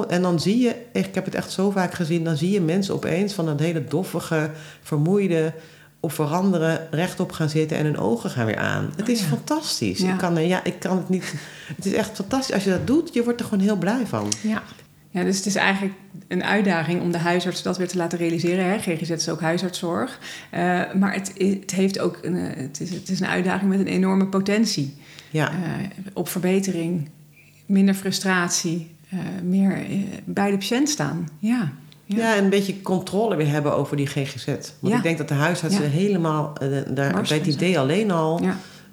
en 0.08 0.21
dan 0.21 0.39
zie 0.39 0.58
je, 0.58 0.76
ik 0.91 1.15
heb 1.15 1.26
het 1.26 1.36
echt 1.36 1.52
zo 1.52 1.69
vaak 1.69 1.93
gezien, 1.93 2.23
dan 2.23 2.38
zie 2.38 2.52
je 2.52 2.62
mensen 2.62 2.93
opeens 2.93 3.34
van 3.34 3.45
dat 3.45 3.60
hele 3.60 3.84
doffige, 3.84 4.52
vermoeide 4.82 5.54
of 5.99 6.13
veranderen 6.13 6.88
rechtop 6.91 7.32
gaan 7.32 7.49
zitten 7.49 7.78
en 7.78 7.86
hun 7.86 7.97
ogen 7.97 8.30
gaan 8.30 8.45
weer 8.45 8.58
aan. 8.58 8.93
Het 8.95 9.10
is 9.10 9.21
oh 9.21 9.28
fantastisch. 9.28 10.02
Ik, 10.02 10.17
kan, 10.17 10.47
ja, 10.47 10.63
ik 10.63 10.80
kan 10.80 10.97
het 10.97 11.10
niet. 11.10 11.34
Het 11.76 11.86
is 11.86 11.93
echt 11.93 12.15
fantastisch. 12.15 12.54
Als 12.54 12.63
je 12.63 12.69
dat 12.69 12.88
doet, 12.88 13.13
je 13.13 13.23
wordt 13.23 13.39
er 13.39 13.45
gewoon 13.45 13.63
heel 13.63 13.78
blij 13.78 14.06
van. 14.06 14.32
Ja. 14.41 14.63
Ja, 15.13 15.23
dus 15.23 15.38
het 15.38 15.45
is 15.45 15.56
eigenlijk 15.56 15.93
een 16.28 16.43
uitdaging 16.43 17.02
om 17.02 17.12
de 17.12 17.17
huisarts 17.17 17.62
dat 17.62 17.78
weer 17.78 17.88
te 17.88 17.97
laten 17.97 18.17
realiseren. 18.17 18.65
Hè? 18.65 18.78
GGZ 18.78 19.10
is 19.10 19.30
ook 19.30 19.41
huisartszorg. 19.41 20.19
Uh, 20.54 20.60
maar 20.93 21.13
het, 21.13 21.34
het, 21.38 21.71
heeft 21.71 21.99
ook 21.99 22.19
een, 22.21 22.36
eh, 22.36 22.58
het, 22.63 22.80
is, 22.80 22.89
het 22.89 23.10
is 23.10 23.19
een 23.19 23.28
uitdaging 23.28 23.69
met 23.69 23.80
een 23.80 23.88
enorme 23.88 24.28
potentie. 24.28 24.93
Ja. 25.30 25.52
Uh, 25.52 25.58
op 26.13 26.30
verbetering, 26.30 27.10
minder 27.65 27.93
frustratie, 27.93 28.92
meer 29.43 29.89
uh, 29.89 29.97
bij 30.26 30.52
de 30.52 30.58
patiënt 30.58 30.89
staan. 30.89 31.28
Ja. 31.39 31.71
Ja. 32.06 32.17
ja, 32.17 32.36
en 32.36 32.43
een 32.43 32.49
beetje 32.49 32.82
controle 32.82 33.36
weer 33.36 33.47
hebben 33.47 33.76
over 33.76 33.97
die 33.97 34.08
GGZ. 34.08 34.45
Want 34.80 34.95
ik 34.95 35.04
denk 35.04 35.17
dat 35.17 35.28
de 35.28 35.34
huisartsen 35.34 35.89
helemaal 35.89 36.54
uh, 36.62 36.78
daar, 36.88 37.12
bij 37.28 37.38
het 37.38 37.47
idee 37.47 37.80
alleen 37.80 38.12
al 38.12 38.41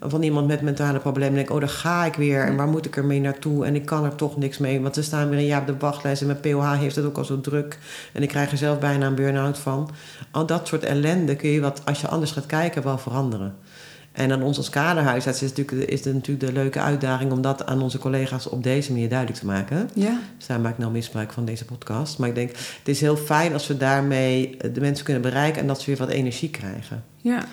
van 0.00 0.22
iemand 0.22 0.46
met 0.46 0.60
mentale 0.60 0.98
problemen 0.98 1.34
denken: 1.34 1.54
oh, 1.54 1.60
daar 1.60 1.68
ga 1.68 2.04
ik 2.04 2.14
weer 2.14 2.44
en 2.44 2.56
waar 2.56 2.68
moet 2.68 2.86
ik 2.86 2.96
ermee 2.96 3.20
naartoe? 3.20 3.64
En 3.64 3.74
ik 3.74 3.84
kan 3.84 4.04
er 4.04 4.14
toch 4.14 4.36
niks 4.36 4.58
mee, 4.58 4.80
want 4.80 4.94
ze 4.94 5.02
staan 5.02 5.28
weer 5.28 5.38
een 5.38 5.46
jaar 5.46 5.60
op 5.60 5.66
de 5.66 5.76
wachtlijst 5.78 6.20
en 6.20 6.26
mijn 6.26 6.40
POH 6.40 6.78
heeft 6.78 6.96
het 6.96 7.04
ook 7.04 7.18
al 7.18 7.24
zo 7.24 7.40
druk 7.40 7.78
en 8.12 8.22
ik 8.22 8.28
krijg 8.28 8.50
er 8.50 8.56
zelf 8.56 8.78
bijna 8.78 9.06
een 9.06 9.14
burn-out 9.14 9.58
van. 9.58 9.90
Al 10.30 10.46
dat 10.46 10.66
soort 10.66 10.84
ellende 10.84 11.36
kun 11.36 11.50
je 11.50 11.60
wat, 11.60 11.82
als 11.84 12.00
je 12.00 12.08
anders 12.08 12.32
gaat 12.32 12.46
kijken, 12.46 12.82
wel 12.82 12.98
veranderen. 12.98 13.54
En 14.20 14.32
aan 14.32 14.42
ons 14.42 14.56
als 14.56 14.68
kaderhuisarts 14.70 15.42
is, 15.42 15.48
natuurlijk, 15.54 15.90
is 15.90 16.04
het 16.04 16.14
natuurlijk 16.14 16.46
de 16.46 16.52
leuke 16.52 16.80
uitdaging 16.80 17.32
om 17.32 17.42
dat 17.42 17.66
aan 17.66 17.82
onze 17.82 17.98
collega's 17.98 18.48
op 18.48 18.62
deze 18.62 18.92
manier 18.92 19.08
duidelijk 19.08 19.38
te 19.38 19.46
maken. 19.46 19.90
Ja. 19.94 20.18
Dus 20.36 20.46
daar 20.46 20.60
maak 20.60 20.72
ik 20.72 20.78
nou 20.78 20.92
misbruik 20.92 21.32
van 21.32 21.44
deze 21.44 21.64
podcast. 21.64 22.18
Maar 22.18 22.28
ik 22.28 22.34
denk, 22.34 22.50
het 22.50 22.88
is 22.88 23.00
heel 23.00 23.16
fijn 23.16 23.52
als 23.52 23.66
we 23.66 23.76
daarmee 23.76 24.56
de 24.72 24.80
mensen 24.80 25.04
kunnen 25.04 25.22
bereiken 25.22 25.60
en 25.60 25.66
dat 25.66 25.80
ze 25.80 25.86
weer 25.86 25.98
wat 25.98 26.08
energie 26.08 26.50
krijgen. 26.50 27.04
Ja. 27.16 27.44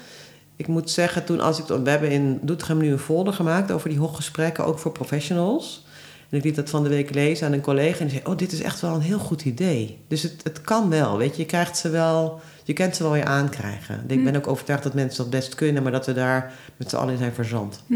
Ik 0.55 0.67
moet 0.67 0.89
zeggen, 0.89 1.25
toen 1.25 1.39
als 1.39 1.59
ik. 1.59 1.65
We 1.65 1.89
hebben 1.89 2.11
in 2.11 2.39
Doetinchem 2.41 2.77
nu 2.77 2.91
een 2.91 2.99
folder 2.99 3.33
gemaakt 3.33 3.71
over 3.71 3.89
die 3.89 3.99
hooggesprekken, 3.99 4.65
ook 4.65 4.79
voor 4.79 4.91
professionals. 4.91 5.85
En 6.29 6.37
ik 6.37 6.43
liet 6.43 6.55
dat 6.55 6.69
van 6.69 6.83
de 6.83 6.89
week 6.89 7.13
lezen 7.13 7.47
aan 7.47 7.53
een 7.53 7.61
collega 7.61 7.99
en 7.99 8.07
die 8.07 8.15
zei: 8.15 8.31
Oh, 8.31 8.37
dit 8.37 8.51
is 8.51 8.61
echt 8.61 8.81
wel 8.81 8.93
een 8.93 9.01
heel 9.01 9.19
goed 9.19 9.45
idee. 9.45 9.97
Dus 10.07 10.23
het, 10.23 10.43
het 10.43 10.61
kan 10.61 10.89
wel, 10.89 11.17
weet 11.17 11.35
je, 11.35 11.41
je 11.41 11.47
krijgt 11.47 11.77
ze 11.77 11.89
wel 11.89 12.41
je 12.67 12.73
kent 12.73 12.95
ze 12.95 13.03
wel 13.03 13.11
weer 13.11 13.25
aankrijgen. 13.25 14.03
Ik 14.07 14.17
hm. 14.17 14.23
ben 14.23 14.35
ook 14.35 14.47
overtuigd 14.47 14.83
dat 14.83 14.93
mensen 14.93 15.23
dat 15.23 15.29
best 15.29 15.55
kunnen, 15.55 15.83
maar 15.83 15.91
dat 15.91 16.05
we 16.05 16.13
daar 16.13 16.53
met 16.77 16.89
z'n 16.89 16.95
allen 16.95 17.13
in 17.13 17.19
zijn 17.19 17.33
verzand. 17.33 17.83
Hm. 17.87 17.95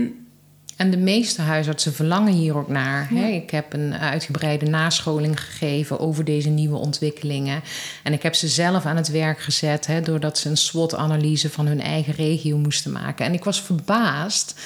En 0.76 0.92
de 0.92 0.98
meeste 0.98 1.42
huisartsen 1.42 1.94
verlangen 1.94 2.34
hier 2.34 2.58
ook 2.58 2.68
naar. 2.68 3.08
Hè? 3.10 3.28
Ik 3.28 3.50
heb 3.50 3.74
een 3.74 3.94
uitgebreide 3.94 4.66
nascholing 4.66 5.42
gegeven 5.42 6.00
over 6.00 6.26
deze 6.26 6.50
nieuwe 6.50 6.78
ontwikkelingen. 6.78 7.62
En 8.04 8.14
ik 8.14 8.24
heb 8.24 8.36
ze 8.36 8.48
zelf 8.48 8.86
aan 8.86 8.96
het 8.96 9.10
werk 9.10 9.40
gezet, 9.40 9.88
hè, 9.88 10.02
doordat 10.02 10.38
ze 10.38 10.50
een 10.50 10.58
SWOT-analyse 10.58 11.50
van 11.50 11.66
hun 11.66 11.82
eigen 11.82 12.14
regio 12.14 12.58
moesten 12.58 12.92
maken. 12.92 13.26
En 13.26 13.34
ik 13.34 13.44
was 13.44 13.62
verbaasd 13.62 14.60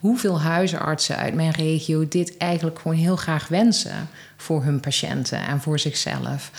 hoeveel 0.00 0.40
huisartsen 0.40 1.16
uit 1.16 1.34
mijn 1.34 1.50
regio 1.50 2.08
dit 2.08 2.36
eigenlijk 2.36 2.78
gewoon 2.78 2.96
heel 2.96 3.16
graag 3.16 3.48
wensen 3.48 4.08
voor 4.36 4.62
hun 4.62 4.80
patiënten 4.80 5.46
en 5.46 5.60
voor 5.60 5.78
zichzelf. 5.78 6.50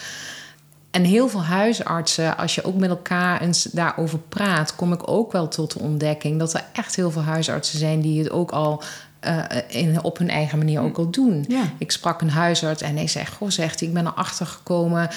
En 0.91 1.03
heel 1.03 1.29
veel 1.29 1.43
huisartsen, 1.43 2.37
als 2.37 2.55
je 2.55 2.63
ook 2.63 2.75
met 2.75 2.89
elkaar 2.89 3.41
eens 3.41 3.63
daarover 3.63 4.19
praat, 4.19 4.75
kom 4.75 4.93
ik 4.93 5.09
ook 5.09 5.31
wel 5.31 5.47
tot 5.47 5.73
de 5.73 5.79
ontdekking 5.79 6.39
dat 6.39 6.53
er 6.53 6.63
echt 6.73 6.95
heel 6.95 7.11
veel 7.11 7.21
huisartsen 7.21 7.79
zijn 7.79 8.01
die 8.01 8.19
het 8.19 8.31
ook 8.31 8.51
al 8.51 8.83
uh, 9.27 9.43
in, 9.67 10.03
op 10.03 10.17
hun 10.17 10.29
eigen 10.29 10.57
manier 10.57 10.81
ook 10.81 10.97
al 10.97 11.09
doen. 11.09 11.45
Ik 11.77 11.91
sprak 11.91 12.21
een 12.21 12.29
huisarts 12.29 12.81
en 12.81 12.95
hij 12.95 13.07
zegt: 13.07 13.33
Goh, 13.33 13.49
zegt 13.49 13.79
hij, 13.79 13.89
ik 13.89 13.93
ben 13.93 14.07
erachter 14.07 14.45
gekomen 14.45 15.09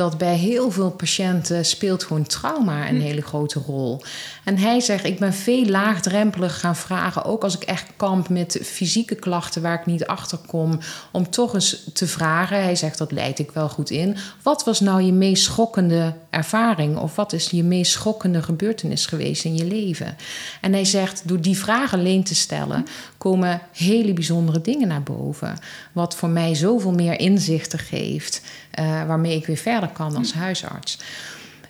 dat 0.00 0.18
bij 0.18 0.36
heel 0.36 0.70
veel 0.70 0.90
patiënten 0.90 1.64
speelt 1.64 2.04
gewoon 2.04 2.26
trauma 2.26 2.88
een 2.88 2.96
hm. 2.96 3.02
hele 3.02 3.20
grote 3.20 3.58
rol. 3.66 4.02
En 4.44 4.58
hij 4.58 4.80
zegt: 4.80 5.04
Ik 5.04 5.18
ben 5.18 5.34
veel 5.34 5.64
laagdrempelig 5.64 6.60
gaan 6.60 6.76
vragen, 6.76 7.24
ook 7.24 7.42
als 7.42 7.56
ik 7.56 7.62
echt 7.62 7.86
kamp 7.96 8.28
met 8.28 8.60
fysieke 8.62 9.14
klachten 9.14 9.62
waar 9.62 9.80
ik 9.80 9.86
niet 9.86 10.06
achter 10.06 10.38
kom, 10.46 10.78
om 11.10 11.30
toch 11.30 11.54
eens 11.54 11.90
te 11.92 12.06
vragen. 12.06 12.62
Hij 12.62 12.76
zegt: 12.76 12.98
Dat 12.98 13.12
leid 13.12 13.38
ik 13.38 13.50
wel 13.50 13.68
goed 13.68 13.90
in. 13.90 14.16
Wat 14.42 14.64
was 14.64 14.80
nou 14.80 15.02
je 15.02 15.12
meest 15.12 15.42
schokkende 15.42 16.14
ervaring? 16.30 16.96
Of 16.96 17.16
wat 17.16 17.32
is 17.32 17.50
je 17.50 17.64
meest 17.64 17.92
schokkende 17.92 18.42
gebeurtenis 18.42 19.06
geweest 19.06 19.44
in 19.44 19.56
je 19.56 19.64
leven? 19.64 20.16
En 20.60 20.72
hij 20.72 20.84
zegt: 20.84 21.28
Door 21.28 21.40
die 21.40 21.58
vragen 21.58 21.98
alleen 21.98 22.24
te 22.24 22.34
stellen, 22.34 22.76
hm. 22.76 22.90
komen 23.18 23.60
hele 23.72 24.12
bijzondere 24.12 24.60
dingen 24.60 24.88
naar 24.88 25.02
boven. 25.02 25.58
Wat 25.92 26.16
voor 26.16 26.28
mij 26.28 26.54
zoveel 26.54 26.92
meer 26.92 27.18
inzichten 27.18 27.78
geeft, 27.78 28.42
uh, 28.78 29.06
waarmee 29.06 29.36
ik 29.36 29.46
weer 29.46 29.56
verder 29.56 29.88
kan 29.88 30.16
als 30.16 30.32
huisarts. 30.32 30.98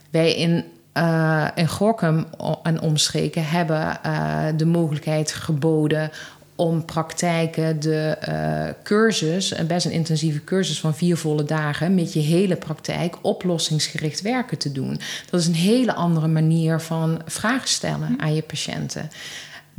Wij 0.09 0.35
in, 0.35 0.63
uh, 0.97 1.47
in 1.55 1.67
Gorkum 1.67 2.25
en 2.63 2.81
omstreken 2.81 3.47
hebben 3.47 3.99
uh, 4.05 4.45
de 4.55 4.65
mogelijkheid 4.65 5.31
geboden 5.31 6.11
om 6.55 6.85
praktijken 6.85 7.79
de 7.79 8.17
uh, 8.29 8.83
cursus, 8.83 9.57
een 9.57 9.67
best 9.67 9.85
een 9.85 9.91
intensieve 9.91 10.43
cursus 10.43 10.79
van 10.79 10.95
vier 10.95 11.17
volle 11.17 11.43
dagen, 11.43 11.95
met 11.95 12.13
je 12.13 12.19
hele 12.19 12.55
praktijk 12.55 13.15
oplossingsgericht 13.21 14.21
werken 14.21 14.57
te 14.57 14.71
doen. 14.71 14.99
Dat 15.29 15.39
is 15.39 15.47
een 15.47 15.53
hele 15.53 15.93
andere 15.93 16.27
manier 16.27 16.79
van 16.79 17.21
vragen 17.25 17.67
stellen 17.67 18.15
aan 18.17 18.35
je 18.35 18.41
patiënten. 18.41 19.09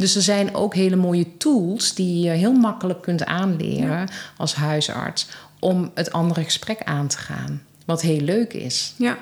Dus 0.03 0.15
er 0.15 0.23
zijn 0.23 0.55
ook 0.55 0.75
hele 0.75 0.97
mooie 0.97 1.37
tools 1.37 1.95
die 1.95 2.25
je 2.25 2.31
heel 2.31 2.53
makkelijk 2.53 3.03
kunt 3.03 3.25
aanleren 3.25 4.09
als 4.37 4.55
huisarts 4.55 5.29
om 5.59 5.91
het 5.95 6.13
andere 6.13 6.45
gesprek 6.45 6.83
aan 6.83 7.09
te 7.09 7.19
gaan. 7.19 7.63
Wat 7.85 8.03
heel 8.03 8.21
leuk 8.21 8.53
is. 8.53 8.95
Ja. 8.97 9.19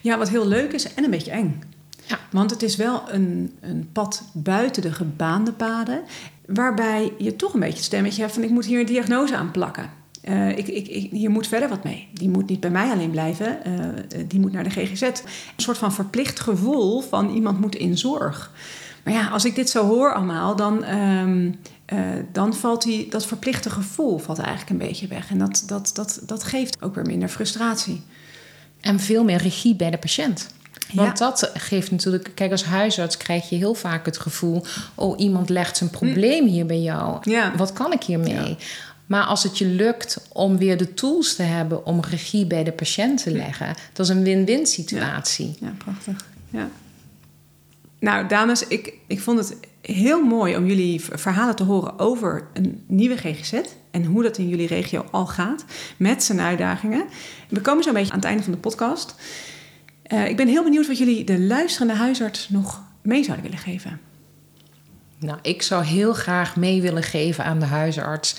Ja, 0.00 0.18
wat 0.18 0.28
heel 0.28 0.46
leuk 0.46 0.72
is 0.72 0.94
en 0.94 1.04
een 1.04 1.10
beetje 1.10 1.30
eng. 1.30 1.62
Ja. 2.06 2.18
Want 2.30 2.50
het 2.50 2.62
is 2.62 2.76
wel 2.76 3.02
een, 3.08 3.56
een 3.60 3.88
pad 3.92 4.22
buiten 4.32 4.82
de 4.82 4.92
gebaande 4.92 5.52
paden, 5.52 6.02
waarbij 6.46 7.12
je 7.18 7.36
toch 7.36 7.54
een 7.54 7.60
beetje 7.60 7.76
het 7.76 7.84
stemmetje 7.84 8.20
hebt 8.20 8.34
van 8.34 8.42
ik 8.42 8.50
moet 8.50 8.66
hier 8.66 8.80
een 8.80 8.86
diagnose 8.86 9.36
aan 9.36 9.50
plakken. 9.50 9.90
Uh, 10.28 10.48
ik, 10.48 10.68
ik, 10.68 10.88
ik, 10.88 11.10
hier 11.10 11.30
moet 11.30 11.46
verder 11.46 11.68
wat 11.68 11.84
mee. 11.84 12.08
Die 12.12 12.28
moet 12.28 12.48
niet 12.48 12.60
bij 12.60 12.70
mij 12.70 12.90
alleen 12.90 13.10
blijven, 13.10 13.58
uh, 13.66 14.24
die 14.28 14.40
moet 14.40 14.52
naar 14.52 14.64
de 14.64 14.70
GGZ. 14.70 15.02
Een 15.02 15.12
soort 15.56 15.78
van 15.78 15.92
verplicht 15.92 16.40
gevoel 16.40 17.00
van 17.00 17.30
iemand 17.30 17.60
moet 17.60 17.74
in 17.74 17.98
zorg. 17.98 18.52
Maar 19.06 19.14
ja, 19.14 19.28
als 19.28 19.44
ik 19.44 19.54
dit 19.54 19.70
zo 19.70 19.86
hoor 19.86 20.14
allemaal, 20.14 20.56
dan, 20.56 20.84
uh, 20.84 21.98
dan 22.32 22.54
valt 22.54 22.82
die, 22.82 23.10
dat 23.10 23.26
verplichte 23.26 23.70
gevoel 23.70 24.18
valt 24.18 24.38
eigenlijk 24.38 24.70
een 24.70 24.88
beetje 24.88 25.06
weg. 25.06 25.30
En 25.30 25.38
dat, 25.38 25.62
dat, 25.66 25.90
dat, 25.94 26.20
dat 26.22 26.44
geeft 26.44 26.82
ook 26.82 26.94
weer 26.94 27.06
minder 27.06 27.28
frustratie. 27.28 28.02
En 28.80 29.00
veel 29.00 29.24
meer 29.24 29.38
regie 29.38 29.74
bij 29.74 29.90
de 29.90 29.98
patiënt. 29.98 30.48
Want 30.92 31.18
dat 31.18 31.50
geeft 31.54 31.90
natuurlijk, 31.90 32.30
kijk, 32.34 32.50
als 32.50 32.64
huisarts 32.64 33.16
krijg 33.16 33.48
je 33.48 33.56
heel 33.56 33.74
vaak 33.74 34.06
het 34.06 34.18
gevoel: 34.18 34.64
oh, 34.94 35.20
iemand 35.20 35.48
legt 35.48 35.76
zijn 35.76 35.90
probleem 35.90 36.46
hier 36.46 36.66
bij 36.66 36.80
jou. 36.80 37.18
Ja. 37.22 37.56
Wat 37.56 37.72
kan 37.72 37.92
ik 37.92 38.02
hiermee? 38.02 38.56
Maar 39.06 39.24
als 39.24 39.42
het 39.42 39.58
je 39.58 39.66
lukt 39.66 40.20
om 40.32 40.58
weer 40.58 40.76
de 40.76 40.94
tools 40.94 41.34
te 41.34 41.42
hebben 41.42 41.86
om 41.86 42.00
regie 42.00 42.46
bij 42.46 42.64
de 42.64 42.72
patiënt 42.72 43.22
te 43.22 43.30
leggen, 43.30 43.74
dat 43.92 44.08
is 44.08 44.14
een 44.14 44.22
win-win 44.22 44.66
situatie. 44.66 45.56
Ja, 45.60 45.72
prachtig. 45.78 46.24
Ja. 46.50 46.68
Nou, 48.06 48.26
dames, 48.26 48.66
ik, 48.66 48.94
ik 49.06 49.20
vond 49.20 49.38
het 49.38 49.56
heel 49.80 50.24
mooi 50.24 50.56
om 50.56 50.66
jullie 50.66 51.00
verhalen 51.00 51.56
te 51.56 51.62
horen 51.62 51.98
over 51.98 52.48
een 52.52 52.84
nieuwe 52.86 53.16
GGZ 53.16 53.52
en 53.90 54.04
hoe 54.04 54.22
dat 54.22 54.38
in 54.38 54.48
jullie 54.48 54.66
regio 54.66 55.04
al 55.10 55.26
gaat 55.26 55.64
met 55.96 56.22
zijn 56.22 56.40
uitdagingen. 56.40 57.06
We 57.48 57.60
komen 57.60 57.82
zo 57.82 57.88
een 57.88 57.94
beetje 57.94 58.12
aan 58.12 58.18
het 58.18 58.26
einde 58.26 58.42
van 58.42 58.52
de 58.52 58.58
podcast. 58.58 59.14
Uh, 60.12 60.28
ik 60.28 60.36
ben 60.36 60.48
heel 60.48 60.62
benieuwd 60.62 60.86
wat 60.86 60.98
jullie 60.98 61.24
de 61.24 61.40
luisterende 61.40 61.94
huisarts 61.94 62.48
nog 62.48 62.82
mee 63.02 63.24
zouden 63.24 63.44
willen 63.44 63.60
geven. 63.60 64.00
Nou, 65.18 65.38
ik 65.42 65.62
zou 65.62 65.84
heel 65.84 66.12
graag 66.12 66.56
mee 66.56 66.82
willen 66.82 67.02
geven 67.02 67.44
aan 67.44 67.58
de 67.58 67.66
huisarts. 67.66 68.36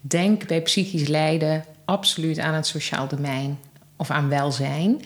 Denk 0.00 0.46
bij 0.46 0.62
psychisch 0.62 1.08
lijden 1.08 1.64
absoluut 1.84 2.38
aan 2.38 2.54
het 2.54 2.66
sociaal 2.66 3.08
domein 3.08 3.58
of 3.96 4.10
aan 4.10 4.28
welzijn. 4.28 5.02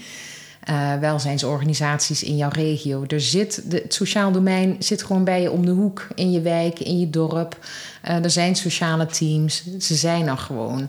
Uh, 0.71 0.99
welzijnsorganisaties 0.99 2.23
in 2.23 2.37
jouw 2.37 2.49
regio. 2.49 3.05
Er 3.07 3.21
zit, 3.21 3.71
de, 3.71 3.77
het 3.77 3.95
sociaal 3.95 4.33
domein 4.33 4.77
zit 4.79 5.03
gewoon 5.03 5.25
bij 5.25 5.43
je 5.43 5.51
om 5.51 5.67
de 5.67 5.71
hoek, 5.71 6.09
in 6.15 6.31
je 6.31 6.41
wijk, 6.41 6.79
in 6.79 7.01
je 7.01 7.11
dorp. 7.11 7.59
Uh, 8.05 8.25
er 8.25 8.31
zijn 8.31 8.57
sociale 8.57 9.07
teams, 9.07 9.65
ze 9.79 9.95
zijn 9.95 10.27
er 10.27 10.37
gewoon. 10.37 10.89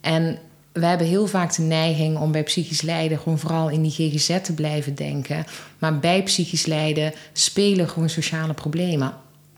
En 0.00 0.38
we 0.72 0.86
hebben 0.86 1.06
heel 1.06 1.26
vaak 1.26 1.54
de 1.54 1.62
neiging 1.62 2.18
om 2.18 2.32
bij 2.32 2.42
psychisch 2.42 2.82
lijden 2.82 3.18
gewoon 3.18 3.38
vooral 3.38 3.68
in 3.68 3.82
die 3.82 3.90
GGZ 3.90 4.40
te 4.42 4.54
blijven 4.54 4.94
denken. 4.94 5.44
Maar 5.78 5.98
bij 5.98 6.22
psychisch 6.22 6.66
lijden 6.66 7.12
spelen 7.32 7.88
gewoon 7.88 8.08
sociale 8.08 8.54
problemen. 8.54 9.14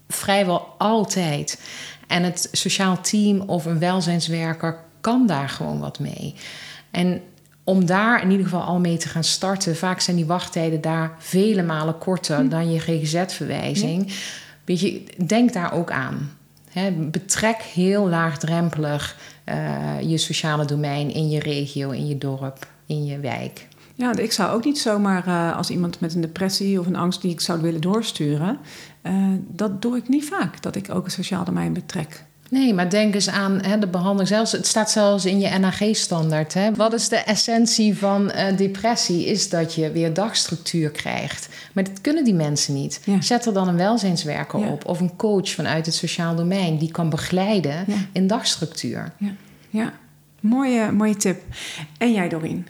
Vrijwel 0.09 0.75
altijd. 0.79 1.61
En 2.07 2.23
het 2.23 2.49
sociaal 2.53 3.01
team 3.01 3.41
of 3.41 3.65
een 3.65 3.79
welzijnswerker 3.79 4.79
kan 5.01 5.27
daar 5.27 5.49
gewoon 5.49 5.79
wat 5.79 5.99
mee. 5.99 6.35
En 6.91 7.23
om 7.65 7.87
daar 7.87 8.23
in 8.23 8.31
ieder 8.31 8.47
geval 8.47 8.63
al 8.63 8.79
mee 8.79 8.97
te 8.97 9.09
gaan 9.09 9.25
starten. 9.25 9.77
Vaak 9.77 10.01
zijn 10.01 10.17
die 10.17 10.27
wachttijden 10.27 10.81
daar 10.81 11.15
vele 11.19 11.63
malen 11.63 11.99
korter 11.99 12.39
hm. 12.39 12.49
dan 12.49 12.73
je 12.73 12.81
GGZ-verwijzing. 12.81 14.13
Weet 14.65 14.81
je, 14.81 15.03
denk 15.27 15.53
daar 15.53 15.73
ook 15.73 15.91
aan. 15.91 16.31
betrek 17.11 17.63
heel 17.63 18.09
laagdrempelig 18.09 19.17
uh, 19.45 20.01
je 20.01 20.19
sociale 20.19 20.65
domein 20.65 21.15
in 21.15 21.29
je 21.31 21.41
regio, 21.41 21.91
in 21.91 22.07
je 22.07 22.19
dorp, 22.19 22.67
in 22.87 23.05
je 23.05 23.19
wijk. 23.19 23.67
Ja, 23.95 24.17
ik 24.17 24.33
zou 24.33 24.55
ook 24.55 24.65
niet 24.65 24.79
zomaar 24.79 25.27
uh, 25.27 25.57
als 25.57 25.71
iemand 25.71 26.01
met 26.01 26.15
een 26.15 26.21
depressie 26.21 26.81
of 26.81 26.87
een 26.87 26.97
angst 26.97 27.23
die 27.23 27.31
ik 27.31 27.41
zou 27.41 27.61
willen 27.61 27.81
doorsturen. 27.81 28.59
Uh, 29.03 29.27
dat 29.49 29.83
doe 29.83 29.97
ik 29.97 30.09
niet 30.09 30.25
vaak, 30.25 30.63
dat 30.63 30.77
ik 30.77 30.95
ook 30.95 31.05
een 31.05 31.11
sociaal 31.11 31.45
domein 31.45 31.73
betrek. 31.73 32.25
Nee, 32.51 32.75
maar 32.75 32.91
denk 32.91 33.15
eens 33.15 33.29
aan 33.29 33.63
hè, 33.63 33.79
de 33.79 33.87
behandeling. 33.87 34.29
Zelfs, 34.29 34.53
het 34.53 34.67
staat 34.67 34.91
zelfs 34.91 35.25
in 35.25 35.41
je 35.41 35.59
NAG-standaard. 35.59 36.55
Wat 36.77 36.93
is 36.93 37.09
de 37.09 37.17
essentie 37.17 37.99
van 37.99 38.33
uh, 38.35 38.57
depressie? 38.57 39.27
Is 39.27 39.49
dat 39.49 39.75
je 39.75 39.91
weer 39.91 40.15
dagstructuur 40.15 40.91
krijgt. 40.91 41.49
Maar 41.73 41.85
dat 41.85 42.01
kunnen 42.01 42.25
die 42.25 42.35
mensen 42.35 42.75
niet. 42.75 43.01
Ja. 43.05 43.21
Zet 43.21 43.47
er 43.47 43.53
dan 43.53 43.69
een 43.69 43.77
welzijnswerker 43.77 44.59
ja. 44.59 44.67
op 44.69 44.87
of 44.87 45.01
een 45.01 45.17
coach 45.17 45.49
vanuit 45.49 45.87
het 45.87 45.95
sociaal 45.95 46.35
domein 46.35 46.79
die 46.79 46.91
kan 46.91 47.11
begeleiden 47.11 47.85
ja. 47.87 47.97
in 48.13 48.27
dagstructuur. 48.27 49.13
Ja, 49.19 49.33
ja. 49.71 49.93
Mooie, 50.41 50.93
mooie 50.93 51.17
tip. 51.17 51.43
En 51.99 52.13
jij, 52.13 52.29
Doreen? 52.29 52.67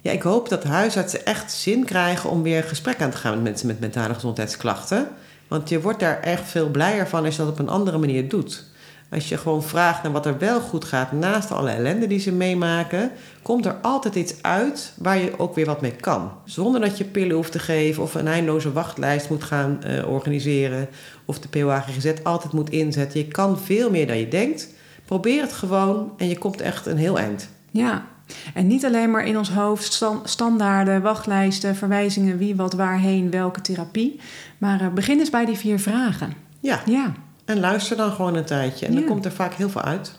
Ja, 0.00 0.12
ik 0.12 0.22
hoop 0.22 0.48
dat 0.48 0.64
huisartsen 0.64 1.26
echt 1.26 1.52
zin 1.52 1.84
krijgen 1.84 2.30
om 2.30 2.42
weer 2.42 2.62
gesprek 2.62 3.02
aan 3.02 3.10
te 3.10 3.16
gaan 3.16 3.34
met 3.34 3.42
mensen 3.42 3.66
met 3.66 3.80
mentale 3.80 4.14
gezondheidsklachten. 4.14 5.08
Want 5.48 5.68
je 5.68 5.80
wordt 5.80 6.00
daar 6.00 6.20
echt 6.20 6.48
veel 6.48 6.68
blijer 6.68 7.08
van 7.08 7.24
als 7.24 7.36
je 7.36 7.42
dat 7.42 7.50
op 7.50 7.58
een 7.58 7.68
andere 7.68 7.98
manier 7.98 8.28
doet. 8.28 8.64
Als 9.10 9.28
je 9.28 9.36
gewoon 9.36 9.62
vraagt 9.62 10.02
naar 10.02 10.12
wat 10.12 10.26
er 10.26 10.38
wel 10.38 10.60
goed 10.60 10.84
gaat 10.84 11.12
naast 11.12 11.52
alle 11.52 11.70
ellende 11.70 12.06
die 12.06 12.18
ze 12.18 12.32
meemaken, 12.32 13.10
komt 13.42 13.66
er 13.66 13.74
altijd 13.82 14.14
iets 14.14 14.42
uit 14.42 14.92
waar 14.96 15.18
je 15.18 15.38
ook 15.38 15.54
weer 15.54 15.66
wat 15.66 15.80
mee 15.80 15.96
kan. 15.96 16.32
Zonder 16.44 16.80
dat 16.80 16.98
je 16.98 17.04
pillen 17.04 17.36
hoeft 17.36 17.52
te 17.52 17.58
geven 17.58 18.02
of 18.02 18.14
een 18.14 18.26
eindeloze 18.26 18.72
wachtlijst 18.72 19.30
moet 19.30 19.44
gaan 19.44 19.80
uh, 19.86 20.08
organiseren 20.08 20.88
of 21.24 21.38
de 21.38 21.48
POAGGZ 21.48 22.12
altijd 22.22 22.52
moet 22.52 22.70
inzetten. 22.70 23.20
Je 23.20 23.28
kan 23.28 23.58
veel 23.58 23.90
meer 23.90 24.06
dan 24.06 24.18
je 24.18 24.28
denkt. 24.28 24.68
Probeer 25.04 25.42
het 25.42 25.52
gewoon 25.52 26.12
en 26.16 26.28
je 26.28 26.38
komt 26.38 26.60
echt 26.60 26.86
een 26.86 26.96
heel 26.96 27.18
eind. 27.18 27.48
Ja, 27.70 28.06
en 28.54 28.66
niet 28.66 28.84
alleen 28.84 29.10
maar 29.10 29.26
in 29.26 29.38
ons 29.38 29.50
hoofd 29.50 30.04
standaarden, 30.24 31.02
wachtlijsten, 31.02 31.76
verwijzingen, 31.76 32.38
wie, 32.38 32.56
wat, 32.56 32.72
waarheen, 32.72 33.30
welke 33.30 33.60
therapie. 33.60 34.20
Maar 34.58 34.82
uh, 34.82 34.88
begin 34.88 35.18
eens 35.18 35.30
bij 35.30 35.44
die 35.44 35.56
vier 35.56 35.78
vragen. 35.78 36.32
Ja. 36.60 36.80
ja. 36.86 37.12
En 37.46 37.60
luister 37.60 37.96
dan 37.96 38.12
gewoon 38.12 38.34
een 38.34 38.44
tijdje. 38.44 38.86
En 38.86 38.94
dan 38.94 39.04
komt 39.04 39.24
er 39.24 39.32
vaak 39.32 39.54
heel 39.54 39.70
veel 39.70 39.82
uit. 39.82 40.12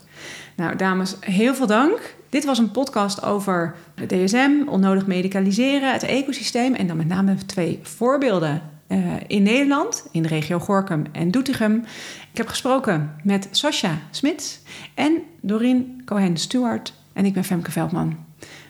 Nou, 0.56 0.76
dames, 0.76 1.16
heel 1.20 1.56
veel 1.56 1.68
dank. 1.68 2.16
Dit 2.30 2.46
was 2.46 2.58
een 2.58 2.72
podcast 2.72 3.24
over 3.24 3.76
de 3.96 4.06
DSM, 4.06 4.52
onnodig 4.66 5.06
medicaliseren, 5.06 5.92
het 5.92 6.04
ecosysteem 6.04 6.76
en 6.76 6.88
dan 6.88 6.98
met 6.98 7.08
name 7.08 7.36
twee 7.46 7.80
voorbeelden 7.82 8.62
uh, 8.88 9.14
in 9.28 9.44
Nederland, 9.44 10.08
in 10.12 10.22
de 10.22 10.28
regio 10.28 10.60
Gorkum 10.60 11.04
en 11.12 11.32
Doetinchem. 11.32 11.86
Ik 12.32 12.38
heb 12.38 12.48
gesproken 12.48 13.16
met 13.24 13.48
Sascha 13.52 13.98
Smits 14.12 14.60
en 14.94 15.22
Doreen 15.42 16.02
Cohen-Stewart 16.06 16.94
en 17.14 17.26
ik 17.26 17.34
ben 17.34 17.44
Femke 17.44 17.72
Veldman. 17.72 18.18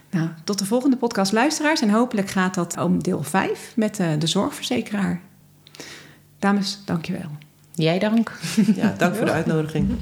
Nou, 0.09 0.29
tot 0.43 0.59
de 0.59 0.65
volgende 0.65 0.97
podcast, 0.97 1.31
luisteraars. 1.31 1.81
En 1.81 1.89
hopelijk 1.89 2.29
gaat 2.29 2.53
dat 2.53 2.77
om 2.77 3.03
deel 3.03 3.23
5 3.23 3.73
met 3.75 3.99
uh, 3.99 4.07
de 4.19 4.27
zorgverzekeraar. 4.27 5.21
Dames, 6.39 6.81
dankjewel. 6.85 7.29
Jij 7.77 7.99
dank. 7.99 8.31
Ja, 8.75 8.93
dank 8.97 9.15
voor 9.15 9.25
de 9.25 9.31
uitnodiging. 9.31 9.97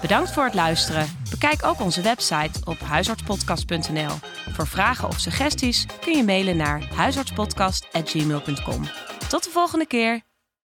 Bedankt 0.00 0.30
voor 0.30 0.44
het 0.44 0.54
luisteren. 0.54 1.06
Bekijk 1.30 1.64
ook 1.64 1.80
onze 1.80 2.02
website 2.02 2.60
op 2.64 2.78
huisartspodcast.nl. 2.78 4.12
Voor 4.50 4.66
vragen 4.66 5.08
of 5.08 5.18
suggesties 5.18 5.86
kun 6.00 6.16
je 6.16 6.24
mailen 6.24 6.56
naar 6.56 6.88
huisartspodcast.gmail.com. 6.94 8.82
Tot 9.28 9.44
de 9.44 9.50
volgende 9.50 9.86
keer. 9.86 10.29